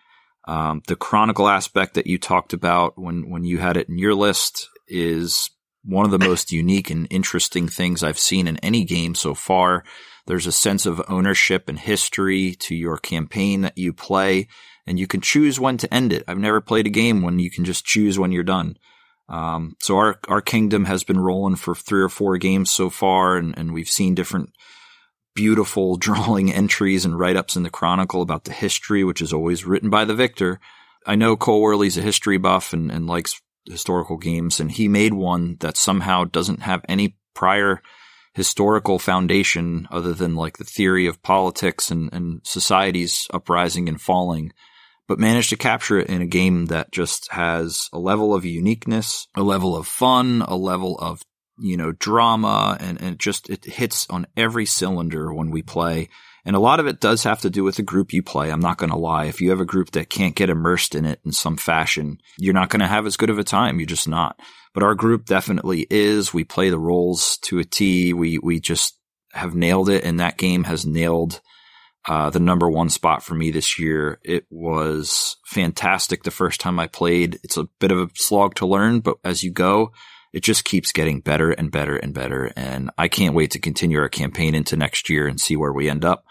[0.47, 4.15] Um, the chronicle aspect that you talked about when, when you had it in your
[4.15, 5.49] list is
[5.83, 9.83] one of the most unique and interesting things I've seen in any game so far.
[10.27, 14.47] There's a sense of ownership and history to your campaign that you play,
[14.85, 16.23] and you can choose when to end it.
[16.27, 18.77] I've never played a game when you can just choose when you're done.
[19.31, 23.37] Um, so our our kingdom has been rolling for three or four games so far,
[23.37, 24.51] and, and we've seen different
[25.33, 29.65] beautiful drawing entries and write ups in the Chronicle about the history, which is always
[29.65, 30.59] written by the victor.
[31.07, 35.13] I know Cole Wehrle's a history buff and, and likes historical games, and he made
[35.13, 37.81] one that somehow doesn't have any prior
[38.33, 44.51] historical foundation other than like the theory of politics and, and society's uprising and falling
[45.11, 49.27] but managed to capture it in a game that just has a level of uniqueness,
[49.35, 51.21] a level of fun, a level of,
[51.59, 56.07] you know, drama, and, and it just, it hits on every cylinder when we play.
[56.45, 58.49] And a lot of it does have to do with the group you play.
[58.49, 59.25] I'm not going to lie.
[59.25, 62.53] If you have a group that can't get immersed in it in some fashion, you're
[62.53, 63.81] not going to have as good of a time.
[63.81, 64.39] You're just not.
[64.73, 66.33] But our group definitely is.
[66.33, 68.13] We play the roles to a T.
[68.13, 68.97] We, we just
[69.33, 70.05] have nailed it.
[70.05, 71.41] And that game has nailed
[72.07, 74.19] uh, the number one spot for me this year.
[74.23, 77.39] It was fantastic the first time I played.
[77.43, 79.91] It's a bit of a slog to learn, but as you go,
[80.33, 82.51] it just keeps getting better and better and better.
[82.55, 85.89] And I can't wait to continue our campaign into next year and see where we
[85.89, 86.23] end up.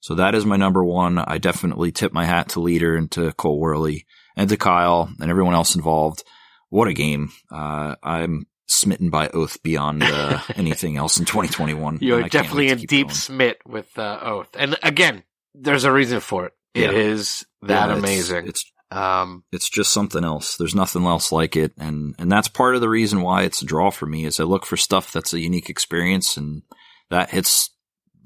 [0.00, 1.18] So that is my number one.
[1.18, 4.04] I definitely tip my hat to Leder and to Cole Wehrle
[4.36, 6.22] and to Kyle and everyone else involved.
[6.70, 7.30] What a game.
[7.50, 11.98] Uh, I'm smitten by Oath beyond uh, anything else in 2021.
[12.00, 13.14] You're definitely in deep going.
[13.14, 15.24] smit with uh, Oath, and again,
[15.54, 16.52] there's a reason for it.
[16.74, 16.98] It yeah.
[16.98, 18.46] is that yeah, it's, amazing.
[18.48, 20.56] It's um, it's just something else.
[20.56, 23.66] There's nothing else like it, and and that's part of the reason why it's a
[23.66, 24.24] draw for me.
[24.24, 26.62] Is I look for stuff that's a unique experience, and
[27.10, 27.70] that hits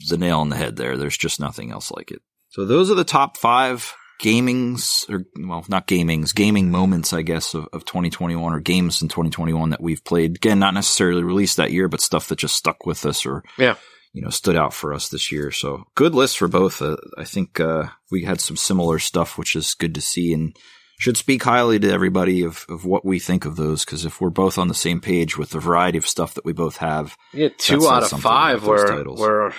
[0.08, 0.76] the nail on the head.
[0.76, 2.20] There, there's just nothing else like it.
[2.50, 7.54] So those are the top five gamings or well, not gamings, gaming moments, I guess,
[7.54, 10.36] of, of 2021 or games in 2021 that we've played.
[10.36, 13.74] Again, not necessarily released that year, but stuff that just stuck with us or Yeah.
[14.12, 15.50] you know stood out for us this year.
[15.50, 16.80] So good list for both.
[16.80, 20.56] Uh, I think uh, we had some similar stuff, which is good to see and
[20.98, 23.84] should speak highly to everybody of, of what we think of those.
[23.84, 26.52] Because if we're both on the same page with the variety of stuff that we
[26.52, 29.52] both have, Yeah, two out of five were were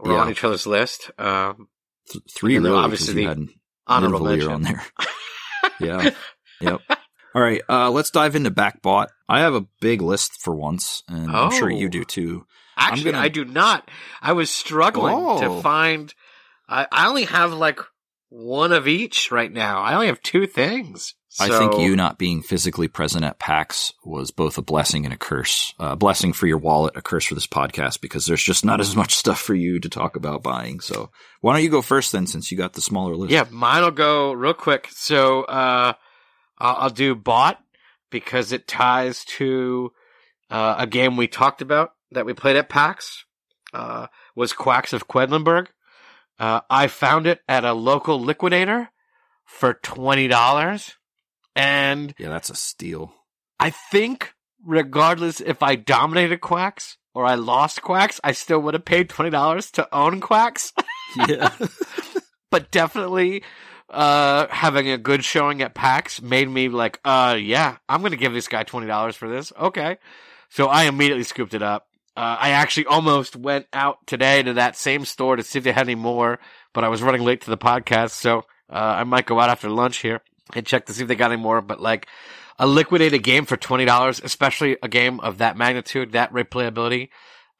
[0.00, 0.20] were Yeah.
[0.20, 1.10] on each other's list.
[1.18, 1.68] Um,
[2.10, 3.38] th- three really, obviously you had
[3.86, 4.50] honorable mention.
[4.52, 4.82] on there.
[5.80, 6.10] yeah.
[6.60, 6.80] Yep.
[7.34, 7.60] All right.
[7.68, 9.08] Uh, let's dive into Backbot.
[9.28, 11.74] I have a big list for once, and I'm sure Oh.
[11.76, 12.46] you do too.
[12.76, 13.90] Actually, gonna- I do not.
[14.20, 15.40] I was struggling Oh.
[15.40, 16.14] to find.
[16.68, 17.80] I, I only have like
[18.28, 19.80] one of each right now.
[19.82, 21.14] I only have two things.
[21.40, 25.16] I think you not being physically present at PAX was both a blessing and a
[25.16, 25.74] curse.
[25.80, 28.80] Uh, a blessing for your wallet, a curse for this podcast, because there's just not
[28.80, 30.80] as much stuff for you to talk about buying.
[30.80, 31.10] So
[31.40, 33.32] why don't you go first then, since you got the smaller list?
[33.32, 34.88] Yeah, mine will go real quick.
[34.90, 35.94] So uh,
[36.58, 37.58] I'll, I'll do bot
[38.10, 39.92] because it ties to
[40.50, 43.24] uh, a game we talked about that we played at PAX.
[43.72, 44.06] Uh,
[44.36, 45.68] was Quacks of Quedlinburg.
[46.38, 48.90] Uh, I found it at a local liquidator
[49.46, 50.94] for twenty dollars,
[51.56, 53.12] and Yeah, that's a steal.
[53.58, 54.34] I think
[54.64, 59.30] regardless if I dominated Quacks or I lost Quacks, I still would have paid twenty
[59.30, 60.72] dollars to own Quacks.
[61.28, 61.50] Yeah.
[62.50, 63.42] but definitely
[63.90, 68.32] uh having a good showing at PAX made me like, uh yeah, I'm gonna give
[68.32, 69.52] this guy twenty dollars for this.
[69.60, 69.98] Okay.
[70.48, 71.86] So I immediately scooped it up.
[72.16, 75.72] Uh, I actually almost went out today to that same store to see if they
[75.72, 76.38] had any more,
[76.74, 79.70] but I was running late to the podcast, so uh, I might go out after
[79.70, 80.20] lunch here
[80.54, 81.60] and check to see if they got any more.
[81.60, 82.06] But like
[82.58, 87.08] a liquidated game for twenty dollars, especially a game of that magnitude, that replayability,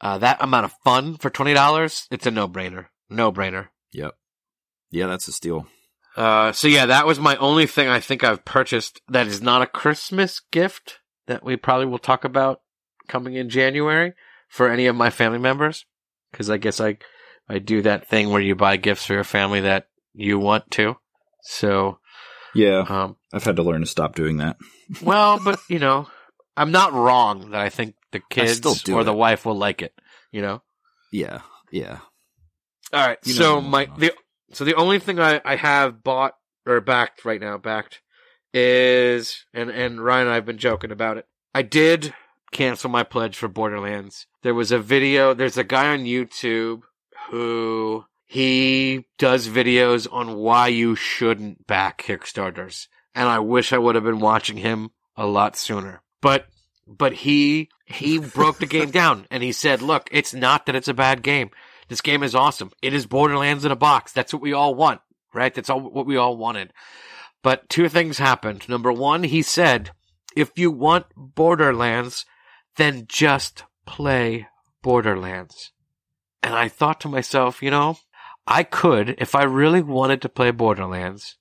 [0.01, 2.87] uh, that amount of fun for twenty dollars, it's a no brainer.
[3.09, 3.69] No brainer.
[3.93, 4.15] yep.
[4.91, 5.67] Yeah, that's a steal.
[6.17, 9.63] Uh, so yeah, that was my only thing I think I've purchased that is not
[9.63, 12.61] a Christmas gift that we probably will talk about
[13.09, 14.13] coming in January
[14.49, 15.87] for any of my family members.
[16.33, 16.99] Cause I guess I,
[17.49, 20.97] I do that thing where you buy gifts for your family that you want to.
[21.43, 21.99] So,
[22.55, 24.57] Yeah, um, I've had to learn to stop doing that.
[25.03, 26.09] well, but you know,
[26.57, 29.95] I'm not wrong that I think the kids or the wife will like it,
[30.31, 30.63] you know?
[31.11, 31.99] Yeah, yeah.
[32.93, 33.19] All right.
[33.25, 34.13] You so my the
[34.53, 36.35] so the only thing I I have bought
[36.67, 38.03] or backed right now backed
[38.53, 41.27] is and and Ryan and I've been joking about it.
[41.55, 42.15] I did
[42.53, 44.27] cancel my pledge for Borderlands.
[44.43, 45.33] There was a video.
[45.33, 46.83] There's a guy on YouTube
[47.31, 53.95] who he does videos on why you shouldn't back Kickstarters, and I wish I would
[53.95, 56.01] have been watching him a lot sooner.
[56.23, 56.47] But
[56.87, 60.89] but he he broke the game down and he said, "Look, it's not that it's
[60.89, 61.51] a bad game.
[61.89, 62.71] This game is awesome.
[62.81, 64.13] It is Borderlands in a box.
[64.13, 65.03] That's what we all want,
[65.35, 65.53] right?
[65.53, 66.73] That's all what we all wanted."
[67.43, 68.67] But two things happened.
[68.67, 69.91] Number one, he said,
[70.35, 72.25] "If you want Borderlands,
[72.77, 74.49] then just play
[74.81, 75.73] Borderlands."
[76.43, 77.99] And I thought to myself, you know,
[78.47, 81.37] I could, if I really wanted to play Borderlands,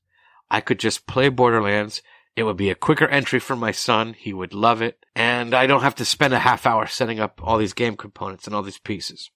[0.50, 2.02] I could just play Borderlands.
[2.36, 4.14] It would be a quicker entry for my son.
[4.14, 5.06] He would love it.
[5.16, 8.46] And I don't have to spend a half hour setting up all these game components
[8.48, 9.30] and all these pieces.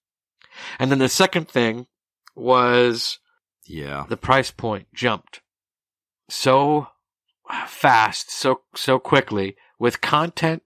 [0.79, 1.87] And then the second thing
[2.35, 3.19] was
[3.65, 4.05] Yeah.
[4.07, 5.41] the price point jumped
[6.29, 6.87] so
[7.67, 10.63] fast, so so quickly with content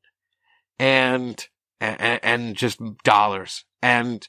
[0.77, 1.47] and
[1.81, 3.65] and, and just dollars.
[3.81, 4.27] And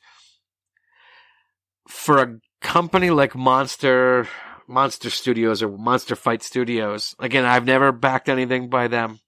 [1.88, 4.28] for a company like Monster
[4.66, 9.18] Monster Studios or Monster Fight Studios, again, I've never backed anything by them.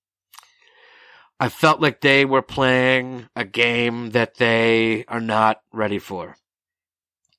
[1.40, 6.36] I felt like they were playing a game that they are not ready for.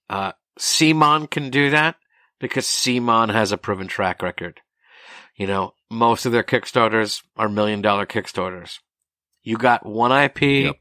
[0.09, 1.95] Uh, CMON can do that
[2.39, 4.59] because CMON has a proven track record.
[5.37, 8.79] You know, most of their Kickstarters are million dollar Kickstarters.
[9.41, 10.41] You got one IP.
[10.41, 10.75] Yep.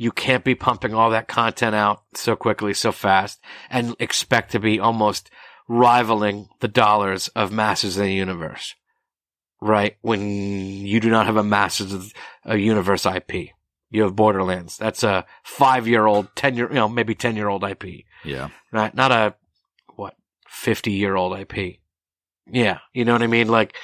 [0.00, 4.60] You can't be pumping all that content out so quickly, so fast, and expect to
[4.60, 5.28] be almost
[5.68, 8.74] rivaling the dollars of Masters of the Universe.
[9.60, 9.96] Right?
[10.02, 12.12] When you do not have a Masters of
[12.44, 13.50] a Universe IP.
[13.90, 14.76] You have Borderlands.
[14.76, 18.50] That's a five year old, ten year, you know, maybe ten year old IP Yeah.
[18.70, 18.94] right?
[18.94, 19.34] Not a
[19.96, 20.14] what
[20.46, 21.78] fifty year old IP.
[22.50, 23.48] Yeah, you know what I mean.
[23.48, 23.74] Like,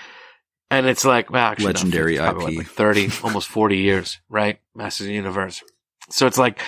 [0.70, 2.58] and it's like well, actually, not Legendary 50, IP.
[2.58, 4.60] like thirty, almost forty years, right?
[4.74, 5.62] Masters of the Universe.
[6.10, 6.60] So it's like,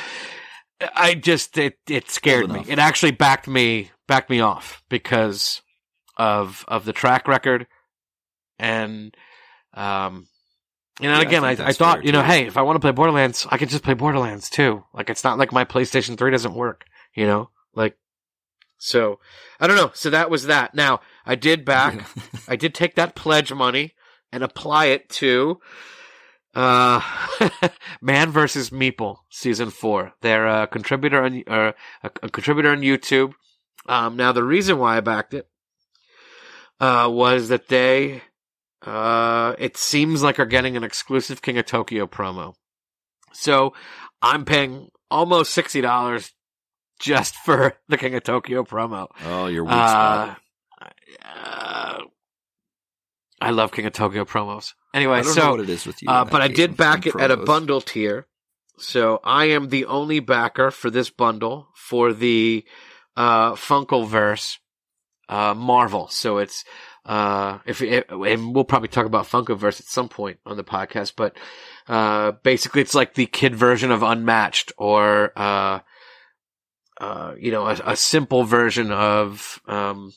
[0.94, 2.64] I just it it scared me.
[2.68, 5.62] It actually backed me backed me off because
[6.16, 7.66] of of the track record,
[8.58, 9.14] and
[9.74, 10.28] um.
[10.98, 12.26] And Yeah, again, I, think I, thought, you know, too.
[12.26, 14.82] hey, if I want to play Borderlands, I can just play Borderlands too.
[14.94, 17.50] Like, it's not like my PlayStation 3 doesn't work, you know?
[17.74, 17.98] Like,
[18.78, 19.20] So
[19.60, 19.90] I don't know.
[19.92, 20.74] So that was that.
[20.74, 22.06] Now I did back.
[22.48, 23.92] I did take that pledge money
[24.32, 25.60] and apply it to
[26.56, 27.00] uh,
[28.00, 30.14] Man versus Meeple season four.
[30.22, 31.72] They're a contributor on uh,
[32.02, 33.34] a, a contributor on YouTube.
[33.86, 35.48] Um, now the reason why I backed it
[36.80, 38.22] uh, was that they
[38.84, 42.54] uh, it seems like are getting an exclusive King of Tokyo promo.
[43.32, 43.74] So
[44.22, 46.32] I'm paying almost sixty dollars
[46.98, 49.08] just for the King of Tokyo promo.
[49.24, 50.34] Oh, you're weak Uh,
[51.22, 51.98] uh,
[53.46, 54.72] I love King of Tokyo promos.
[54.92, 56.08] Anyway, I don't so know what it is with you.
[56.08, 58.26] uh, but I did back it at a bundle tier.
[58.78, 62.64] So I am the only backer for this bundle for the
[63.16, 64.56] uh, Funkoverse
[65.28, 66.08] uh, Marvel.
[66.08, 66.64] So it's
[67.04, 71.12] uh, if it, and we'll probably talk about Funkoverse at some point on the podcast,
[71.16, 71.36] but
[71.86, 75.78] uh, basically it's like the kid version of Unmatched or uh,
[77.00, 80.12] uh, you know a, a simple version of um,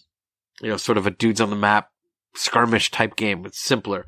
[0.61, 1.91] you know sort of a dudes on the map
[2.35, 3.45] skirmish type game.
[3.45, 4.05] It's simpler.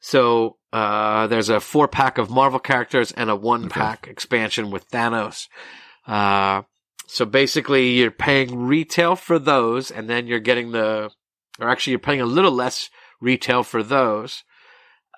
[0.00, 4.90] So uh, there's a four pack of Marvel characters and a one pack expansion with
[4.90, 5.48] Thanos.
[6.06, 6.62] Uh,
[7.06, 11.10] so basically, you're paying retail for those, and then you're getting the,
[11.60, 12.90] or actually, you're paying a little less
[13.20, 14.42] retail for those,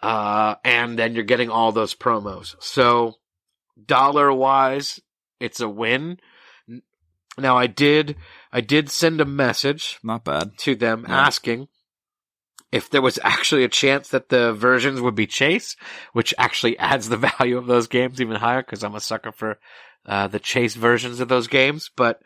[0.02, 2.56] uh, and then you're getting all those promos.
[2.60, 3.14] So
[3.82, 5.00] dollar wise,
[5.40, 6.18] it's a win.
[7.38, 8.16] Now I did,
[8.52, 10.58] I did send a message Not bad.
[10.58, 11.68] to them asking
[12.74, 15.76] if there was actually a chance that the versions would be chase,
[16.12, 19.58] which actually adds the value of those games even higher because I'm a sucker for
[20.04, 21.88] uh, the chase versions of those games.
[21.94, 22.20] But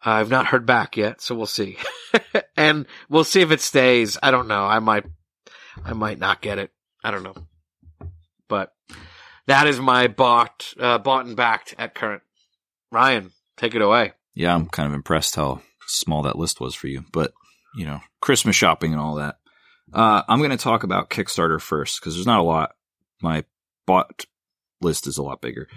[0.00, 1.78] I've not heard back yet, so we'll see,
[2.56, 4.16] and we'll see if it stays.
[4.22, 4.64] I don't know.
[4.64, 5.04] I might,
[5.84, 6.70] I might not get it.
[7.02, 7.34] I don't know,
[8.46, 8.72] but
[9.48, 12.22] that is my bought, uh, bought and backed at current.
[12.92, 14.12] Ryan, take it away.
[14.34, 17.04] Yeah, I'm kind of impressed how small that list was for you.
[17.12, 17.32] But,
[17.74, 19.38] you know, Christmas shopping and all that.
[19.92, 22.74] Uh, I'm going to talk about Kickstarter first because there's not a lot.
[23.22, 23.44] My
[23.86, 24.24] bought
[24.80, 25.68] list is a lot bigger.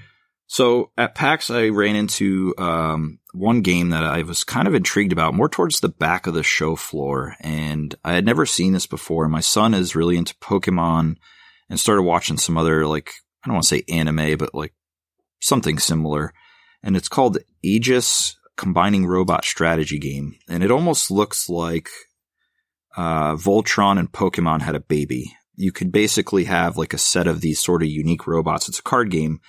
[0.47, 5.13] So at PAX, I ran into um, one game that I was kind of intrigued
[5.13, 7.37] about, more towards the back of the show floor.
[7.39, 9.29] And I had never seen this before.
[9.29, 11.15] My son is really into Pokemon
[11.69, 13.13] and started watching some other, like,
[13.43, 14.73] I don't want to say anime, but like
[15.39, 16.33] something similar.
[16.83, 20.35] And it's called Aegis Combining Robot Strategy Game.
[20.49, 21.89] And it almost looks like
[22.97, 25.35] uh, Voltron and Pokemon had a baby.
[25.55, 28.67] You could basically have like a set of these sort of unique robots.
[28.67, 29.41] It's a card game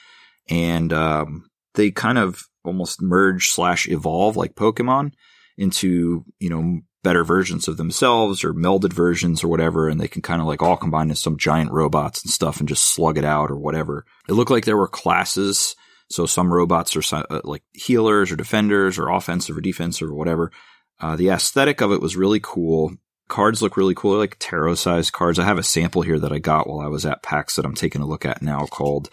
[0.48, 5.12] and um, they kind of almost merge slash evolve like Pokemon
[5.58, 10.22] into you know better versions of themselves or melded versions or whatever, and they can
[10.22, 13.24] kind of like all combine into some giant robots and stuff and just slug it
[13.24, 14.04] out or whatever.
[14.28, 15.74] It looked like there were classes,
[16.10, 20.52] so some robots are uh, like healers or defenders or offensive or defensive or whatever.
[21.00, 22.92] Uh, the aesthetic of it was really cool.
[23.32, 25.38] Cards look really cool, They're like tarot sized cards.
[25.38, 27.74] I have a sample here that I got while I was at PAX that I'm
[27.74, 29.08] taking a look at now called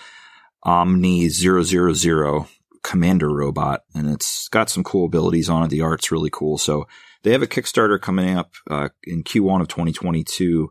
[0.64, 2.46] Omni 000
[2.84, 5.70] Commander Robot, and it's got some cool abilities on it.
[5.70, 6.58] The art's really cool.
[6.58, 6.86] So
[7.24, 10.70] they have a Kickstarter coming up uh, in Q1 of 2022,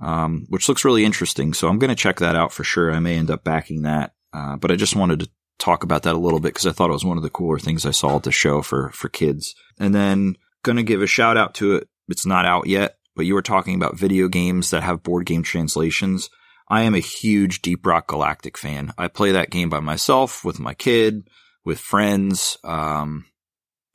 [0.00, 1.52] um, which looks really interesting.
[1.52, 2.90] So I'm going to check that out for sure.
[2.90, 5.28] I may end up backing that, uh, but I just wanted to
[5.58, 7.58] talk about that a little bit because I thought it was one of the cooler
[7.58, 9.54] things I saw at the show for for kids.
[9.78, 11.88] And then going to give a shout out to it.
[12.08, 15.42] It's not out yet, but you were talking about video games that have board game
[15.42, 16.30] translations.
[16.68, 18.92] I am a huge Deep Rock Galactic fan.
[18.98, 21.28] I play that game by myself, with my kid,
[21.64, 22.58] with friends.
[22.64, 23.26] Um,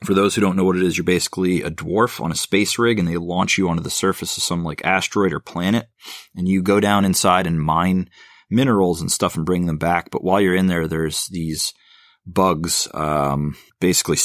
[0.03, 2.79] for those who don't know what it is, you're basically a dwarf on a space
[2.79, 5.87] rig and they launch you onto the surface of some like asteroid or planet
[6.35, 8.09] and you go down inside and mine
[8.49, 10.09] minerals and stuff and bring them back.
[10.09, 11.73] But while you're in there, there's these
[12.25, 14.17] bugs, um, basically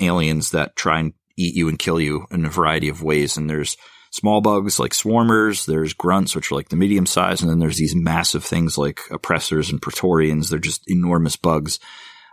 [0.00, 3.36] aliens that try and eat you and kill you in a variety of ways.
[3.36, 3.76] And there's
[4.10, 7.78] small bugs like swarmers, there's grunts, which are like the medium size, and then there's
[7.78, 10.48] these massive things like oppressors and praetorians.
[10.48, 11.80] They're just enormous bugs.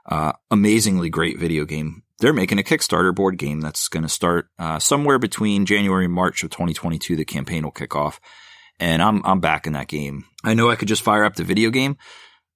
[0.06, 2.04] Uh, amazingly great video game.
[2.20, 6.14] They're making a Kickstarter board game that's going to start uh, somewhere between January and
[6.14, 7.16] March of 2022.
[7.16, 8.20] The campaign will kick off,
[8.80, 10.26] and I'm I'm back in that game.
[10.44, 11.98] I know I could just fire up the video game,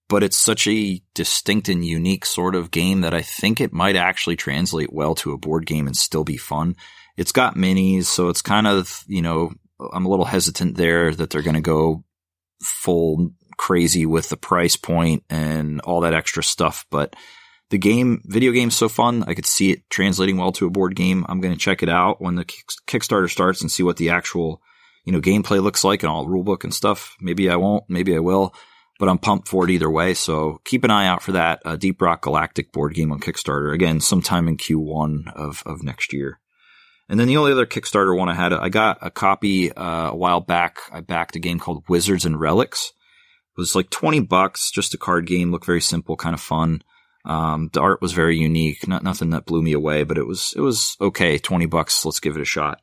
[0.07, 3.95] but it's such a distinct and unique sort of game that I think it might
[3.95, 6.75] actually translate well to a board game and still be fun.
[7.17, 9.51] It's got minis, so it's kind of, you know,
[9.93, 12.03] I'm a little hesitant there that they're going to go
[12.61, 17.15] full crazy with the price point and all that extra stuff, but
[17.71, 19.23] the game, video game's so fun.
[19.27, 21.25] I could see it translating well to a board game.
[21.27, 24.61] I'm going to check it out when the Kickstarter starts and see what the actual,
[25.03, 27.15] you know, gameplay looks like and all rulebook and stuff.
[27.19, 28.53] Maybe I won't, maybe I will
[28.99, 30.13] but I'm pumped for it either way.
[30.13, 33.73] So keep an eye out for that uh, Deep Rock Galactic board game on Kickstarter
[33.73, 36.39] again sometime in Q1 of of next year.
[37.07, 40.15] And then the only other Kickstarter one I had, I got a copy uh, a
[40.15, 40.79] while back.
[40.91, 42.93] I backed a game called Wizards and Relics.
[43.55, 46.81] It was like 20 bucks, just a card game, looked very simple, kind of fun.
[47.23, 50.53] Um, the art was very unique, not nothing that blew me away, but it was
[50.55, 51.37] it was okay.
[51.37, 52.81] 20 bucks, let's give it a shot.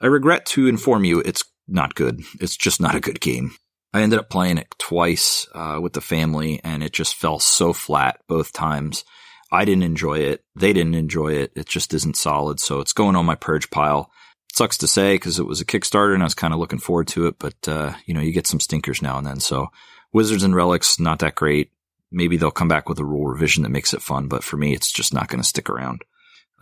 [0.00, 2.20] I regret to inform you, it's not good.
[2.40, 3.52] It's just not a good game.
[3.92, 7.72] I ended up playing it twice uh, with the family, and it just fell so
[7.72, 9.04] flat both times.
[9.52, 10.42] I didn't enjoy it.
[10.56, 11.52] They didn't enjoy it.
[11.54, 12.58] It just isn't solid.
[12.58, 14.10] So it's going on my purge pile.
[14.50, 16.78] It sucks to say because it was a Kickstarter and I was kind of looking
[16.78, 19.40] forward to it, but, uh, you know, you get some stinkers now and then.
[19.40, 19.68] So
[20.10, 21.70] Wizards and Relics, not that great.
[22.10, 24.72] Maybe they'll come back with a rule revision that makes it fun, but for me,
[24.72, 26.02] it's just not going to stick around.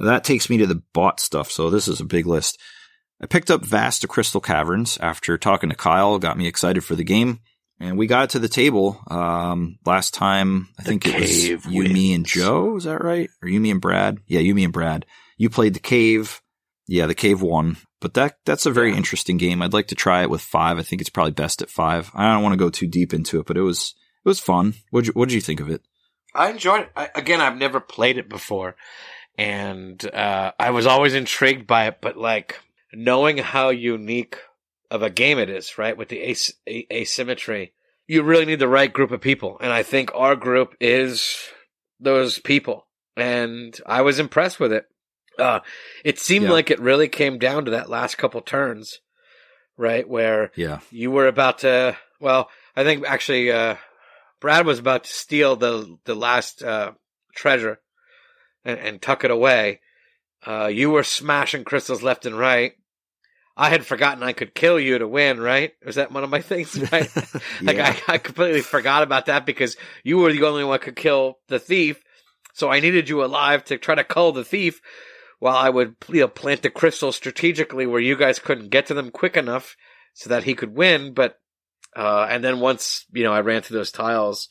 [0.01, 1.51] That takes me to the bought stuff.
[1.51, 2.59] So this is a big list.
[3.20, 6.94] I picked up Vast of Crystal Caverns after talking to Kyle, got me excited for
[6.94, 7.40] the game.
[7.78, 10.68] And we got to the table um, last time.
[10.78, 12.26] I The think it was cave you, me, and.
[12.26, 12.76] Joe.
[12.76, 13.30] Is that right?
[13.42, 14.18] Or you, me, and Brad?
[14.26, 15.06] Yeah, you, me, and Brad.
[15.38, 16.42] You played the cave.
[16.86, 17.78] Yeah, the cave won.
[18.01, 18.97] But that that's a very Yeah.
[18.98, 19.62] interesting game.
[19.62, 20.78] I'd like to try it with five.
[20.78, 22.10] I think it's probably best at five.
[22.14, 23.94] I don't want to go too deep into it, but it was
[24.24, 24.74] it was fun.
[24.90, 25.82] What what did you think of it?
[26.34, 26.90] I enjoyed it.
[26.97, 28.76] I, again, I've never played it before,
[29.38, 31.98] and uh, I was always intrigued by it.
[32.02, 32.60] But like
[32.92, 34.36] knowing how unique
[34.90, 37.72] of a game it is, right, with the as- a- asymmetry,
[38.06, 41.36] you really need the right group of people, and I think our group is
[42.00, 42.86] those people.
[43.16, 44.86] And I was impressed with it.
[45.38, 45.60] Uh,
[46.04, 46.52] it seemed Yeah.
[46.52, 49.00] like it really came down to that last couple turns,
[49.76, 53.76] right, where Yeah, you were about to well i think actually uh
[54.40, 56.92] brad was about to steal the the last uh
[57.34, 57.80] treasure
[58.64, 59.80] and, and tuck it away
[60.46, 62.74] uh you were smashing crystals left and right
[63.61, 66.41] i had forgotten i could kill you to win right was that one of my
[66.41, 67.11] things right
[67.62, 70.97] like I, I completely forgot about that because you were the only one who could
[70.97, 72.03] kill the thief
[72.55, 74.81] so i needed you alive to try to cull the thief
[75.39, 78.95] while i would you know plant the crystals strategically where you guys couldn't get to
[78.95, 79.77] them quick enough
[80.15, 81.15] so that he could win.
[81.15, 81.39] But
[81.97, 84.49] uh, and then once you know I ran through those tiles,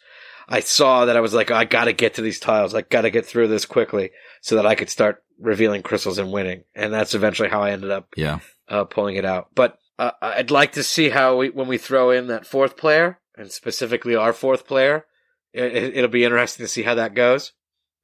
[0.48, 2.74] I saw that I was like, I got to get to these tiles.
[2.74, 4.12] I got to get through this quickly
[4.42, 6.64] so that I could start revealing crystals and winning.
[6.76, 9.48] And that's eventually how I ended up yeah, uh, pulling it out.
[9.56, 13.20] But uh, I'd like to see how we when we throw in that fourth player
[13.38, 15.06] and specifically our fourth player.
[15.54, 17.54] It, it'll be interesting to see how that goes.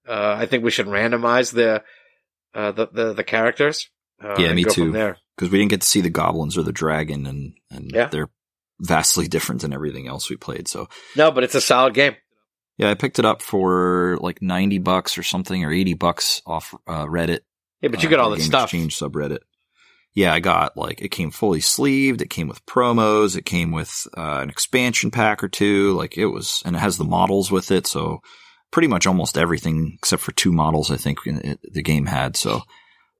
[0.07, 1.83] Uh, I think we should randomize the
[2.53, 3.89] uh, the, the the characters.
[4.23, 4.91] Uh, Yeah, me too.
[4.91, 5.17] There.
[5.35, 8.07] because we didn't get to see the goblins or the dragon, and and Yeah.
[8.07, 8.29] they're
[8.79, 10.67] vastly different than everything else we played.
[10.67, 12.15] So No, but it's a solid game.
[12.77, 16.73] yeah, I picked it up for like ninety bucks or something, or eighty bucks off
[16.87, 17.39] uh, Reddit.
[17.81, 18.65] Yeah, but you uh, get all the stuff.
[18.65, 19.39] Exchange subreddit.
[20.15, 22.21] Yeah, I got like it came fully sleeved.
[22.21, 23.35] It came with promos.
[23.35, 25.93] It came with uh, an expansion pack or two.
[25.93, 27.85] Like it was, and it has the models with it.
[27.85, 28.21] So
[28.71, 30.89] pretty much almost everything except for two models.
[30.89, 32.37] I think it, the game had.
[32.37, 32.61] So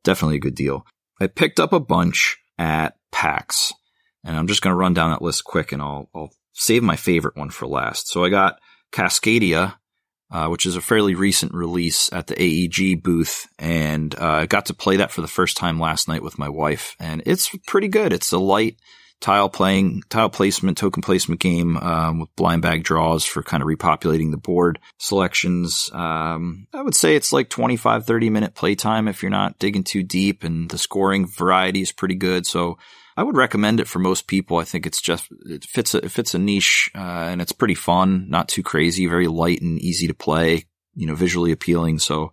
[0.03, 0.85] definitely a good deal.
[1.19, 3.73] I picked up a bunch at PAX,
[4.23, 6.95] and I'm just going to run down that list quick, and I'll I'll save my
[6.95, 8.07] favorite one for last.
[8.07, 8.59] So I got
[8.93, 9.76] Cascadia,
[10.36, 14.66] uh, which is a fairly recent release at the AEG booth, and uh, I got
[14.66, 17.88] to play that for the first time last night with my wife, and it's pretty
[17.88, 18.12] good.
[18.12, 18.76] It's a light
[19.22, 23.70] tile playing, tile placement, token placement game um, with blind bag draws for kind of
[23.70, 25.90] repopulating the board selections.
[25.94, 30.03] Um, I would say it's like 25, 30 minute playtime if you're not digging too
[30.03, 32.45] deep, and the scoring variety is pretty good.
[32.45, 32.78] So
[33.17, 34.57] I would recommend it for most people.
[34.57, 37.75] I think it's just it fits a, it fits a niche uh, and it's pretty
[37.75, 40.65] fun, not too crazy, very light and easy to play.
[40.95, 41.99] You know, visually appealing.
[41.99, 42.31] So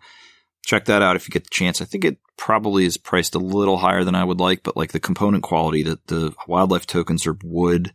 [0.64, 1.80] check that out if you get the chance.
[1.80, 4.92] I think it probably is priced a little higher than I would like, but like
[4.92, 7.92] the component quality, that the wildlife tokens are wood.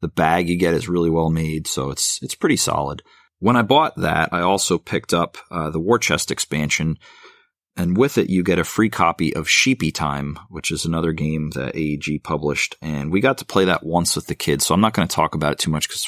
[0.00, 3.02] The bag you get is really well made, so it's it's pretty solid.
[3.40, 6.98] When I bought that, I also picked up uh, the War Chest expansion,
[7.78, 11.50] and with it, you get a free copy of Sheepy Time, which is another game
[11.50, 12.76] that AEG published.
[12.82, 15.14] And we got to play that once with the kids, so I'm not going to
[15.14, 16.06] talk about it too much because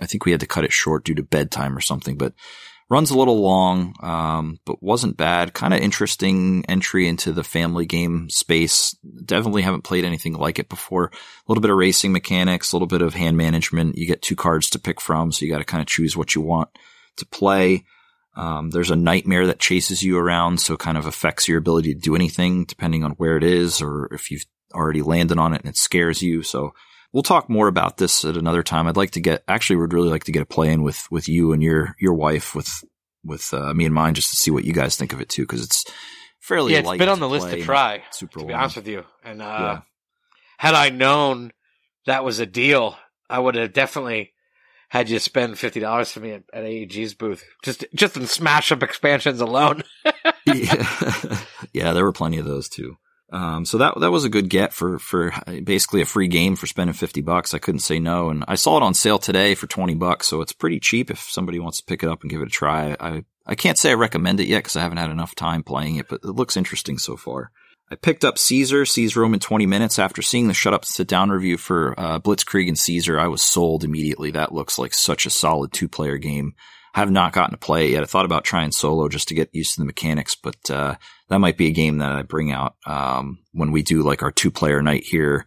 [0.00, 2.16] I think we had to cut it short due to bedtime or something.
[2.16, 2.32] But
[2.88, 5.52] runs a little long, um, but wasn't bad.
[5.52, 8.96] Kind of interesting entry into the family game space.
[9.24, 11.06] Definitely haven't played anything like it before.
[11.06, 11.12] A
[11.48, 13.98] little bit of racing mechanics, a little bit of hand management.
[13.98, 16.34] You get two cards to pick from, so you got to kind of choose what
[16.34, 16.70] you want
[17.16, 17.84] to play.
[18.36, 22.00] Um, there's a nightmare that chases you around, so kind of affects your ability to
[22.00, 24.44] do anything depending on where it is or if you've
[24.74, 26.42] already landed on it and it scares you.
[26.42, 26.74] So
[27.12, 28.86] we'll talk more about this at another time.
[28.88, 31.28] I'd like to get, actually would really like to get a play in with, with
[31.28, 32.82] you and your, your wife with,
[33.24, 35.46] with, uh, me and mine just to see what you guys think of it too.
[35.46, 35.84] Cause it's
[36.40, 38.02] fairly yeah, it's light been on the list to try.
[38.10, 38.62] Super To be long.
[38.62, 39.80] honest with you, and uh, Yeah.
[40.58, 41.52] had I known
[42.06, 42.98] that was a deal,
[43.30, 44.33] I would have definitely
[44.94, 48.70] had you spend fifty dollars for me at, at AEG's booth, just just in smash
[48.70, 49.82] up expansions alone.
[50.46, 51.40] yeah.
[51.72, 52.96] yeah, there were plenty of those too.
[53.32, 55.32] Um, so that that was a good get for for
[55.64, 57.54] basically a free game for spending fifty bucks.
[57.54, 60.40] I couldn't say no, and I saw it on sale today for twenty bucks, so
[60.40, 62.96] it's pretty cheap if somebody wants to pick it up and give it a try.
[63.00, 65.96] I I can't say I recommend it yet because I haven't had enough time playing
[65.96, 67.50] it, but it looks interesting so far.
[67.90, 69.98] I picked up Caesar, Seize Rome in 20 minutes.
[69.98, 73.42] After seeing the Shut Up Sit Down review for uh, Blitzkrieg and Caesar, I was
[73.42, 74.30] sold immediately.
[74.30, 76.54] That looks like such a solid two player game.
[76.94, 78.02] I have not gotten to play it yet.
[78.02, 80.94] I thought about trying solo just to get used to the mechanics, but uh,
[81.28, 84.30] that might be a game that I bring out um, when we do like our
[84.30, 85.44] two player night here.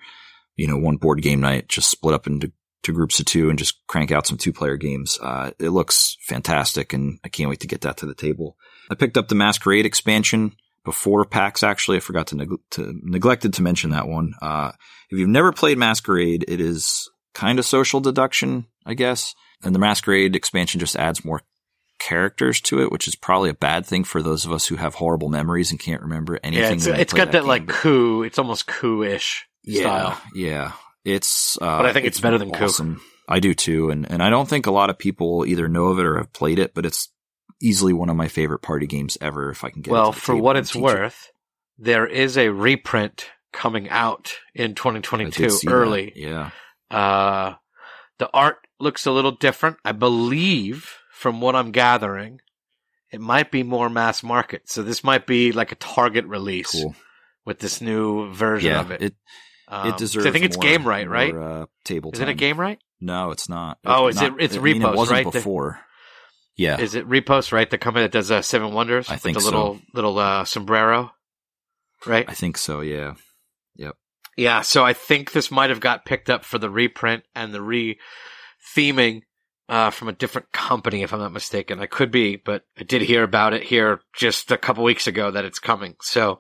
[0.56, 2.52] You know, one board game night, just split up into
[2.92, 5.20] groups of two and just crank out some two player games.
[5.22, 8.58] Uh, it looks fantastic, and I can't wait to get that to the table.
[8.90, 10.56] I picked up the Masquerade expansion
[10.88, 11.64] before PAX.
[11.64, 14.32] Actually, I forgot to, neg- to neglected to mention that one.
[14.42, 14.72] Uh,
[15.12, 19.36] if you've never played Mascarade, it is kind of social deduction, I guess.
[19.62, 21.42] And the Mascarade expansion just adds more
[22.00, 24.96] characters to it, which is probably a bad thing for those of us who have
[24.96, 26.64] horrible memories and can't remember anything.
[26.64, 28.24] Yeah, it's, it's got that, that like coup.
[28.24, 30.22] It's almost coup-ish yeah, style.
[30.34, 30.72] Yeah,
[31.04, 31.58] it's.
[31.62, 32.96] Uh, but I think it's, it's better than awesome.
[32.96, 33.02] coup.
[33.28, 36.00] I do too, and and I don't think a lot of people either know of
[36.00, 37.10] it or have played it, but it's
[37.62, 39.50] easily one of my favorite party games ever.
[39.50, 41.84] If I can get well, for what it's worth, it.
[41.84, 46.14] there is a reprint coming out in 2022 early.
[46.16, 46.18] That.
[46.18, 46.50] Yeah.
[46.90, 47.56] Uh,
[48.20, 49.78] the art looks a little different.
[49.84, 52.42] I believe, from what I'm gathering,
[53.12, 54.70] it might be more mass market.
[54.70, 56.96] So this might be like a Target release cool.
[57.46, 59.02] with this new version yeah, of it.
[59.02, 59.16] It
[59.68, 60.26] um, it deserves.
[60.26, 61.34] I think it's more, Gamewright, right?
[61.34, 62.12] More, uh, table.
[62.14, 62.78] Is it a Gamewright?
[63.02, 63.78] No, it's not.
[63.86, 64.44] Oh, it's is not, it?
[64.44, 65.32] It's I Repos, mean, it wasn't right?
[65.32, 65.80] Before.
[66.58, 66.82] Yeah.
[66.82, 67.70] Is it Repos, right?
[67.70, 69.10] The company that does uh, Seven Wonders.
[69.10, 69.82] I with think the little so.
[69.94, 71.12] little uh, sombrero,
[72.06, 72.26] right?
[72.28, 72.82] I think so.
[72.82, 73.14] Yeah.
[73.76, 73.96] Yep.
[74.36, 74.62] Yeah.
[74.62, 78.00] So I think this might have got picked up for the reprint and the re
[78.76, 79.22] theming
[79.70, 81.80] uh, from a different company, if I'm not mistaken.
[81.80, 85.30] I could be, but I did hear about it here just a couple weeks ago
[85.32, 85.96] that it's coming.
[86.02, 86.40] So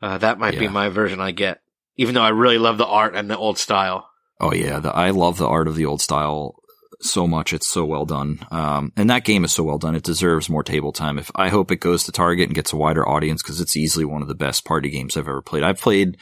[0.00, 1.60] uh, that might be my version I get,
[1.96, 4.08] even though I really love the art and the old style.
[4.40, 6.56] Oh yeah, the, I love the art of the old style
[7.00, 7.52] so much.
[7.52, 9.94] It's so well done, um, and that game is so well done.
[9.94, 11.18] It deserves more table time.
[11.18, 14.04] If I hope it goes to Target and gets a wider audience because it's easily
[14.04, 15.62] one of the best party games I've ever played.
[15.62, 16.18] I've played,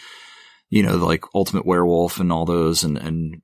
[0.68, 3.42] you know, like Ultimate Werewolf and all those, and and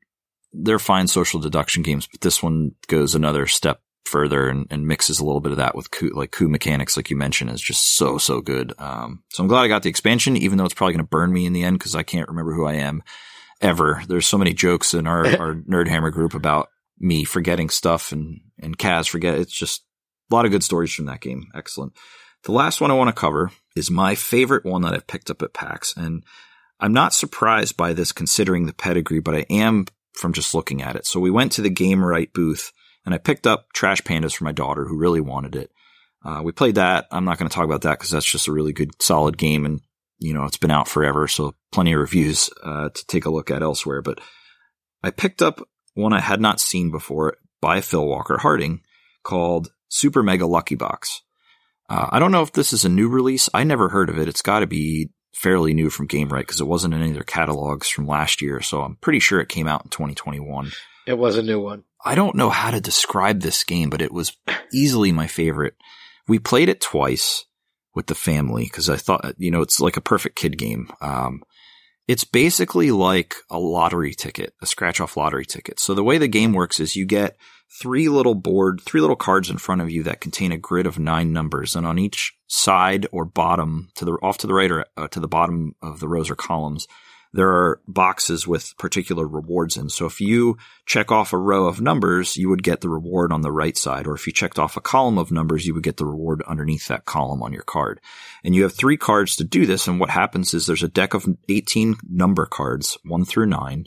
[0.53, 5.21] they're fine social deduction games, but this one goes another step further and, and mixes
[5.21, 7.97] a little bit of that with coup, like coup mechanics, like you mentioned, is just
[7.97, 8.73] so so good.
[8.79, 11.33] Um, so I'm glad I got the expansion, even though it's probably going to burn
[11.33, 13.03] me in the end because I can't remember who I am
[13.61, 14.03] ever.
[14.09, 18.79] There's so many jokes in our, our Nerdhammer group about me forgetting stuff and, and
[18.79, 19.39] Kaz forget.
[19.39, 19.85] It's just
[20.31, 21.51] a lot of good stories from that game.
[21.55, 21.93] Excellent.
[22.45, 25.43] The last one I want to cover is my favorite one that I've picked up
[25.43, 25.95] at PAX.
[25.97, 26.25] And
[26.81, 30.97] I'm not surprised by this considering the pedigree, but I am from just looking at
[30.97, 31.07] it.
[31.07, 32.73] So we went to the Gamewright booth
[33.05, 35.71] and I picked up Trash Pandas for my daughter who really wanted it.
[36.25, 37.07] Uh, we played that.
[37.13, 39.65] I'm not going to talk about that because that's just a really good, solid game.
[39.65, 39.81] And,
[40.19, 41.29] you know, it's been out forever.
[41.29, 44.03] So plenty of reviews uh, to take a look at elsewhere.
[44.03, 44.21] But
[45.03, 48.83] I picked up one I had not seen before by Phil Walker-Harding
[49.25, 51.23] called Super Mega Lucky Box.
[51.89, 53.49] Uh, I don't know if this is a new release.
[53.55, 54.29] I never heard of it.
[54.29, 57.25] It's got to be fairly new from Gamewright because it wasn't in any of their
[57.25, 58.61] catalogs from last year.
[58.61, 60.71] So I'm pretty sure it came out in 2021.
[61.07, 61.85] It was a new one.
[62.05, 64.37] I don't know how to describe this game, but it was
[64.73, 65.75] easily my favorite.
[66.29, 67.45] We played it twice
[67.95, 70.91] with the family because I thought, you know, it's like a perfect kid game.
[71.01, 71.43] Um,
[72.09, 75.81] it's basically like a lottery ticket, a scratch off lottery ticket.
[75.81, 77.37] So the way the game works is you get
[77.81, 80.99] three little board, three little cards in front of you that contain a grid of
[80.99, 81.75] nine numbers.
[81.75, 85.21] And on each side or bottom to the, off to the right or uh, to
[85.21, 86.87] the bottom of the rows or columns,
[87.37, 89.91] there are boxes with particular rewards in.
[89.91, 90.57] So if you
[90.87, 94.07] check off a row of numbers, you would get the reward on the right side.
[94.07, 96.89] Or if you checked off a column of numbers, you would get the reward underneath
[96.89, 98.01] that column on your card.
[98.43, 99.87] And you have three cards to do this.
[99.87, 103.87] And what happens is there's a deck of 18 number cards, one through nine.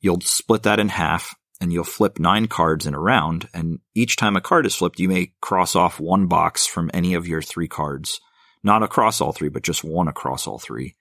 [0.00, 3.48] You'll split that in half and you'll flip nine cards in a round.
[3.54, 7.14] And each time a card is flipped, you may cross off one box from any
[7.14, 8.20] of your three cards.
[8.62, 10.96] Not across all three, but just one across all three.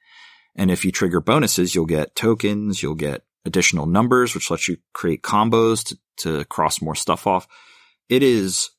[0.60, 4.76] And if you trigger bonuses, you'll get tokens, you'll get additional numbers, which lets you
[4.94, 7.48] create combos to, to cross more stuff off.
[8.10, 8.70] It is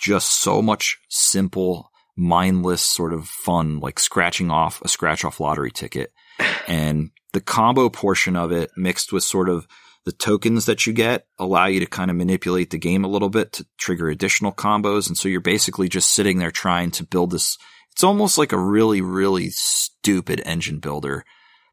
[0.00, 5.72] just so much simple, mindless sort of fun, like scratching off a scratch off lottery
[5.72, 6.12] ticket.
[6.66, 9.66] And the combo portion of it mixed with sort of
[10.06, 13.28] the tokens that you get allow you to kind of manipulate the game a little
[13.28, 15.08] bit to trigger additional combos.
[15.08, 17.58] And so you're basically just sitting there trying to build this.
[17.94, 21.24] It's almost like a really, really stupid engine builder,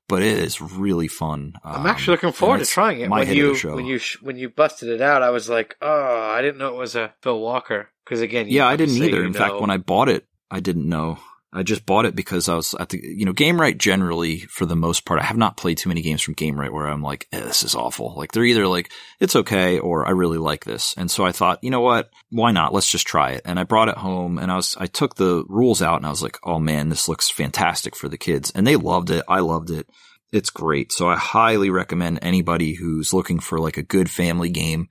[0.08, 1.54] but it is really fun.
[1.64, 3.10] I'm actually looking um, forward to trying it.
[3.10, 3.76] my When you show.
[3.76, 6.68] when you sh- when you busted it out, I was like, oh, I didn't know
[6.68, 7.90] it was a Phil Walker.
[8.06, 9.24] Because again, Yeah, I didn't either.
[9.24, 11.18] In fact, when I bought it, I didn't know.
[11.54, 14.76] I just bought it because I was at the, you know, Gamewright generally, for the
[14.76, 17.42] most part, I have not played too many games from Gamewright where I'm like, eh,
[17.42, 18.14] this is awful.
[18.16, 20.94] Like they're either like, it's okay or I really like this.
[20.98, 22.10] And so I thought, you know what?
[22.30, 22.74] Why not?
[22.74, 23.42] Let's just try it.
[23.44, 26.10] And I brought it home and I was, I took the rules out and I
[26.10, 28.52] was like, oh man, this looks fantastic for the kids.
[28.56, 29.26] And they loved it.
[29.28, 29.90] I loved it.
[30.32, 30.94] It's great.
[30.94, 34.88] So I highly recommend anybody who's looking for like a good family game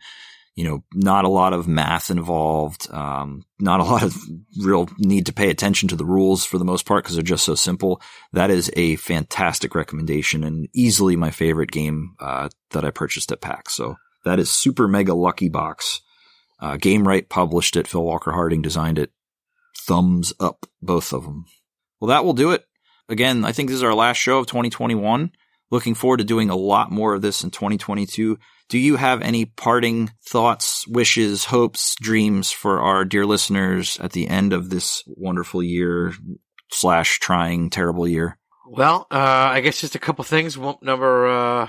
[0.55, 4.17] you know, not a lot of math involved, um, not a lot of
[4.59, 7.45] real need to pay attention to the rules for the most part because they're just
[7.45, 8.01] so simple.
[8.33, 13.41] That is a fantastic recommendation and easily my favorite game uh, that I purchased at
[13.41, 13.75] PAX.
[13.75, 16.01] So that is Super Mega Lucky Box.
[16.61, 17.89] Uh, Gamewright published it.
[17.89, 19.11] Phil Walker-Harding designed it.
[19.87, 21.47] Thumbs up, both of them.
[22.01, 22.65] Well, that will do it.
[23.09, 25.33] Again, I think this is our last show of 2021.
[25.71, 28.39] Looking forward to doing a lot more of this in 2022.
[28.71, 34.29] Do you have any parting thoughts, wishes, hopes, dreams for our dear listeners at the
[34.29, 36.15] end of this wonderful year
[36.71, 38.39] slash trying terrible year?
[38.65, 40.57] Well, uh, I guess just a couple things.
[40.57, 41.69] Number, uh,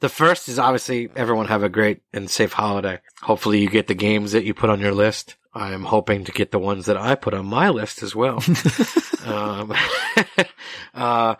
[0.00, 3.00] the first is obviously everyone have a great and safe holiday.
[3.22, 5.36] Hopefully you get the games that you put on your list.
[5.54, 8.44] I am hoping to get the ones that I put on my list as well.
[9.24, 9.72] um,
[10.94, 11.36] uh,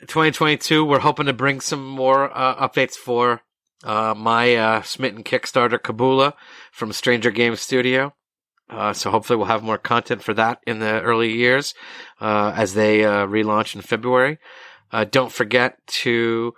[0.00, 3.42] 2022, we're hoping to bring some more uh, updates for
[3.84, 6.34] uh, my uh, smitten Kickstarter Kabula
[6.72, 8.14] from Stranger Games Studio.
[8.68, 11.74] Uh, so hopefully we'll have more content for that in the early years
[12.20, 14.38] uh, as they uh, relaunch in February.
[14.92, 16.54] Uh, don't forget to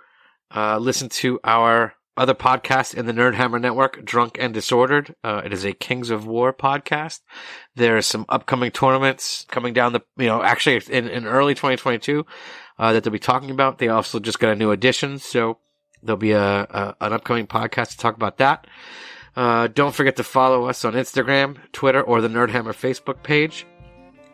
[0.79, 5.15] listen to our other podcast in the Nerdhammer Network, Drunk and Disordered.
[5.23, 7.21] it is a Kings of War podcast.
[7.75, 12.23] There are some upcoming tournaments coming down the, you know, actually in, in early 2022
[12.77, 13.79] that they'll be talking about.
[13.79, 15.57] They also just got a new edition, so
[16.03, 18.67] There'll be a, a an upcoming podcast to talk about that.
[19.35, 23.65] Uh, don't forget to follow us on Instagram, Twitter, or the Nerdhammer Facebook page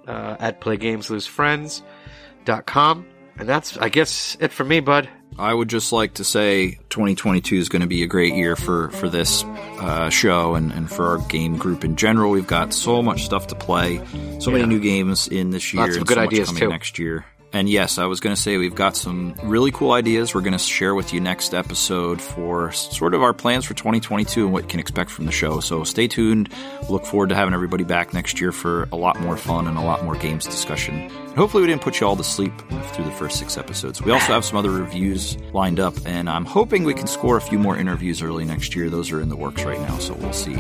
[0.08, 3.06] uh, at PlayGamesLoseFriends.com.
[3.38, 5.08] And that's, I guess, it for me, bud.
[5.38, 8.90] I would just like to say 2022 is going to be a great year for,
[8.92, 9.46] for this
[9.80, 12.32] uh, show and, and for our game group in general.
[12.32, 14.02] We've got so much stuff to play,
[14.40, 14.58] so yeah.
[14.58, 16.70] many new games in this year, Lots of good so ideas coming too.
[16.70, 17.24] next year.
[17.52, 20.54] And yes, I was going to say we've got some really cool ideas we're going
[20.54, 24.64] to share with you next episode for sort of our plans for 2022 and what
[24.64, 25.60] you can expect from the show.
[25.60, 26.50] So stay tuned.
[26.90, 29.82] Look forward to having everybody back next year for a lot more fun and a
[29.82, 30.96] lot more games discussion.
[31.10, 32.54] And hopefully, we didn't put you all to sleep
[32.94, 34.02] through the first six episodes.
[34.02, 37.42] We also have some other reviews lined up, and I'm hoping we can score a
[37.42, 38.90] few more interviews early next year.
[38.90, 40.58] Those are in the works right now, so we'll see.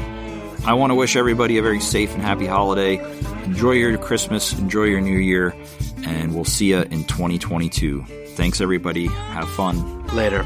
[0.66, 2.98] I want to wish everybody a very safe and happy holiday.
[3.46, 5.56] Enjoy your Christmas, enjoy your New Year,
[6.04, 8.04] and we'll see you in 2022.
[8.36, 9.08] Thanks, everybody.
[9.08, 10.06] Have fun.
[10.08, 10.46] Later.